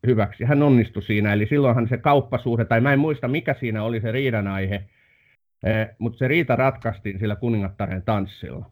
hyväksi. 0.08 0.44
Hän 0.44 0.64
onnistui 0.64 1.04
siinä, 1.04 1.34
eli 1.34 1.48
silloinhan 1.48 1.88
se 1.90 1.98
kauppasuhde, 1.98 2.66
tai 2.66 2.82
mä 2.82 2.94
en 2.94 3.00
muista 3.00 3.28
mikä 3.28 3.56
siinä 3.60 3.84
oli 3.84 4.02
se 4.02 4.12
riidan 4.12 4.48
aihe, 4.48 4.90
eh, 5.64 5.88
mutta 6.00 6.18
se 6.18 6.28
riita 6.28 6.56
ratkaistiin 6.56 7.20
sillä 7.20 7.36
kuningattaren 7.36 8.04
tanssilla. 8.04 8.72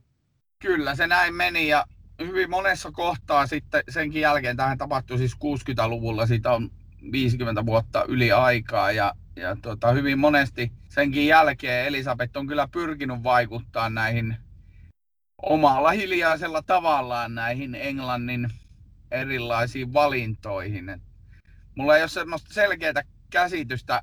Kyllä, 0.59 0.95
se 0.95 1.07
näin 1.07 1.35
meni 1.35 1.67
ja 1.67 1.85
hyvin 2.19 2.49
monessa 2.49 2.91
kohtaa 2.91 3.47
sitten 3.47 3.83
senkin 3.89 4.21
jälkeen, 4.21 4.57
tähän 4.57 4.77
tapahtui 4.77 5.17
siis 5.17 5.35
60-luvulla, 5.35 6.25
siitä 6.25 6.51
on 6.51 6.69
50 7.11 7.65
vuotta 7.65 8.05
yli 8.07 8.31
aikaa 8.31 8.91
ja, 8.91 9.13
ja 9.35 9.57
tota, 9.61 9.91
hyvin 9.91 10.19
monesti 10.19 10.71
senkin 10.89 11.27
jälkeen 11.27 11.87
Elisabeth 11.87 12.37
on 12.37 12.47
kyllä 12.47 12.67
pyrkinyt 12.71 13.23
vaikuttaa 13.23 13.89
näihin 13.89 14.35
omalla 15.41 15.91
hiljaisella 15.91 16.61
tavallaan 16.61 17.35
näihin 17.35 17.75
Englannin 17.75 18.49
erilaisiin 19.11 19.93
valintoihin. 19.93 20.89
Et 20.89 21.01
mulla 21.75 21.95
ei 21.95 22.03
ole 22.03 22.09
semmoista 22.09 22.53
selkeää 22.53 23.03
käsitystä 23.29 24.01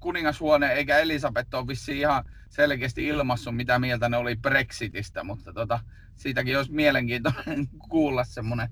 kuningashuone 0.00 0.72
eikä 0.72 0.98
Elisabeth 0.98 1.54
ole 1.54 1.66
vissiin 1.66 1.98
ihan 1.98 2.24
selkeästi 2.48 3.06
ilmassut, 3.06 3.56
mitä 3.56 3.78
mieltä 3.78 4.08
ne 4.08 4.16
oli 4.16 4.36
Brexitistä, 4.36 5.24
mutta 5.24 5.52
tota, 5.52 5.80
siitäkin 6.16 6.56
olisi 6.56 6.72
mielenkiintoinen 6.72 7.66
kuulla 7.90 8.24
semmoinen 8.24 8.68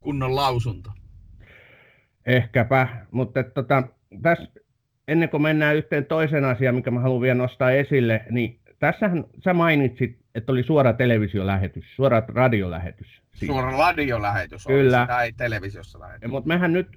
kunnon 0.00 0.36
lausunto. 0.36 0.90
Ehkäpä, 2.26 2.88
mutta 3.10 3.42
tota, 3.42 3.82
tässä 4.22 4.48
ennen 5.08 5.28
kuin 5.28 5.42
mennään 5.42 5.76
yhteen 5.76 6.04
toiseen 6.04 6.44
asiaan, 6.44 6.74
mikä 6.74 6.90
mä 6.90 7.00
haluan 7.00 7.20
vielä 7.20 7.34
nostaa 7.34 7.70
esille, 7.70 8.24
niin 8.30 8.60
tässähän 8.78 9.24
sä 9.44 9.54
mainitsit, 9.54 10.18
että 10.34 10.52
oli 10.52 10.62
suora 10.62 10.92
televisiolähetys, 10.92 11.84
suora 11.96 12.22
radiolähetys. 12.28 13.22
Siitä. 13.36 13.52
Suora 13.52 13.78
radiolähetys 13.78 14.64
Kyllä. 14.66 15.00
sitä 15.00 15.22
ei 15.22 15.32
televisiossa 15.32 16.00
lähetys. 16.00 16.30
Mutta 16.30 16.48
mehän 16.48 16.72
nyt 16.72 16.88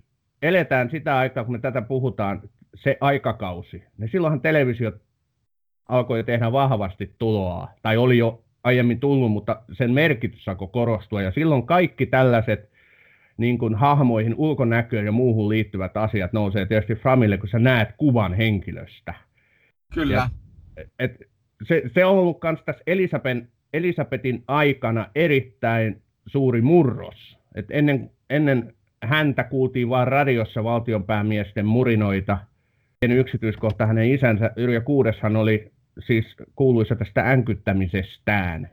eletään 0.42 0.90
sitä 0.90 1.18
aikaa, 1.18 1.44
kun 1.44 1.54
me 1.54 1.60
tätä 1.60 1.82
puhutaan, 1.82 2.42
se 2.76 2.98
aikakausi. 3.02 3.84
Niin 3.98 4.10
silloinhan 4.12 4.42
televisio 4.42 4.92
alkoi 5.90 6.24
tehdä 6.24 6.52
vahvasti 6.52 7.16
tuloa, 7.18 7.68
tai 7.82 7.98
oli 7.98 8.18
jo 8.18 8.44
aiemmin 8.64 9.00
tullut, 9.00 9.32
mutta 9.32 9.62
sen 9.72 9.92
merkitys 9.92 10.48
alkoi 10.48 10.68
korostua. 10.72 11.22
Ja 11.22 11.32
silloin 11.32 11.66
kaikki 11.66 12.06
tällaiset 12.06 12.70
niin 13.38 13.58
kuin 13.58 13.76
hahmoihin, 13.76 14.36
ulkonäköön 14.38 15.06
ja 15.06 15.12
muuhun 15.12 15.50
liittyvät 15.50 15.98
asiat 15.98 16.34
nousee 16.34 16.66
tietysti 16.66 16.96
Framille, 16.96 17.38
kun 17.38 17.50
sä 17.50 17.60
näet 17.60 17.90
kuvan 17.98 18.34
henkilöstä. 18.34 19.14
Kyllä. 19.94 20.14
Ja, 20.14 20.30
et, 21.00 21.22
se, 21.64 21.82
se 21.94 22.06
on 22.06 22.18
ollut 22.18 22.38
myös 22.44 22.60
tässä 22.66 22.84
Elisabetin, 22.88 23.52
Elisabetin 23.74 24.44
aikana 24.48 25.08
erittäin 25.16 26.02
suuri 26.28 26.62
murros. 26.62 27.38
Et 27.56 27.66
ennen, 27.70 28.12
ennen 28.30 28.74
häntä 29.04 29.44
kuultiin 29.44 29.90
vain 29.90 30.08
radiossa 30.08 30.64
valtionpäämiesten 30.64 31.66
murinoita. 31.66 32.38
En 33.02 33.12
yksityiskohta 33.12 33.86
hänen 33.86 34.12
isänsä 34.12 34.52
Yrjö 34.56 34.82
Kuudeshan 34.82 35.36
oli 35.36 35.72
siis 36.00 36.26
kuuluisa 36.56 36.96
tästä 36.96 37.32
änkyttämisestään, 37.32 38.70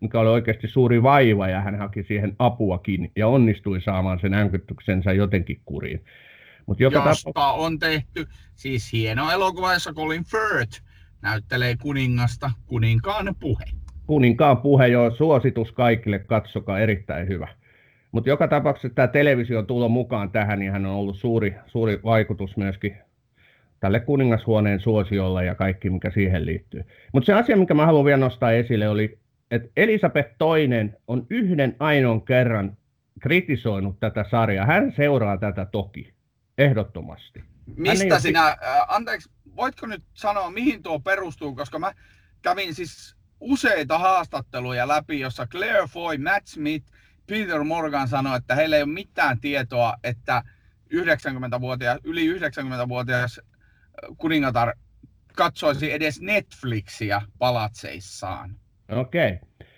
mikä 0.00 0.20
oli 0.20 0.28
oikeasti 0.28 0.68
suuri 0.68 1.02
vaiva 1.02 1.48
ja 1.48 1.60
hän 1.60 1.78
haki 1.78 2.02
siihen 2.02 2.36
apuakin 2.38 3.12
ja 3.16 3.28
onnistui 3.28 3.80
saamaan 3.80 4.20
sen 4.20 4.34
änkytyksensä 4.34 5.12
jotenkin 5.12 5.60
kuriin. 5.64 6.04
Mut 6.66 6.80
joka 6.80 7.08
Josta 7.08 7.30
tapo... 7.34 7.64
on 7.64 7.78
tehty 7.78 8.26
siis 8.54 8.92
hieno 8.92 9.30
elokuva, 9.30 9.72
jossa 9.74 9.92
Colin 9.92 10.24
Firth 10.24 10.82
näyttelee 11.22 11.76
kuningasta 11.82 12.50
kuninkaan 12.66 13.34
puhe. 13.40 13.64
Kuninkaan 14.06 14.56
puhe, 14.56 14.86
jo 14.86 15.10
suositus 15.10 15.72
kaikille, 15.72 16.18
katsokaa, 16.18 16.78
erittäin 16.78 17.28
hyvä. 17.28 17.48
Mutta 18.12 18.30
joka 18.30 18.48
tapauksessa 18.48 18.94
tämä 18.94 19.08
television 19.08 19.66
tulo 19.66 19.88
mukaan 19.88 20.30
tähän, 20.30 20.58
niin 20.58 20.72
hän 20.72 20.86
on 20.86 20.92
ollut 20.92 21.16
suuri, 21.16 21.54
suuri 21.66 22.00
vaikutus 22.04 22.56
myöskin 22.56 22.96
tälle 23.80 24.00
kuningashuoneen 24.00 24.80
suosiolle 24.80 25.44
ja 25.44 25.54
kaikki, 25.54 25.90
mikä 25.90 26.10
siihen 26.10 26.46
liittyy. 26.46 26.84
Mutta 27.12 27.26
se 27.26 27.32
asia, 27.32 27.56
mikä 27.56 27.74
mä 27.74 27.86
haluan 27.86 28.04
vielä 28.04 28.16
nostaa 28.16 28.52
esille, 28.52 28.88
oli, 28.88 29.18
että 29.50 29.68
Elisabeth 29.76 30.30
II 30.30 30.90
on 31.08 31.26
yhden 31.30 31.76
ainoan 31.78 32.22
kerran 32.22 32.76
kritisoinut 33.20 34.00
tätä 34.00 34.24
sarjaa. 34.30 34.66
Hän 34.66 34.92
seuraa 34.96 35.38
tätä 35.38 35.64
toki, 35.64 36.12
ehdottomasti. 36.58 37.42
Mistä 37.76 38.20
sinä, 38.20 38.46
äh, 38.46 38.56
anteeksi, 38.88 39.30
voitko 39.56 39.86
nyt 39.86 40.02
sanoa, 40.14 40.50
mihin 40.50 40.82
tuo 40.82 41.00
perustuu, 41.00 41.54
koska 41.54 41.78
mä 41.78 41.92
kävin 42.42 42.74
siis 42.74 43.16
useita 43.40 43.98
haastatteluja 43.98 44.88
läpi, 44.88 45.20
jossa 45.20 45.46
Claire 45.46 45.86
Foy, 45.86 46.18
Matt 46.18 46.46
Smith, 46.46 46.92
Peter 47.26 47.64
Morgan 47.64 48.08
sanoi, 48.08 48.36
että 48.36 48.54
heillä 48.54 48.76
ei 48.76 48.82
ole 48.82 48.92
mitään 48.92 49.40
tietoa, 49.40 49.94
että 50.04 50.42
90-vuotias, 50.94 51.98
yli 52.04 52.38
90-vuotias 52.38 53.40
kuningatar 54.16 54.72
katsoisi 55.36 55.92
edes 55.92 56.20
Netflixiä 56.20 57.22
palatseissaan. 57.38 58.56
Okei. 58.88 59.32
Okay. 59.32 59.68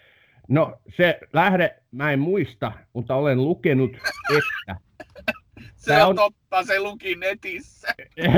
No 0.48 0.80
se 0.96 1.20
lähde, 1.32 1.82
mä 1.90 2.12
en 2.12 2.20
muista, 2.20 2.72
mutta 2.92 3.14
olen 3.14 3.44
lukenut, 3.44 3.92
että... 4.36 4.76
se 5.76 6.02
on, 6.02 6.08
on 6.08 6.16
totta, 6.16 6.64
se 6.64 6.80
luki 6.80 7.14
netissä. 7.14 7.88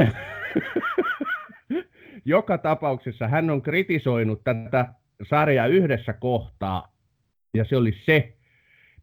Joka 2.25 2.59
tapauksessa 2.59 3.29
hän 3.29 3.51
on 3.51 3.63
kritisoinut 3.63 4.45
tätä 4.45 4.95
sarjaa 5.23 5.67
yhdessä 5.67 6.13
kohtaa, 6.13 6.95
ja 7.55 7.65
se 7.65 7.77
oli 7.77 7.93
se, 8.07 8.37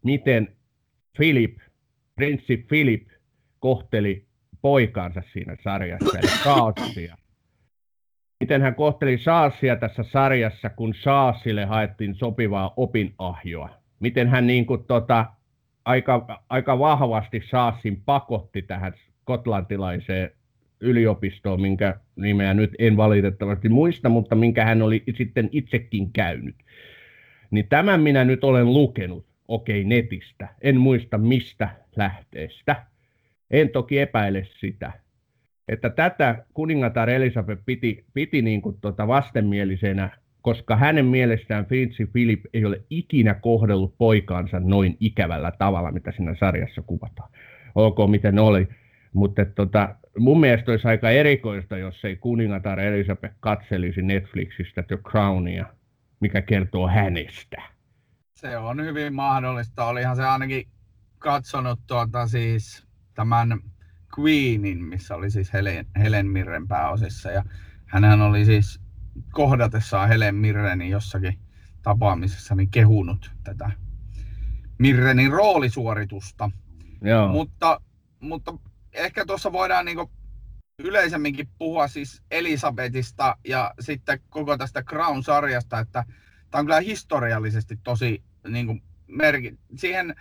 miten 0.04 0.56
Philip, 1.16 1.58
prinssi 2.14 2.56
Philip, 2.56 3.08
kohteli 3.58 4.26
poikaansa 4.62 5.22
siinä 5.32 5.56
sarjassa, 5.64 6.18
eli 6.18 6.28
Shaatsia. 6.42 7.16
Miten 8.40 8.62
hän 8.62 8.74
kohteli 8.74 9.18
Shaasia 9.18 9.76
tässä 9.76 10.02
sarjassa, 10.02 10.70
kun 10.70 10.94
Shaasille 10.94 11.64
haettiin 11.64 12.14
sopivaa 12.14 12.74
opinahjoa. 12.76 13.70
Miten 14.00 14.28
hän 14.28 14.46
niin 14.46 14.66
kuin, 14.66 14.84
tota, 14.84 15.26
aika, 15.84 16.42
aika 16.48 16.78
vahvasti 16.78 17.40
Shaasin 17.40 18.02
pakotti 18.04 18.62
tähän 18.62 18.92
skotlantilaiseen 19.20 20.30
yliopistoon, 20.82 21.60
minkä 21.60 21.94
nimeä 22.16 22.54
nyt 22.54 22.70
en 22.78 22.96
valitettavasti 22.96 23.68
muista, 23.68 24.08
mutta 24.08 24.34
minkä 24.34 24.64
hän 24.64 24.82
oli 24.82 25.02
sitten 25.16 25.48
itsekin 25.52 26.12
käynyt. 26.12 26.56
Niin 27.50 27.68
tämän 27.68 28.00
minä 28.00 28.24
nyt 28.24 28.44
olen 28.44 28.74
lukenut, 28.74 29.26
okei, 29.48 29.84
netistä. 29.84 30.48
En 30.60 30.76
muista 30.76 31.18
mistä 31.18 31.68
lähteestä. 31.96 32.86
En 33.50 33.68
toki 33.68 33.98
epäile 33.98 34.46
sitä. 34.60 34.92
Että 35.68 35.90
tätä 35.90 36.44
kuningatar 36.54 37.10
Elisabeth 37.10 37.62
piti, 37.66 38.04
piti 38.14 38.42
niin 38.42 38.62
kuin 38.62 38.76
tuota 38.80 39.08
vastenmielisenä, 39.08 40.10
koska 40.42 40.76
hänen 40.76 41.06
mielestään 41.06 41.64
Prinssi 41.64 42.06
Philip 42.06 42.40
ei 42.54 42.64
ole 42.64 42.80
ikinä 42.90 43.34
kohdellut 43.34 43.94
poikaansa 43.98 44.60
noin 44.60 44.96
ikävällä 45.00 45.52
tavalla, 45.58 45.92
mitä 45.92 46.12
siinä 46.12 46.34
sarjassa 46.34 46.82
kuvataan. 46.82 47.30
Olkoon 47.74 48.10
miten 48.10 48.38
oli. 48.38 48.68
Mutta 49.12 49.44
tota, 49.44 49.96
mun 50.18 50.40
mielestä 50.40 50.70
olisi 50.70 50.88
aika 50.88 51.10
erikoista, 51.10 51.76
jos 51.76 52.04
ei 52.04 52.16
kuningatar 52.16 52.80
Elisabeth 52.80 53.34
katselisi 53.40 54.02
Netflixistä 54.02 54.82
The 54.82 54.96
Crownia, 54.96 55.66
mikä 56.20 56.42
kertoo 56.42 56.88
hänestä. 56.88 57.62
Se 58.34 58.56
on 58.56 58.84
hyvin 58.84 59.14
mahdollista. 59.14 59.84
Olihan 59.84 60.16
se 60.16 60.24
ainakin 60.24 60.68
katsonut 61.18 61.80
tuota 61.86 62.26
siis 62.26 62.86
tämän 63.14 63.60
Queenin, 64.18 64.84
missä 64.84 65.14
oli 65.14 65.30
siis 65.30 65.52
Helen, 65.52 65.86
Helen 65.98 66.26
Mirren 66.26 66.68
pääosissa. 66.68 67.30
Ja 67.30 67.44
hänhän 67.86 68.20
oli 68.20 68.44
siis 68.44 68.80
kohdatessaan 69.32 70.08
Helen 70.08 70.34
Mirrenin 70.34 70.90
jossakin 70.90 71.38
tapaamisessa 71.82 72.54
niin 72.54 72.70
kehunut 72.70 73.32
tätä 73.44 73.70
Mirrenin 74.78 75.32
roolisuoritusta. 75.32 76.50
Joo. 77.02 77.28
Mutta, 77.28 77.80
mutta 78.20 78.52
ehkä 78.92 79.26
tuossa 79.26 79.52
voidaan 79.52 79.84
niin 79.84 79.98
yleisemminkin 80.78 81.48
puhua 81.58 81.88
siis 81.88 82.22
Elisabetista 82.30 83.36
ja 83.48 83.74
sitten 83.80 84.20
koko 84.30 84.58
tästä 84.58 84.82
Crown-sarjasta, 84.82 85.78
että 85.78 86.04
tämä 86.50 86.60
on 86.60 86.66
kyllä 86.66 86.80
historiallisesti 86.80 87.78
tosi 87.82 88.22
niin 88.48 88.66
kuin 88.66 88.82
merki. 89.06 89.58
Siihen 89.76 90.14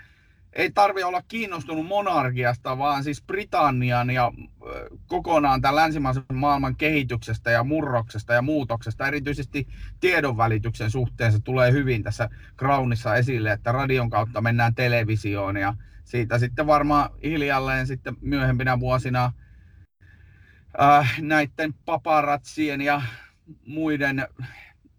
ei 0.53 0.71
tarvi 0.71 1.03
olla 1.03 1.21
kiinnostunut 1.27 1.85
monarkiasta, 1.85 2.77
vaan 2.77 3.03
siis 3.03 3.23
Britannian 3.23 4.09
ja 4.09 4.31
kokonaan 5.07 5.61
tämän 5.61 5.75
länsimaisen 5.75 6.23
maailman 6.33 6.75
kehityksestä 6.75 7.51
ja 7.51 7.63
murroksesta 7.63 8.33
ja 8.33 8.41
muutoksesta, 8.41 9.07
erityisesti 9.07 9.67
tiedonvälityksen 9.99 10.91
suhteen 10.91 11.31
se 11.31 11.39
tulee 11.39 11.71
hyvin 11.71 12.03
tässä 12.03 12.29
Crownissa 12.57 13.15
esille, 13.15 13.51
että 13.51 13.71
radion 13.71 14.09
kautta 14.09 14.41
mennään 14.41 14.75
televisioon 14.75 15.57
ja 15.57 15.73
siitä 16.11 16.39
sitten 16.39 16.67
varmaan 16.67 17.09
hiljalleen 17.23 17.87
sitten 17.87 18.15
myöhempinä 18.21 18.79
vuosina 18.79 19.31
äh, 20.81 21.21
näiden 21.21 21.73
paparatsien 21.85 22.81
ja 22.81 23.01
muiden 23.65 24.27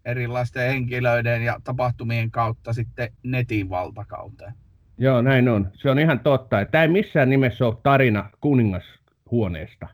erilaisten 0.05 0.69
henkilöiden 0.69 1.43
ja 1.43 1.61
tapahtumien 1.65 2.31
kautta 2.31 2.73
sitten 2.73 3.13
netin 3.23 3.71
valtakauteen. 3.71 4.53
Joo, 4.99 5.23
näin 5.23 5.49
on. 5.49 5.71
Se 5.75 5.91
on 5.91 5.99
ihan 5.99 6.21
totta. 6.21 6.65
Tämä 6.65 6.83
ei 6.83 6.89
missään 6.89 7.31
nimessä 7.31 7.67
ole 7.67 7.77
tarina 7.83 8.31
kuningashuoneesta. 8.41 9.89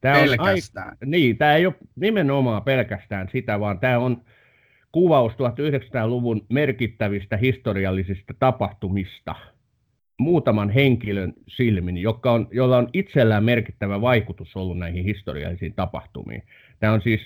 Tämä 0.00 0.14
pelkästään. 0.14 0.96
On, 1.02 1.10
niin, 1.10 1.38
tämä 1.38 1.54
ei 1.54 1.66
ole 1.66 1.74
nimenomaan 1.96 2.62
pelkästään 2.62 3.28
sitä, 3.32 3.60
vaan 3.60 3.80
tämä 3.80 3.98
on 3.98 4.22
kuvaus 4.92 5.32
1900-luvun 5.32 6.46
merkittävistä 6.48 7.36
historiallisista 7.36 8.34
tapahtumista 8.38 9.34
muutaman 10.22 10.70
henkilön 10.70 11.32
silmin, 11.48 11.98
joka 11.98 12.32
on, 12.32 12.48
jolla 12.50 12.76
on 12.76 12.88
itsellään 12.92 13.44
merkittävä 13.44 14.00
vaikutus 14.00 14.56
ollut 14.56 14.78
näihin 14.78 15.04
historiallisiin 15.04 15.74
tapahtumiin. 15.74 16.42
Tämä 16.80 16.92
on 16.92 17.02
siis 17.02 17.20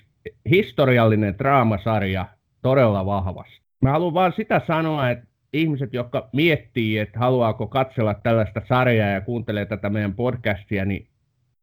historiallinen 0.50 1.38
draamasarja 1.38 2.26
todella 2.62 3.06
vahvasti. 3.06 3.60
Mä 3.82 3.90
haluan 3.90 4.14
vaan 4.14 4.32
sitä 4.36 4.60
sanoa, 4.66 5.10
että 5.10 5.26
ihmiset, 5.52 5.94
jotka 5.94 6.28
miettii, 6.32 6.98
että 6.98 7.18
haluaako 7.18 7.66
katsella 7.66 8.14
tällaista 8.14 8.62
sarjaa 8.68 9.08
ja 9.08 9.20
kuuntelee 9.20 9.66
tätä 9.66 9.90
meidän 9.90 10.14
podcastia, 10.14 10.84
niin 10.84 11.06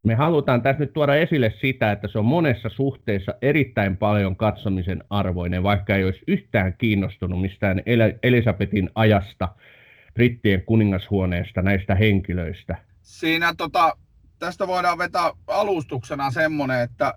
me 0.04 0.16
halutaan 0.16 0.62
tässä 0.62 0.80
nyt 0.80 0.94
tuoda 0.94 1.16
esille 1.16 1.54
sitä, 1.62 1.92
että 1.92 2.08
se 2.08 2.20
on 2.20 2.26
monessa 2.26 2.70
suhteessa 2.70 3.36
erittäin 3.42 3.98
paljon 3.98 4.36
katsomisen 4.36 5.04
arvoinen, 5.10 5.64
vaikka 5.64 5.96
ei 5.96 6.04
olisi 6.04 6.24
yhtään 6.28 6.74
kiinnostunut 6.78 7.42
mistään 7.42 7.82
Elisabetin 8.24 8.90
ajasta, 8.96 9.50
brittien 10.14 10.62
kuningashuoneesta, 10.66 11.62
näistä 11.62 11.96
henkilöistä. 11.96 12.78
Siinä 13.02 13.54
tota, 13.58 13.98
tästä 14.40 14.68
voidaan 14.68 14.98
vetää 14.98 15.32
alustuksena 15.48 16.32
semmoinen, 16.32 16.82
että 16.82 17.14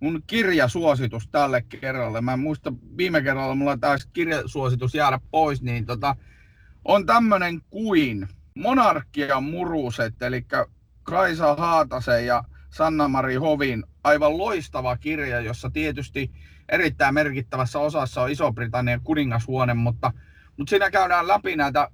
mun 0.00 0.22
kirjasuositus 0.26 1.28
tälle 1.28 1.62
kerralle. 1.62 2.20
Mä 2.20 2.32
en 2.32 2.38
muista, 2.38 2.72
viime 2.96 3.22
kerralla 3.22 3.54
mulla 3.54 3.76
taisi 3.76 4.08
kirjasuositus 4.12 4.94
jäädä 4.94 5.20
pois, 5.30 5.62
niin 5.62 5.86
tota, 5.86 6.16
on 6.84 7.06
tämmönen 7.06 7.60
kuin 7.70 8.28
Monarkian 8.54 9.44
muruset, 9.44 10.22
eli 10.22 10.46
Kaisa 11.02 11.54
Haatasen 11.54 12.26
ja 12.26 12.44
Sanna-Mari 12.70 13.34
Hovin 13.34 13.84
aivan 14.04 14.38
loistava 14.38 14.96
kirja, 14.96 15.40
jossa 15.40 15.70
tietysti 15.70 16.30
erittäin 16.68 17.14
merkittävässä 17.14 17.78
osassa 17.78 18.22
on 18.22 18.30
Iso-Britannian 18.30 19.00
kuningashuone, 19.04 19.74
mutta, 19.74 20.12
mutta 20.56 20.70
siinä 20.70 20.90
käydään 20.90 21.28
läpi 21.28 21.56
näitä 21.56 21.88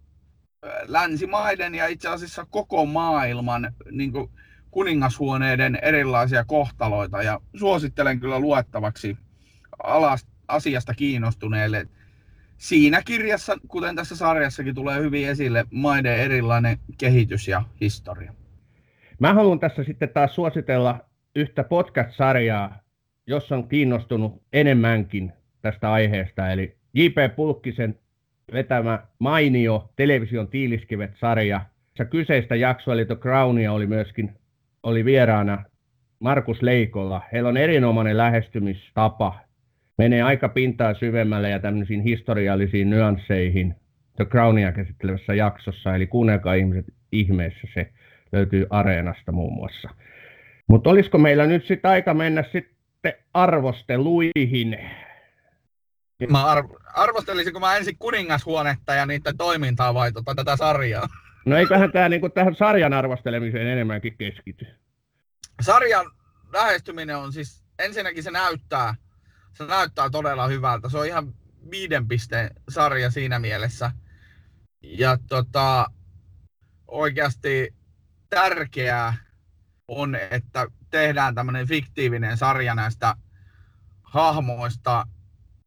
länsimaiden 0.87 1.75
ja 1.75 1.87
itse 1.87 2.09
asiassa 2.09 2.47
koko 2.51 2.87
maailman 2.87 3.75
niin 3.91 4.13
kuin, 4.13 4.31
kuningashuoneiden 4.71 5.79
erilaisia 5.83 6.45
kohtaloita 6.45 7.23
ja 7.23 7.41
suosittelen 7.55 8.21
kyllä 8.21 8.39
luettavaksi 8.39 9.17
asiasta 10.49 10.95
kiinnostuneille. 10.95 11.89
Siinä 12.59 13.03
kirjassa, 13.03 13.57
kuten 13.69 13.97
tässä 13.97 14.17
sarjassakin, 14.17 14.75
tulee 14.75 15.01
hyvin 15.01 15.29
esille 15.29 15.65
maiden 15.71 16.19
erilainen 16.19 16.79
kehitys 16.99 17.49
ja 17.49 17.63
historia. 17.81 18.35
Mä 19.19 19.35
haluan 19.35 19.61
tässä 19.61 19.85
sitten 19.85 20.09
taas 20.09 20.35
suositella 20.35 21.01
yhtä 21.37 21.65
podcast-sarjaa, 21.65 22.79
jos 23.27 23.53
on 23.53 23.69
kiinnostunut 23.69 24.43
enemmänkin 24.53 25.33
tästä 25.63 25.93
aiheesta, 25.93 26.51
eli 26.51 26.77
J.P. 26.95 27.37
Pulkkisen 27.37 27.99
vetämä 28.53 28.99
mainio 29.19 29.91
television 29.97 30.49
tiiliskivet-sarja. 30.49 31.61
Se 31.97 32.05
kyseistä 32.05 32.57
jaksoa, 32.57 32.95
eli 32.95 33.05
The 33.05 33.17
Crownia, 33.17 33.73
oli 33.73 33.87
myöskin 33.87 34.31
oli 34.83 35.05
vieraana 35.05 35.65
Markus 36.21 36.63
Leikolla. 36.63 37.23
Heillä 37.33 37.49
on 37.49 37.57
erinomainen 37.57 38.17
lähestymistapa. 38.17 39.39
Menee 39.99 40.23
aika 40.23 40.49
pintaa 40.49 40.95
syvemmälle 40.95 41.51
ja 41.51 41.59
tämmöisiin 41.59 42.01
historiallisiin 42.01 42.91
nyansseihin 42.91 43.75
The 44.17 44.25
Crownia 44.25 44.73
käsittelevässä 44.73 45.35
jaksossa. 45.35 45.95
Eli 45.95 46.07
kuunnelkaa 46.07 46.55
ihmiset 46.55 46.85
ihmeessä, 47.13 47.69
se 47.75 47.93
löytyy 48.33 48.67
Areenasta 48.71 49.33
muun 49.33 49.55
muassa. 49.55 49.91
Mutta 50.69 50.91
olisiko 50.91 51.19
meillä 51.19 51.47
nyt 51.47 51.65
sitten 51.65 51.91
aika 51.91 52.15
mennä 52.15 52.45
sitten 52.53 53.13
arvosteluihin? 53.35 54.79
Mä 56.31 56.55
arv- 56.55 56.83
arvostelisinko 56.95 57.61
mä 57.61 57.77
ensin 57.77 57.99
kuningashuonetta 57.99 58.95
ja 58.95 59.07
niiden 59.07 59.37
toimintaa 59.37 59.95
vai 59.95 60.13
tota, 60.13 60.35
tätä 60.35 60.57
sarjaa? 60.57 61.09
No 61.47 61.57
eiköhän 61.57 61.93
tämä 61.93 62.09
niinku 62.09 62.29
tähän 62.29 62.55
sarjan 62.55 62.93
arvostelemiseen 62.93 63.67
enemmänkin 63.67 64.17
keskity. 64.19 64.67
Sarjan 65.61 66.07
lähestyminen 66.53 67.17
on 67.17 67.33
siis, 67.33 67.65
ensinnäkin 67.79 68.23
se 68.23 68.31
näyttää, 68.31 68.95
se 69.53 69.67
näyttää 69.67 70.11
todella 70.11 70.47
hyvältä. 70.47 70.89
Se 70.89 70.99
on 70.99 71.07
ihan 71.07 71.35
viiden 71.71 72.09
pisteen 72.09 72.51
sarja 72.69 73.11
siinä 73.11 73.39
mielessä. 73.39 73.91
Ja 74.83 75.19
tota, 75.29 75.87
oikeasti 76.89 77.75
tärkeää 78.31 79.15
on, 79.89 80.15
että 80.15 80.67
tehdään 80.91 81.35
tämmöinen 81.35 81.69
fiktiivinen 81.69 82.37
sarja 82.37 82.75
näistä 82.75 83.15
hahmoista, 84.03 85.07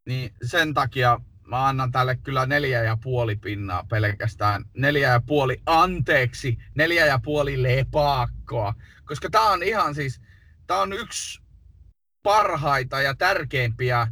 niin 0.09 0.33
sen 0.43 0.73
takia 0.73 1.19
mä 1.47 1.67
annan 1.67 1.91
tälle 1.91 2.15
kyllä 2.15 2.45
neljä 2.45 2.83
ja 2.83 2.97
puoli 3.03 3.35
pinnaa 3.35 3.83
pelkästään. 3.83 4.65
Neljä 4.73 5.09
ja 5.09 5.21
puoli, 5.21 5.61
anteeksi, 5.65 6.57
neljä 6.75 7.05
ja 7.05 7.19
puoli 7.23 7.63
lepakkoa. 7.63 8.73
Koska 9.05 9.29
tää 9.29 9.41
on 9.41 9.63
ihan 9.63 9.95
siis, 9.95 10.21
tää 10.67 10.77
on 10.77 10.93
yksi 10.93 11.41
parhaita 12.23 13.01
ja 13.01 13.15
tärkeimpiä 13.15 14.07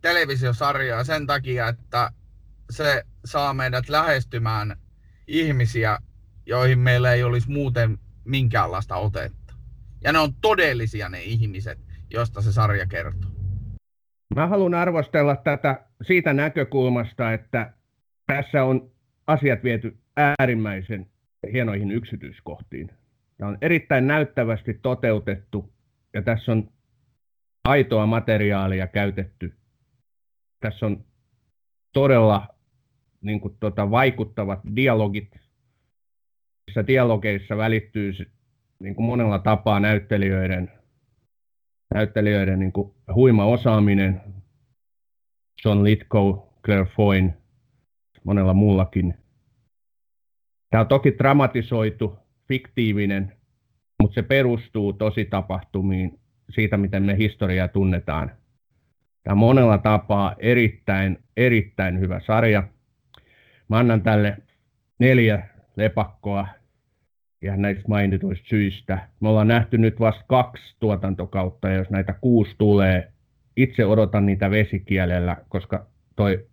televisiosarjoja 0.00 1.04
sen 1.04 1.26
takia, 1.26 1.68
että 1.68 2.10
se 2.70 3.04
saa 3.24 3.54
meidät 3.54 3.88
lähestymään 3.88 4.76
ihmisiä, 5.26 5.98
joihin 6.46 6.78
meillä 6.78 7.12
ei 7.12 7.24
olisi 7.24 7.50
muuten 7.50 7.98
minkäänlaista 8.24 8.96
otetta. 8.96 9.54
Ja 10.04 10.12
ne 10.12 10.18
on 10.18 10.34
todellisia 10.34 11.08
ne 11.08 11.22
ihmiset, 11.22 11.78
josta 12.10 12.42
se 12.42 12.52
sarja 12.52 12.86
kertoo. 12.86 13.39
Mä 14.34 14.46
haluan 14.46 14.74
arvostella 14.74 15.36
tätä 15.36 15.84
siitä 16.02 16.32
näkökulmasta, 16.32 17.32
että 17.32 17.72
tässä 18.26 18.64
on 18.64 18.90
asiat 19.26 19.64
viety 19.64 19.98
äärimmäisen 20.16 21.06
hienoihin 21.52 21.90
yksityiskohtiin. 21.90 22.90
Tämä 23.36 23.48
on 23.48 23.58
erittäin 23.60 24.06
näyttävästi 24.06 24.74
toteutettu 24.82 25.72
ja 26.14 26.22
tässä 26.22 26.52
on 26.52 26.68
aitoa 27.64 28.06
materiaalia 28.06 28.86
käytetty. 28.86 29.54
Tässä 30.60 30.86
on 30.86 31.04
todella 31.92 32.48
niin 33.20 33.40
kuin, 33.40 33.56
tota, 33.60 33.90
vaikuttavat 33.90 34.60
dialogit. 34.76 35.30
Missä 36.66 36.86
dialogeissa 36.86 37.56
välittyy 37.56 38.12
niin 38.78 38.94
kuin 38.94 39.06
monella 39.06 39.38
tapaa 39.38 39.80
näyttelijöiden, 39.80 40.72
näyttelijöiden 41.94 42.58
niin 42.58 42.72
kuin, 42.72 42.94
huima 43.14 43.44
osaaminen. 43.44 44.20
John 45.64 45.84
Lithgow, 45.84 46.38
Claire 46.64 46.84
Foyne, 46.96 47.34
monella 48.24 48.54
muullakin. 48.54 49.14
Tämä 50.70 50.80
on 50.80 50.88
toki 50.88 51.14
dramatisoitu, 51.18 52.18
fiktiivinen, 52.48 53.32
mutta 54.02 54.14
se 54.14 54.22
perustuu 54.22 54.92
tosi 54.92 55.24
tapahtumiin 55.24 56.20
siitä, 56.50 56.76
miten 56.76 57.02
me 57.02 57.18
historiaa 57.18 57.68
tunnetaan. 57.68 58.30
Tämä 59.22 59.32
on 59.32 59.38
monella 59.38 59.78
tapaa 59.78 60.34
erittäin, 60.38 61.18
erittäin 61.36 62.00
hyvä 62.00 62.20
sarja. 62.20 62.68
Mä 63.68 63.78
annan 63.78 64.02
tälle 64.02 64.36
neljä 64.98 65.48
lepakkoa 65.76 66.46
ja 67.42 67.56
näistä 67.56 67.84
mainituista 67.88 68.48
syistä. 68.48 69.08
Me 69.20 69.28
ollaan 69.28 69.48
nähty 69.48 69.78
nyt 69.78 70.00
vasta 70.00 70.24
kaksi 70.28 70.76
tuotantokautta, 70.80 71.68
ja 71.68 71.74
jos 71.76 71.90
näitä 71.90 72.12
kuusi 72.20 72.54
tulee, 72.58 73.12
itse 73.56 73.84
odotan 73.84 74.26
niitä 74.26 74.50
vesikielellä, 74.50 75.36
koska 75.48 75.86
toi 76.16 76.46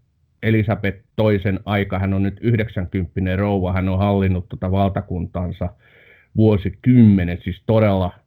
Elisabeth 0.44 1.04
toisen 1.16 1.60
aika, 1.66 2.00
hän 2.00 2.14
on 2.14 2.24
nyt 2.24 2.38
90 2.42 3.36
rouva, 3.36 3.74
hän 3.74 3.90
on 3.90 4.00
hallinnut 4.00 4.50
tuota 4.50 4.72
valtakuntansa 4.72 5.70
vuosikymmenet, 6.36 7.44
siis 7.44 7.64
todella, 7.66 8.20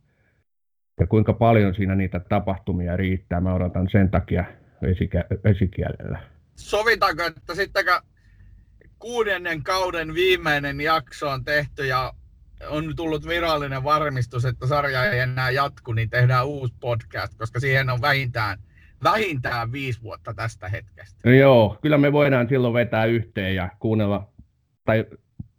ja 1.01 1.07
kuinka 1.07 1.33
paljon 1.33 1.75
siinä 1.75 1.95
niitä 1.95 2.21
tapahtumia 2.21 2.97
riittää, 2.97 3.41
mä 3.41 3.55
odotan 3.55 3.89
sen 3.93 4.11
takia 4.11 4.45
vesikielellä. 5.45 6.19
Sovitaanko, 6.57 7.23
että 7.23 7.55
sitten 7.55 7.85
kuudennen 8.99 9.63
kauden 9.63 10.15
viimeinen 10.15 10.81
jakso 10.81 11.29
on 11.29 11.45
tehty 11.45 11.87
ja 11.87 12.13
on 12.69 12.97
tullut 12.97 13.27
virallinen 13.27 13.85
varmistus, 13.85 14.45
että 14.45 14.67
sarja 14.67 15.05
ei 15.05 15.19
enää 15.19 15.51
jatku, 15.51 15.93
niin 15.93 16.11
tehdään 16.11 16.47
uusi 16.47 16.75
podcast, 16.81 17.35
koska 17.39 17.61
siihen 17.61 17.91
on 17.91 18.01
vähintään, 18.01 18.59
vähintään 19.03 19.73
viisi 19.73 20.03
vuotta 20.03 20.35
tästä 20.35 20.69
hetkestä. 20.69 21.21
No 21.25 21.31
joo, 21.31 21.79
kyllä 21.83 21.99
me 21.99 22.13
voidaan 22.13 22.49
silloin 22.49 22.75
vetää 22.75 23.05
yhteen 23.05 23.55
ja 23.55 23.69
kuunnella 23.79 24.29
tai 24.85 25.05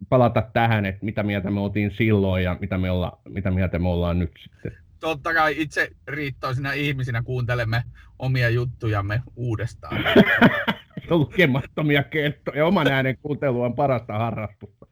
palata 0.10 0.42
tähän, 0.54 0.86
että 0.86 1.06
mitä 1.06 1.24
mieltä 1.24 1.52
me 1.52 1.60
oltiin 1.60 1.92
silloin 1.98 2.44
ja 2.44 2.58
mitä, 2.60 2.78
me 2.78 2.92
olla, 2.92 3.22
mitä 3.30 3.52
mieltä 3.52 3.80
me 3.80 3.90
ollaan 3.90 4.20
nyt 4.20 4.32
sitten. 4.44 4.78
Totta 5.00 5.34
kai 5.34 5.54
itse 5.58 5.90
riittoisina 6.08 6.72
ihmisinä 6.72 7.24
kuuntelemme 7.24 7.84
omia 8.20 8.50
juttujamme 8.50 9.22
uudestaan. 9.36 9.98
lukemattomia 11.10 12.04
kertoja. 12.04 12.66
Oman 12.66 12.88
äänen 12.88 13.18
kuuntelu 13.22 13.62
on 13.62 13.76
parasta 13.76 14.14
harrastusta. 14.18 14.86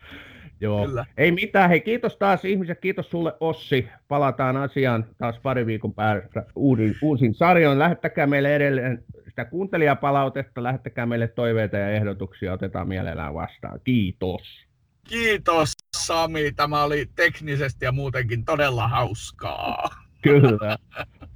Joo. 0.62 0.86
Kyllä. 0.86 1.06
Ei 1.18 1.32
mitään. 1.32 1.70
Hei, 1.70 1.82
kiitos 1.82 2.18
taas 2.18 2.46
ihmiset. 2.46 2.80
Kiitos 2.80 3.10
sulle 3.10 3.34
Ossi. 3.40 3.88
Palataan 4.08 4.58
asiaan 4.58 5.06
taas 5.18 5.40
pari 5.40 5.66
viikon 5.66 5.94
päästä 5.94 6.46
uusin, 6.56 6.96
uusin 7.02 7.34
sarjoin. 7.34 7.80
Lähettäkää 7.80 8.28
meille 8.28 8.56
edelleen 8.56 9.04
sitä 9.26 9.46
kuuntelijapalautetta. 9.46 10.64
Lähettäkää 10.64 11.06
meille 11.06 11.28
toiveita 11.28 11.78
ja 11.78 11.90
ehdotuksia. 11.90 12.54
Otetaan 12.54 12.88
mielellään 12.88 13.34
vastaan. 13.34 13.80
Kiitos. 13.84 14.66
Kiitos 15.10 15.72
Sami. 15.98 16.52
Tämä 16.56 16.84
oli 16.84 17.06
teknisesti 17.16 17.86
ja 17.86 17.92
muutenkin 17.92 18.46
todella 18.46 18.88
hauskaa. 18.88 19.90
Kyllä. 20.22 20.78